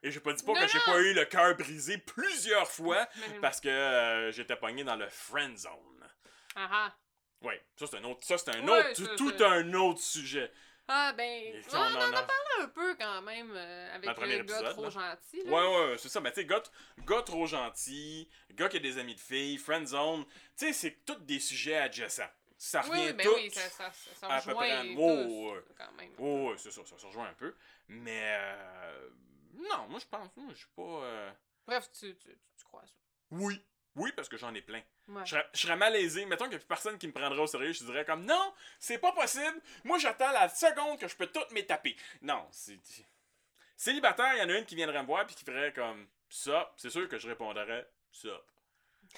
Et 0.01 0.12
je 0.12 0.19
pas 0.19 0.32
dit 0.32 0.43
pas 0.45 0.53
Non, 0.53 0.62
que 0.62 0.67
j'ai 0.67 0.77
non. 0.77 0.86
pas 0.86 0.99
eu 1.01 1.13
le 1.13 1.25
cœur 1.25 1.58
brisé 1.58 1.97
plusieurs 1.97 2.69
fois 2.71 3.05
Mais- 3.32 3.39
parce 3.41 3.60
que 3.60 3.67
euh, 3.67 4.32
j'étais 4.32 4.55
pogné 4.55 4.86
dans 4.86 4.95
le 4.95 5.10
friend 5.10 5.58
zone. 5.58 6.08
Ah 6.55 6.69
ah. 6.71 6.95
Ouais, 7.41 7.62
ça 7.75 7.88
c'est 7.88 7.97
un 7.97 8.03
autre, 8.05 8.25
ça 8.25 8.38
c'est 8.38 8.55
un 8.55 8.65
Ouais, 8.65 8.91
autre, 8.91 8.95
ça, 9.05 9.15
tout 9.17 9.34
un 9.43 9.73
autre 9.73 9.99
sujet. 10.01 10.49
Ah, 10.91 11.13
ben. 11.13 11.54
On, 11.71 11.75
en 11.78 12.13
a 12.13 12.23
parlé 12.23 12.63
un 12.63 12.67
peu 12.67 12.95
quand 12.95 13.21
même 13.21 13.52
euh, 13.56 13.95
avec 13.95 14.10
le 14.10 14.25
gars 14.28 14.36
épisode, 14.39 14.69
trop 14.71 14.84
là. 14.86 14.89
gentil. 14.89 15.43
Là. 15.43 15.52
Ouais, 15.52 15.91
ouais, 15.91 15.97
c'est 15.99 16.10
ça. 16.10 16.19
Mais 16.19 16.32
tu 16.32 16.41
sais, 16.41 16.45
gars, 16.47 16.63
gars 17.06 17.21
trop 17.21 17.45
gentil, 17.45 18.28
gars 18.56 18.67
qui 18.69 18.78
a 18.78 18.80
des 18.80 18.97
amis 18.97 19.13
de 19.13 19.19
filles, 19.19 19.58
friend 19.60 19.86
zone, 19.88 20.25
tu 20.25 20.65
sais, 20.65 20.73
c'est 20.73 21.06
tous 21.06 21.19
des 21.21 21.39
sujets 21.39 21.78
adjacents. 21.78 22.23
Ça 22.58 22.82
revient 22.82 23.06
oui, 23.06 23.13
ben 23.13 23.23
tout 23.23 23.36
oui, 23.36 23.52
ça, 23.52 23.69
ça, 23.69 23.91
ça, 24.15 24.28
à 24.28 24.41
peu 24.41 24.54
près. 24.56 24.82
tous, 24.82 24.95
Oh, 24.97 25.52
ouais. 25.54 25.63
quand 25.78 25.91
même. 25.93 26.12
Oh, 26.17 26.49
ouais, 26.49 26.58
c'est 26.58 26.71
ça, 26.71 26.82
ça 26.84 26.97
se 26.97 27.06
rejoint 27.06 27.30
un 27.30 27.34
peu. 27.34 27.56
Mais 27.88 28.38
euh, 28.38 29.10
non, 29.54 29.88
moi 29.89 29.99
je 29.99 30.06
pense, 30.08 30.36
moi 30.36 30.52
je 30.54 30.58
suis 30.58 30.67
pas. 30.75 30.82
euh, 30.82 31.32
Bref, 31.67 31.89
tu, 31.91 32.15
tu, 32.17 32.28
tu, 32.30 32.38
tu 32.58 32.65
crois 32.65 32.82
ça. 32.86 32.95
Oui, 33.32 33.63
oui, 33.95 34.12
parce 34.15 34.30
que 34.30 34.38
j'en 34.38 34.54
ai 34.54 34.62
plein. 34.62 34.82
Ouais. 35.08 35.21
Je 35.25 35.32
serais, 35.32 35.47
je 35.54 35.60
serais 35.60 35.75
malaisé. 35.75 36.25
Mettons 36.25 36.45
qu'il 36.45 36.52
n'y 36.52 36.56
a 36.56 36.60
plus 36.60 36.67
personne 36.67 36.97
qui 36.97 37.08
me 37.08 37.12
prendrait 37.13 37.39
au 37.39 37.47
sérieux. 37.47 37.73
Je 37.73 37.84
dirais 37.84 38.06
comme 38.06 38.25
non, 38.25 38.54
c'est 38.80 38.97
pas 38.99 39.12
possible. 39.12 39.60
Moi, 39.84 39.97
j'attends 39.97 40.32
la 40.32 40.47
seconde 40.49 40.99
que 40.99 41.08
je 41.08 41.15
peux 41.15 41.28
toutes 41.28 41.52
m'étaper. 41.52 41.95
Non, 42.21 42.47
c'est. 42.52 42.80
Célibataire, 43.75 44.34
il 44.36 44.39
y 44.39 44.41
en 44.43 44.49
a 44.49 44.58
une 44.58 44.65
qui 44.65 44.75
viendrait 44.75 45.02
me 45.02 45.08
voir 45.08 45.25
puis 45.25 45.36
qui 45.36 45.43
ferait 45.45 45.73
comme 45.73 46.08
ça. 46.30 46.71
C'est 46.78 46.89
sûr 46.89 47.08
que 47.08 47.17
je 47.17 47.28
répondrais 47.28 47.89
ça. 48.12 48.30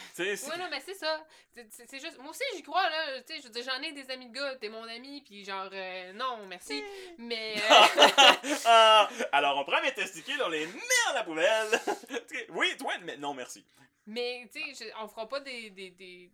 Ouais, 0.07 0.57
non, 0.57 0.69
mais 0.69 0.79
c'est 0.79 0.93
ça. 0.93 1.25
C'est- 1.53 1.99
juste. 1.99 2.17
Moi 2.19 2.29
aussi, 2.29 2.43
j'y 2.55 2.63
crois, 2.63 2.89
là. 2.89 3.21
Tu 3.23 3.33
sais, 3.33 3.41
je 3.41 3.47
veux 3.47 3.49
dire, 3.49 3.63
j'en 3.63 3.81
ai 3.81 3.91
des 3.91 4.09
amis 4.09 4.29
de 4.29 4.33
gars, 4.33 4.55
t'es 4.55 4.69
mon 4.69 4.83
ami, 4.87 5.21
puis 5.21 5.43
genre, 5.43 5.69
euh, 5.73 6.13
non, 6.13 6.45
merci. 6.47 6.81
Mais. 7.17 7.55
euh, 7.57 8.55
Ah, 8.65 9.09
alors, 9.33 9.57
on 9.57 9.65
prend 9.65 9.81
mes 9.81 9.93
testicules, 9.93 10.41
on 10.43 10.49
les 10.49 10.65
met 10.65 10.79
dans 11.07 11.13
la 11.13 11.23
poubelle. 11.25 11.67
oui, 12.49 12.77
toi, 12.77 12.93
mais 13.01 13.17
non, 13.17 13.33
merci. 13.33 13.65
Mais, 14.11 14.49
tu 14.53 14.75
sais, 14.75 14.93
on 14.97 15.07
fera 15.07 15.27
pas 15.27 15.39
des. 15.39 15.69
des, 15.69 15.91
des... 15.91 16.31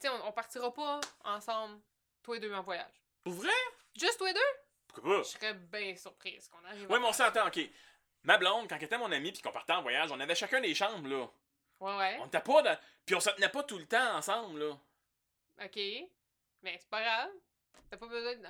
Tu 0.00 0.06
sais, 0.06 0.08
on, 0.08 0.26
on 0.28 0.32
partira 0.32 0.72
pas 0.72 1.00
ensemble, 1.24 1.80
toi 2.22 2.36
et 2.36 2.40
deux, 2.40 2.52
en 2.52 2.62
voyage. 2.62 3.02
Pour 3.22 3.34
vrai? 3.34 3.50
Juste 3.94 4.18
toi 4.18 4.30
et 4.30 4.34
deux? 4.34 4.40
Pourquoi 4.88 5.18
pas? 5.18 5.22
Je 5.22 5.28
serais 5.28 5.54
bien 5.54 5.96
surprise 5.96 6.48
qu'on 6.48 6.64
arrive. 6.64 6.90
Ouais, 6.90 6.96
à 6.96 7.00
mais 7.00 7.06
on 7.06 7.12
s'entend, 7.12 7.46
ok. 7.46 7.60
Ma 8.24 8.38
blonde, 8.38 8.68
quand 8.68 8.76
elle 8.76 8.84
était 8.84 8.98
mon 8.98 9.10
amie 9.10 9.32
puis 9.32 9.42
qu'on 9.42 9.52
partait 9.52 9.72
en 9.72 9.82
voyage, 9.82 10.10
on 10.12 10.20
avait 10.20 10.34
chacun 10.34 10.60
des 10.60 10.74
chambres, 10.74 11.08
là. 11.08 11.28
Ouais, 11.80 11.96
ouais. 11.98 12.18
On 12.20 12.26
était 12.26 12.40
pas 12.40 12.62
dans... 12.62 12.78
Puis 13.04 13.14
on 13.14 13.20
se 13.20 13.30
tenait 13.30 13.48
pas 13.48 13.64
tout 13.64 13.78
le 13.78 13.86
temps 13.86 14.16
ensemble, 14.16 14.60
là. 14.60 14.78
Ok. 15.64 15.76
Mais 16.62 16.78
c'est 16.78 16.88
pas 16.88 17.02
grave. 17.02 17.30
T'as 17.90 17.96
pas 17.96 18.06
besoin 18.06 18.36
de. 18.36 18.46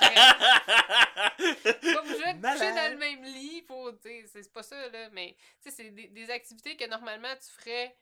Pas 0.00 2.00
obligé 2.00 2.18
de 2.18 2.32
coucher 2.32 2.38
Malade. 2.40 2.74
dans 2.74 2.92
le 2.92 2.98
même 2.98 3.24
lit 3.24 3.62
pour. 3.62 3.92
C'est 4.02 4.52
pas 4.52 4.62
ça, 4.62 4.88
là. 4.88 5.08
Mais, 5.10 5.36
c'est 5.60 5.90
des, 5.90 6.08
des 6.08 6.30
activités 6.30 6.76
que 6.76 6.86
normalement 6.86 7.34
tu 7.36 7.48
ferais 7.60 7.96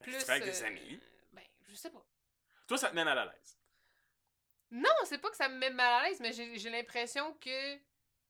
Ben, 0.00 0.04
plus. 0.04 0.18
tu 0.18 0.24
fais 0.24 0.32
avec 0.32 0.44
des 0.44 0.62
euh, 0.62 0.66
amis. 0.66 1.00
Ben, 1.32 1.42
je 1.68 1.74
sais 1.74 1.90
pas. 1.90 2.04
Toi, 2.66 2.78
ça 2.78 2.90
te 2.90 2.94
met 2.94 3.04
mal 3.04 3.18
à 3.18 3.24
l'aise? 3.26 3.58
Non, 4.70 4.90
c'est 5.04 5.18
pas 5.18 5.30
que 5.30 5.36
ça 5.36 5.48
me 5.48 5.56
met 5.56 5.70
mal 5.70 6.04
à 6.04 6.08
l'aise, 6.08 6.20
mais 6.20 6.32
j'ai 6.32 6.58
j'ai 6.58 6.70
l'impression 6.70 7.32
que 7.34 7.78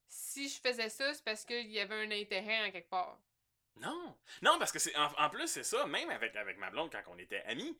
si 0.08 0.48
je 0.48 0.60
faisais 0.60 0.88
ça, 0.88 1.12
c'est 1.12 1.24
parce 1.24 1.44
qu'il 1.44 1.70
y 1.70 1.80
avait 1.80 2.06
un 2.06 2.10
intérêt 2.12 2.66
en 2.66 2.70
quelque 2.70 2.88
part. 2.88 3.18
Non. 3.76 4.16
Non, 4.42 4.58
parce 4.58 4.72
que 4.72 4.78
c'est 4.78 4.96
en, 4.96 5.12
en 5.18 5.30
plus, 5.30 5.48
c'est 5.48 5.64
ça, 5.64 5.86
même 5.86 6.10
avec, 6.10 6.34
avec 6.36 6.56
ma 6.58 6.70
blonde, 6.70 6.90
quand 6.90 7.02
on 7.08 7.18
était 7.18 7.42
amis, 7.42 7.76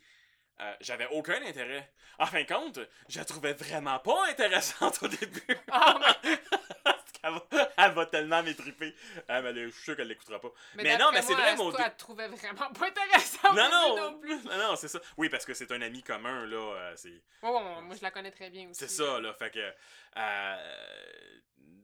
euh, 0.61 0.75
j'avais 0.81 1.07
aucun 1.13 1.41
intérêt. 1.45 1.91
En 2.19 2.27
fin 2.27 2.43
de 2.43 2.47
compte, 2.49 2.81
je 3.09 3.19
la 3.19 3.25
trouvais 3.25 3.53
vraiment 3.53 3.99
pas 4.01 4.27
intéressante 4.29 5.03
au 5.03 5.09
début. 5.09 5.43
Ah, 5.71 5.99
elle, 7.25 7.33
va, 7.33 7.69
elle 7.77 7.93
va 7.93 8.07
tellement 8.07 8.43
m'étriper. 8.45 8.95
Ah, 9.29 9.43
mais 9.43 9.53
je 9.55 9.69
suis 9.71 9.83
sûr 9.83 9.97
qu'elle 9.97 10.07
l'écoutera 10.09 10.41
pas. 10.41 10.49
Mais 10.77 10.85
d'après 10.85 10.99
non, 11.05 11.11
mais 11.13 11.21
c'est 11.23 11.35
vrai, 11.35 11.57
mon 11.57 11.71
toi, 11.73 11.81
elle 11.87 11.97
trouvait 11.97 12.29
vraiment 12.29 12.71
pas 12.73 12.87
intéressant 12.87 13.55
Non, 13.55 13.69
non, 13.71 13.97
non 13.97 14.19
plus. 14.21 14.37
non, 14.45 14.57
non, 14.57 14.77
c'est 14.77 14.89
ça. 14.89 15.01
Oui, 15.17 15.29
parce 15.29 15.45
que 15.45 15.53
c'est 15.53 15.71
un 15.73 15.83
ami 15.83 16.03
commun, 16.03 16.47
là. 16.47 16.57
euh, 16.57 16.93
c'est 16.97 17.21
moi, 17.43 17.83
je 17.97 18.03
la 18.03 18.11
connais 18.13 18.31
très 18.31 18.51
bien 18.51 18.69
aussi. 18.71 18.79
c'est 18.81 18.89
ça, 18.89 19.21
là. 19.21 19.35
Fait 19.35 19.51
que. 19.51 19.73
euh, 20.17 21.39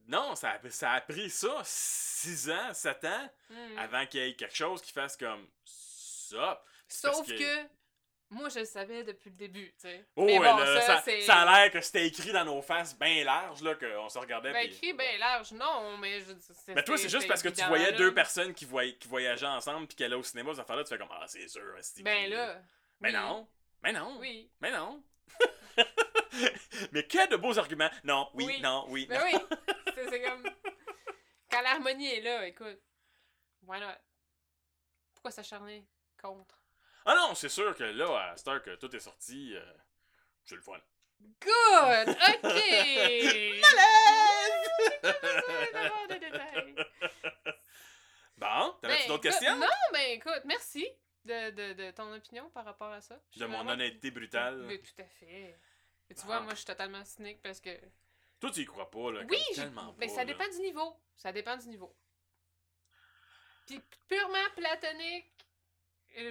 non, 0.07 0.35
ça 0.37 0.51
a, 0.63 0.71
ça 0.71 0.93
a 0.93 1.01
pris 1.01 1.31
ça 1.31 1.63
6 1.65 2.51
ans, 2.51 2.73
7 2.75 3.05
ans, 3.05 3.31
Mhm. 3.51 3.79
avant 3.79 4.07
qu'il 4.07 4.21
y 4.21 4.29
ait 4.29 4.35
quelque 4.35 4.55
chose 4.57 4.81
qui 4.83 4.93
fasse 4.93 5.17
comme 5.17 5.47
ça. 5.65 6.63
Sauf 6.89 7.27
que... 7.27 7.63
Moi, 8.31 8.49
je 8.49 8.61
le 8.61 8.65
savais 8.65 9.05
depuis 9.05 9.31
le 9.31 9.37
début, 9.37 9.67
tu 9.79 9.89
sais. 9.89 10.05
Oh, 10.17 10.25
Mais 10.25 10.39
bon, 10.39 10.45
là, 10.57 10.81
ça, 10.81 11.03
ça, 11.21 11.35
a 11.43 11.45
l'air 11.63 11.71
que 11.71 11.81
c'était 11.81 12.07
écrit 12.07 12.33
dans 12.33 12.45
nos 12.45 12.63
faces 12.63 12.99
bien 12.99 13.23
large, 13.23 13.63
là, 13.63 13.75
qu'on 13.77 14.09
se 14.09 14.19
regardait. 14.19 14.53
Ben, 14.53 14.67
écrit 14.67 14.93
bien 14.93 15.19
large, 15.19 15.53
non, 15.53 15.97
mais 15.99 16.21
je 16.21 16.33
Mais 16.75 16.83
toi, 16.83 16.97
c'est 16.99 17.09
juste 17.09 17.29
parce 17.29 17.43
que 17.43 17.49
tu 17.51 17.63
voyais 17.67 17.93
là. 17.93 17.97
deux 17.99 18.13
personnes 18.13 18.53
qui, 18.55 18.65
voyaient, 18.65 18.97
qui 18.97 19.07
voyageaient 19.09 19.47
ensemble 19.47 19.87
puis 19.87 19.97
qui 19.97 20.05
allaient 20.05 20.15
au 20.17 20.23
cinéma, 20.23 20.51
cette 20.53 20.61
affaire-là, 20.61 20.83
tu 20.85 20.89
fais 20.91 20.99
comme 20.99 21.13
Ah, 21.13 21.25
c'est 21.29 21.47
sûr, 21.49 21.63
c'est 21.81 22.03
Ben 22.03 22.29
là. 22.31 22.61
Mais 23.01 23.11
oui. 23.11 23.15
non, 23.15 23.47
mais 23.83 23.93
non, 23.93 24.17
Oui. 24.19 24.51
mais 24.61 24.71
non. 24.73 25.03
mais 26.93 27.07
que 27.07 27.29
de 27.29 27.37
beaux 27.37 27.59
arguments. 27.59 27.91
Non, 28.03 28.29
oui, 28.35 28.45
Oui. 28.47 28.61
non, 28.61 28.87
oui. 28.89 29.07
Ben 29.07 29.21
oui. 29.25 29.39
C'est 29.95 30.09
c'est 30.09 30.23
comme. 30.23 30.43
Quand 31.51 31.61
l'harmonie 31.61 32.15
est 32.15 32.21
là, 32.21 32.47
écoute. 32.49 32.81
Why 33.63 33.79
not? 33.81 33.95
Pourquoi 35.15 35.31
s'acharner 35.31 35.87
contre? 36.21 36.59
Ah 37.05 37.15
non, 37.15 37.35
c'est 37.35 37.49
sûr 37.49 37.75
que 37.77 37.85
là, 37.85 38.31
à 38.31 38.37
cette 38.37 38.49
heure 38.49 38.63
que 38.63 38.75
tout 38.77 38.95
est 38.97 39.01
sorti, 39.01 39.55
euh, 39.55 39.73
c'est 40.45 40.55
le 40.57 40.63
fun. 40.63 40.79
Good! 41.41 42.17
Ok! 42.45 42.63
Détails. 46.09 46.75
Bon, 48.37 48.75
t'avais-tu 48.83 49.03
Ben, 49.03 49.09
d'autres 49.09 49.23
questions? 49.23 49.57
Non, 49.57 49.67
mais 49.93 50.15
écoute, 50.15 50.43
merci 50.45 50.87
de, 51.25 51.51
de, 51.51 51.73
de 51.75 51.91
ton 51.93 52.13
opinion 52.13 52.51
par 52.51 52.65
rapport 52.65 52.91
à 52.91 53.01
ça. 53.01 53.19
Je 53.31 53.39
De 53.41 53.47
mon 53.47 53.59
vraiment- 53.59 53.71
honnêteté 53.73 54.11
brutale. 54.11 54.57
Mais 54.65 54.79
tout 54.79 55.01
à 55.01 55.05
fait. 55.07 55.57
Et 56.11 56.15
tu 56.15 56.21
Ah. 56.25 56.27
vois, 56.27 56.41
moi, 56.41 56.51
je 56.51 56.57
suis 56.57 56.65
totalement 56.67 57.05
cynique 57.05 57.41
parce 57.43 57.61
que. 57.61 57.71
Toi, 58.41 58.51
tu 58.51 58.61
y 58.63 58.65
crois 58.67 58.91
pas, 58.91 59.13
là. 59.13 59.23
Oui, 59.29 59.39
tellement 59.55 59.95
mais 59.99 60.09
pas, 60.09 60.13
ça 60.15 60.19
là. 60.21 60.25
dépend 60.27 60.49
du 60.49 60.59
niveau. 60.59 60.97
Ça 61.17 61.31
dépend 61.33 61.57
du 61.57 61.69
niveau. 61.69 61.97
Puis 63.67 63.81
purement 64.09 64.51
platonique, 64.57 65.44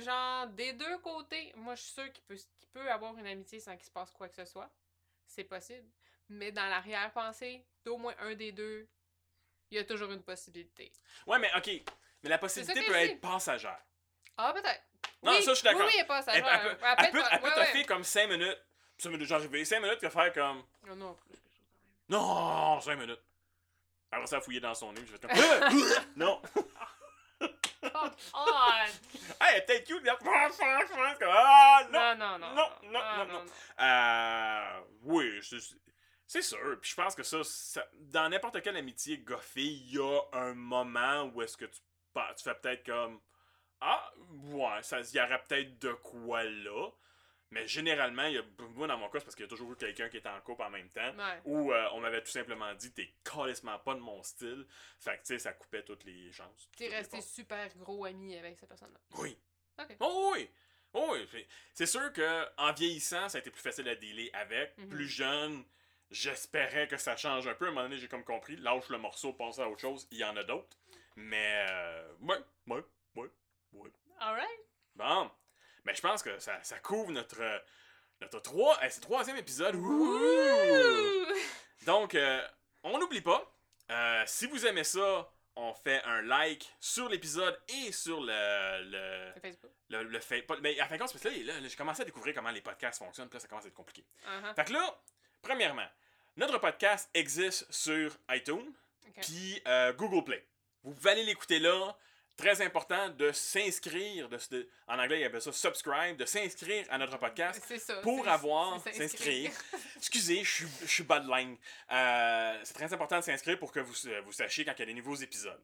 genre 0.02 0.48
des 0.48 0.74
deux 0.74 0.98
côtés, 1.00 1.52
moi 1.56 1.76
je 1.76 1.82
suis 1.82 1.94
sûre 1.94 2.12
qu'il 2.12 2.24
peut, 2.24 2.36
qu'il 2.36 2.68
peut 2.70 2.92
avoir 2.92 3.18
une 3.18 3.28
amitié 3.28 3.60
sans 3.60 3.76
qu'il 3.76 3.86
se 3.86 3.92
passe 3.92 4.12
quoi 4.12 4.28
que 4.30 4.36
ce 4.36 4.46
soit. 4.46 4.70
C'est 5.26 5.44
possible. 5.44 5.88
Mais 6.30 6.52
dans 6.52 6.66
l'arrière-pensée, 6.68 7.66
d'au 7.84 7.98
moins 7.98 8.16
un 8.20 8.34
des 8.36 8.52
deux, 8.52 8.88
il 9.72 9.78
y 9.78 9.80
a 9.80 9.84
toujours 9.84 10.12
une 10.12 10.24
possibilité. 10.24 10.92
Ouais, 11.28 11.40
mais 11.40 11.52
ok. 11.56 11.70
Mais 12.24 12.30
la 12.30 12.38
possibilité 12.38 12.82
peut 12.86 12.96
être 12.96 13.20
passagère. 13.20 13.82
Ah, 14.38 14.54
peut-être. 14.54 14.84
Non, 15.22 15.32
Oui, 15.32 15.44
ça, 15.44 15.52
je 15.52 15.56
suis 15.56 15.64
d'accord. 15.64 15.82
Oui, 15.82 15.88
oui, 15.88 15.94
il 15.98 16.02
est 16.02 16.06
pas 16.06 16.20
Elle, 16.20 16.24
ça. 16.24 16.34
elle 16.34 16.44
elle 16.46 16.70
peut, 16.72 16.78
peut, 17.20 17.24
elle 17.32 17.40
peut 17.40 17.48
ouais, 17.48 17.54
toffer 17.56 17.78
ouais. 17.80 17.86
comme 17.86 18.04
5 18.04 18.28
minutes. 18.30 18.60
Ça 18.98 19.10
m'est 19.10 19.18
déjà 19.18 19.36
arrivé. 19.36 19.66
5 19.66 19.80
minutes 19.80 20.00
que 20.00 20.10
faire 20.10 20.32
comme. 20.34 20.64
Oh 20.90 20.96
non, 20.96 21.14
plus 21.16 21.30
que 21.32 21.36
ça, 21.38 21.50
Non, 22.10 22.80
5 22.80 22.96
minutes. 22.96 23.22
Après 24.12 24.28
ça, 24.28 24.42
fouiller 24.42 24.60
dans 24.60 24.74
son 24.76 24.94
nez, 24.94 25.02
je 25.06 25.12
vais 25.14 25.20
comme. 25.20 25.32
non. 26.16 26.42
On! 28.34 28.86
Hey, 29.42 29.62
cute. 29.84 30.04
là. 30.06 30.18
C'est 30.52 31.20
comme, 31.20 31.30
Ah, 31.32 31.88
non. 31.92 32.00
Non, 32.16 32.16
non, 32.16 32.40
non. 32.40 32.56
non, 32.56 32.70
non, 32.92 33.00
Ah, 33.04 33.26
non, 33.26 33.34
non. 33.34 33.46
Euh. 33.80 34.82
Oui, 35.04 35.40
c'est- 35.42 35.76
sûr. 36.42 36.80
Puis 36.82 36.92
je 36.92 36.96
pense 36.96 37.16
que 37.16 37.24
ça, 37.24 37.44
ça- 37.44 37.86
dans 37.94 38.30
n'importe 38.30 38.62
quelle 38.62 38.78
amitié 38.78 39.18
goffée, 39.20 39.62
il 39.66 39.94
y 39.96 40.00
a 40.00 40.22
un 40.34 40.54
moment 40.54 41.24
où 41.34 41.42
est-ce 41.42 41.58
que 41.58 41.66
tu, 41.66 41.80
tu 42.38 42.44
fais 42.44 42.56
peut-être 42.56 42.86
comme. 42.86 43.20
Ah, 43.82 44.12
ouais, 44.46 44.80
il 44.82 45.16
y 45.18 45.22
aurait 45.22 45.44
peut-être 45.48 45.78
de 45.80 45.92
quoi 45.94 46.44
là. 46.44 46.90
Mais 47.54 47.68
généralement, 47.68 48.24
il 48.26 48.34
y 48.34 48.38
a, 48.40 48.44
moi 48.74 48.88
dans 48.88 48.98
mon 48.98 49.10
cas, 49.10 49.20
c'est 49.20 49.26
parce 49.26 49.36
qu'il 49.36 49.44
y 49.44 49.46
a 49.46 49.50
toujours 49.50 49.72
eu 49.72 49.76
quelqu'un 49.76 50.10
qui 50.10 50.18
était 50.18 50.28
en 50.30 50.42
couple 50.42 50.64
en 50.64 50.72
même 50.72 50.90
temps. 50.90 51.16
Ouais. 51.16 51.40
Ou 51.46 51.72
euh, 51.72 51.88
on 51.94 52.00
m'avait 52.02 52.24
tout 52.24 52.32
simplement 52.32 52.74
dit, 52.74 52.92
t'es 52.92 53.14
carrément 53.24 53.78
pas 53.78 53.94
de 53.94 54.00
mon 54.00 54.24
style. 54.24 54.66
Fait 55.00 55.12
que, 55.18 55.22
tu 55.22 55.26
sais, 55.28 55.40
ça 55.40 55.54
coupait 55.54 55.84
toutes 55.84 56.04
les 56.04 56.32
chances. 56.32 56.68
T'es 56.76 56.88
resté 56.88 57.22
super 57.22 57.70
gros 57.78 58.06
ami 58.06 58.36
avec 58.36 58.58
cette 58.58 58.70
personne-là. 58.70 59.00
Oui. 59.20 59.38
Ok. 59.80 59.96
Oh 60.00 60.32
oui! 60.34 60.50
Oh 60.94 61.10
oui! 61.14 61.46
C'est- 61.76 61.86
sûr 61.86 62.12
que 62.12 62.46
en 62.58 62.74
vieillissant, 62.74 63.30
ça 63.30 63.38
a 63.38 63.42
été 63.42 63.52
plus 63.52 63.62
facile 63.62 63.88
à 63.88 63.96
dealer 63.96 64.32
avec. 64.34 64.76
Mhm. 64.80 64.90
Plus 64.90 65.08
jeune, 65.08 65.64
j'espérais 66.10 66.88
que 66.88 66.98
ça 66.98 67.16
change 67.16 67.48
un 67.48 67.54
peu. 67.54 67.66
À 67.66 67.70
un 67.70 67.72
moment 67.72 67.84
donné, 67.84 67.98
j'ai 67.98 68.08
comme 68.08 68.24
compris, 68.24 68.56
lâche 68.56 68.90
le 68.90 68.98
morceau, 68.98 69.34
passe 69.34 69.60
à 69.60 69.70
autre 69.70 69.82
chose, 69.82 70.08
il 70.10 70.18
y 70.18 70.24
en 70.24 70.36
a 70.38 70.44
d'autres. 70.44 70.76
Mais, 71.16 71.68
euh, 71.70 72.14
ouais, 72.22 72.38
ouais, 72.68 72.84
ouais, 73.16 73.30
ouais. 73.74 73.92
Alright. 74.20 74.60
Bon. 74.96 75.30
Mais 75.86 75.94
je 75.96 76.02
pense 76.02 76.24
que 76.24 76.38
ça, 76.40 76.58
ça 76.64 76.80
couvre 76.80 77.12
notre, 77.12 77.42
euh, 77.42 77.60
notre 78.22 78.40
trois, 78.40 78.78
eh, 78.84 78.90
c'est 78.90 79.00
le 79.02 79.04
troisième 79.06 79.38
épisode. 79.38 79.76
Ouh! 79.76 81.26
Donc, 81.86 82.16
euh, 82.16 82.42
on 82.84 82.98
n'oublie 83.00 83.22
pas, 83.22 83.54
euh, 83.92 84.24
si 84.26 84.48
vous 84.48 84.66
aimez 84.66 84.84
ça, 84.86 85.30
on 85.56 85.74
fait 85.74 86.02
un 86.06 86.22
like 86.22 86.74
sur 86.80 87.10
l'épisode 87.10 87.60
et 87.68 87.92
sur 87.92 88.22
le, 88.22 88.84
le, 88.90 89.34
Le 89.36 89.40
Facebook. 89.42 89.72
le, 89.90 90.04
le 90.04 90.62
Mais 90.62 90.80
à 90.80 90.88
fin 90.88 90.96
de 90.96 91.00
compte, 91.02 91.12
parce 91.12 91.24
que 91.24 91.30
là, 91.30 91.60
là, 91.60 91.68
j'ai 91.68 91.76
commencé 91.76 92.02
à 92.02 92.06
découvrir 92.06 92.34
comment 92.34 92.50
les 92.52 92.62
podcasts 92.62 93.00
fonctionnent, 93.00 93.30
puis 93.30 93.36
là, 93.38 93.42
ça 93.42 93.48
commence 93.48 93.66
à 93.66 93.68
être 93.68 93.74
compliqué. 93.74 94.04
Uh-huh. 94.26 94.56
Fait 94.56 94.66
que 94.66 94.74
là, 94.74 95.00
premièrement, 95.42 95.88
notre 96.38 96.58
podcast 96.60 97.10
existe 97.14 97.72
sur 97.72 98.18
iTunes, 98.32 98.74
Ok. 99.10 99.22
puis 99.22 99.62
euh, 99.68 99.94
Google 99.94 100.24
Play. 100.24 100.48
Vous 100.84 100.94
pouvez 100.94 101.12
aller 101.12 101.24
l'écouter 101.24 101.60
là. 101.60 101.96
Très 102.36 102.62
important 102.62 103.10
de 103.10 103.32
s'inscrire, 103.32 104.28
de, 104.28 104.68
en 104.88 104.98
anglais, 104.98 105.22
il 105.22 105.24
appelle 105.24 105.42
ça 105.42 105.52
subscribe, 105.52 106.18
de 106.18 106.26
s'inscrire 106.26 106.86
à 106.90 106.98
notre 106.98 107.18
podcast 107.20 107.64
ça. 107.78 107.98
pour 107.98 108.28
avoir 108.28 108.82
s'inscrire. 108.92 109.52
Excusez, 109.98 110.44
je 110.44 110.66
suis, 110.88 111.04
bas 111.04 111.20
de 111.20 111.30
ligne. 111.30 111.56
Euh, 111.92 112.60
c'est 112.64 112.74
très 112.74 112.92
important 112.92 113.20
de 113.20 113.24
s'inscrire 113.24 113.60
pour 113.60 113.72
que 113.72 113.80
vous, 113.80 114.08
euh, 114.08 114.22
vous 114.22 114.32
sachiez 114.32 114.66
quand 114.66 114.74
il 114.78 114.80
y 114.80 114.84
a 114.84 114.86
des 114.88 114.94
nouveaux 114.96 115.16
épisodes. 115.16 115.62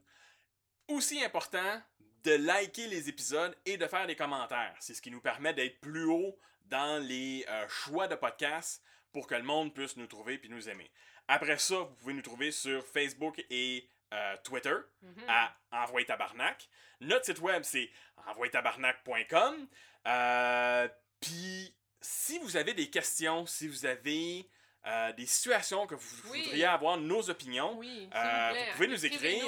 Aussi 0.88 1.24
important 1.24 1.82
de 2.24 2.34
liker 2.34 2.88
les 2.88 3.10
épisodes 3.10 3.56
et 3.66 3.78
de 3.78 3.88
faire 3.88 4.06
des 4.06 4.16
commentaires. 4.16 4.76
C'est 4.80 4.94
ce 4.94 5.02
qui 5.02 5.10
nous 5.10 5.22
permet 5.22 5.54
d'être 5.54 5.80
plus 5.82 6.06
haut 6.06 6.38
dans 6.66 7.02
les 7.04 7.46
euh, 7.50 7.68
choix 7.68 8.08
de 8.08 8.16
podcasts 8.16 8.84
pour 9.12 9.26
que 9.26 9.36
le 9.36 9.44
monde 9.44 9.74
puisse 9.74 9.98
nous 9.98 10.08
trouver 10.08 10.38
puis 10.38 10.50
nous 10.50 10.70
aimer. 10.70 10.92
Après 11.28 11.58
ça, 11.58 11.76
vous 11.78 11.96
pouvez 11.96 12.14
nous 12.14 12.22
trouver 12.22 12.52
sur 12.52 12.86
Facebook 12.86 13.44
et 13.50 13.88
euh, 14.14 14.36
Twitter 14.44 14.76
Mhm. 15.02 15.24
à 15.28 15.56
Envoyer 15.72 16.06
Tabarnak. 16.06 16.68
Notre 17.02 17.26
site 17.26 17.40
web, 17.40 17.64
c'est 17.64 17.90
envoyetabarnak.com. 18.28 19.68
Euh, 20.08 20.88
Puis, 21.22 21.76
si 22.00 22.40
vous 22.40 22.56
avez 22.56 22.74
des 22.74 22.90
questions, 22.90 23.46
si 23.46 23.68
vous 23.68 23.86
avez 23.86 24.50
euh, 24.88 25.12
des 25.12 25.26
situations 25.26 25.86
que 25.86 25.96
vous 25.96 26.32
Oui. 26.32 26.44
voudriez 26.44 26.64
avoir 26.66 26.96
nos 26.96 27.30
opinions, 27.30 27.78
Oui, 27.78 28.10
vous 28.10 28.72
pouvez 28.76 28.88
nous 28.88 29.06
écrire. 29.06 29.44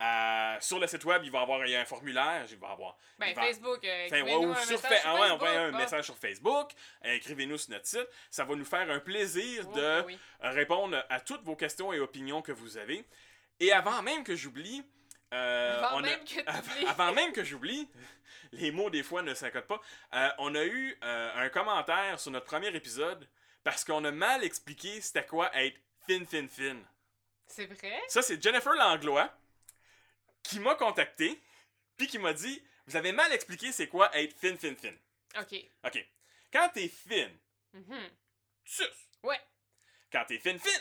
euh, 0.00 0.56
sur 0.60 0.78
le 0.78 0.86
site 0.86 1.04
web, 1.04 1.22
il 1.24 1.32
va 1.32 1.40
y 1.40 1.42
avoir 1.42 1.60
un 1.60 1.84
formulaire. 1.84 2.46
Il 2.48 2.56
va 2.58 2.68
y 2.68 2.70
avoir. 2.70 2.96
Ben, 3.18 3.34
va- 3.34 3.42
Facebook. 3.42 3.84
euh, 3.84 4.06
Enfin, 4.06 4.22
ouais, 4.22 4.34
ou 4.36 4.52
un 4.52 4.54
sur 4.54 4.78
Fa- 4.80 4.94
ah 5.04 5.14
ouais, 5.20 5.28
un. 5.56 5.74
Ah. 5.74 5.76
message 5.76 6.04
sur 6.04 6.16
Facebook. 6.16 6.70
Écrivez-nous 7.02 7.58
sur 7.58 7.72
notre 7.72 7.86
site. 7.86 8.08
Ça 8.30 8.44
va 8.44 8.54
nous 8.54 8.64
faire 8.64 8.88
un 8.88 9.00
plaisir 9.00 9.66
de 9.72 10.02
oui. 10.06 10.16
répondre 10.40 11.04
à 11.10 11.20
toutes 11.20 11.42
vos 11.42 11.56
questions 11.56 11.92
et 11.92 11.98
opinions 11.98 12.40
que 12.42 12.52
vous 12.52 12.76
avez. 12.78 13.04
Et 13.60 13.72
avant 13.72 14.02
même 14.02 14.24
que 14.24 14.36
j'oublie, 14.36 14.84
euh, 15.34 15.78
Avant 15.82 15.98
a- 15.98 16.02
même 16.02 16.24
que 16.24 16.40
t'oublies. 16.40 16.86
avant 16.88 17.12
même 17.12 17.32
que 17.32 17.44
j'oublie, 17.44 17.88
les 18.52 18.70
mots 18.70 18.90
des 18.90 19.02
fois 19.02 19.22
ne 19.22 19.34
s'accotent 19.34 19.66
pas. 19.66 19.80
euh, 20.14 20.30
on 20.38 20.54
a 20.54 20.64
eu 20.64 20.96
euh, 21.02 21.32
un 21.36 21.48
commentaire 21.50 22.18
sur 22.20 22.30
notre 22.30 22.46
premier 22.46 22.74
épisode 22.74 23.28
parce 23.64 23.84
qu'on 23.84 24.04
a 24.04 24.10
mal 24.10 24.42
expliqué 24.44 25.00
c'était 25.00 25.26
quoi 25.26 25.50
être 25.56 25.78
fin 26.06 26.24
fin 26.24 26.46
fin. 26.48 26.78
C'est 27.46 27.66
vrai? 27.66 28.00
Ça 28.08 28.22
c'est 28.22 28.42
Jennifer 28.42 28.72
Langlois 28.74 29.30
qui 30.42 30.60
m'a 30.60 30.74
contacté 30.76 31.40
puis 31.96 32.06
qui 32.06 32.18
m'a 32.18 32.32
dit 32.32 32.62
vous 32.86 32.96
avez 32.96 33.12
mal 33.12 33.30
expliqué 33.32 33.70
c'est 33.72 33.88
quoi 33.88 34.16
être 34.16 34.34
fin 34.38 34.56
fin 34.56 34.74
fin. 34.74 34.94
Ok. 35.40 35.54
Ok. 35.84 36.06
Quand 36.52 36.70
t'es 36.72 36.88
fine, 36.88 37.36
Mhm. 37.74 38.08
tu 38.64 38.72
suces. 38.72 39.08
Ouais. 39.22 39.40
Quand 40.10 40.24
t'es 40.26 40.38
fine 40.38 40.58
fine, 40.58 40.80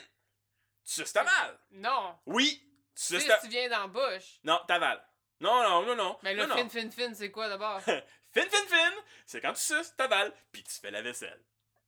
tu 0.86 0.94
suces 0.94 1.12
ta 1.12 1.24
balle. 1.26 1.60
Non. 1.72 2.18
Oui, 2.26 2.64
tu 2.98 3.20
sais, 3.20 3.38
tu 3.42 3.48
viens 3.50 3.88
bouche. 3.88 4.40
Non, 4.44 4.60
t'avales. 4.68 5.02
Non, 5.40 5.62
non, 5.64 5.86
non, 5.86 5.96
non. 5.96 6.18
Mais 6.24 6.34
le 6.34 6.46
non, 6.48 6.56
fin, 6.56 6.64
non. 6.64 6.70
fin, 6.70 6.90
fin, 6.90 7.14
c'est 7.14 7.30
quoi 7.32 7.48
d'abord? 7.48 7.80
Fin, 8.34 8.42
fin, 8.42 8.66
fin, 8.68 8.92
c'est 9.26 9.40
quand 9.42 9.54
tu 9.54 9.62
suces, 9.62 9.96
t'avales, 9.98 10.32
puis 10.52 10.62
tu 10.64 10.74
fais 10.80 10.92
la 10.92 11.02
vaisselle. 11.02 11.40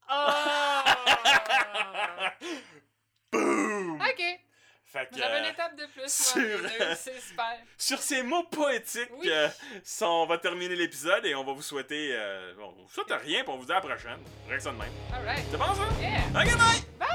Oh! 0.11 0.31
Boom! 3.31 4.01
ok. 4.01 4.21
Fait 4.85 5.07
que, 5.11 5.17
J'avais 5.19 5.39
une 5.39 5.45
euh, 5.45 5.51
étape 5.51 5.75
de 5.75 5.85
plus, 5.85 6.11
sur- 6.11 6.69
c'est 6.97 7.19
super. 7.21 7.57
sur 7.77 7.99
ces 7.99 8.23
mots 8.23 8.43
poétiques, 8.45 9.09
Oui. 9.19 9.29
euh, 9.29 9.47
on 10.01 10.25
va 10.25 10.39
terminer 10.39 10.75
l'épisode 10.75 11.23
et 11.27 11.35
on 11.35 11.43
va 11.43 11.53
vous 11.53 11.61
souhaiter... 11.61 12.09
euh, 12.13 12.55
bon, 12.55 12.73
on 12.79 12.83
vous 12.85 12.89
souhaite 12.89 13.11
rien, 13.21 13.43
puis 13.43 13.51
on 13.51 13.57
vous 13.57 13.65
dit 13.65 13.71
à 13.71 13.75
la 13.75 13.81
prochaine. 13.81 14.17
Rien 14.47 14.57
que 14.57 14.63
ça 14.63 14.71
de 14.71 14.77
même. 14.77 14.91
Alright. 15.13 15.45
C'est 15.51 15.57
bon, 15.57 15.65
ça? 15.75 15.83
Yeah. 16.01 16.19
Ok, 16.29 16.57
bye! 16.57 16.81
Bye! 16.97 17.08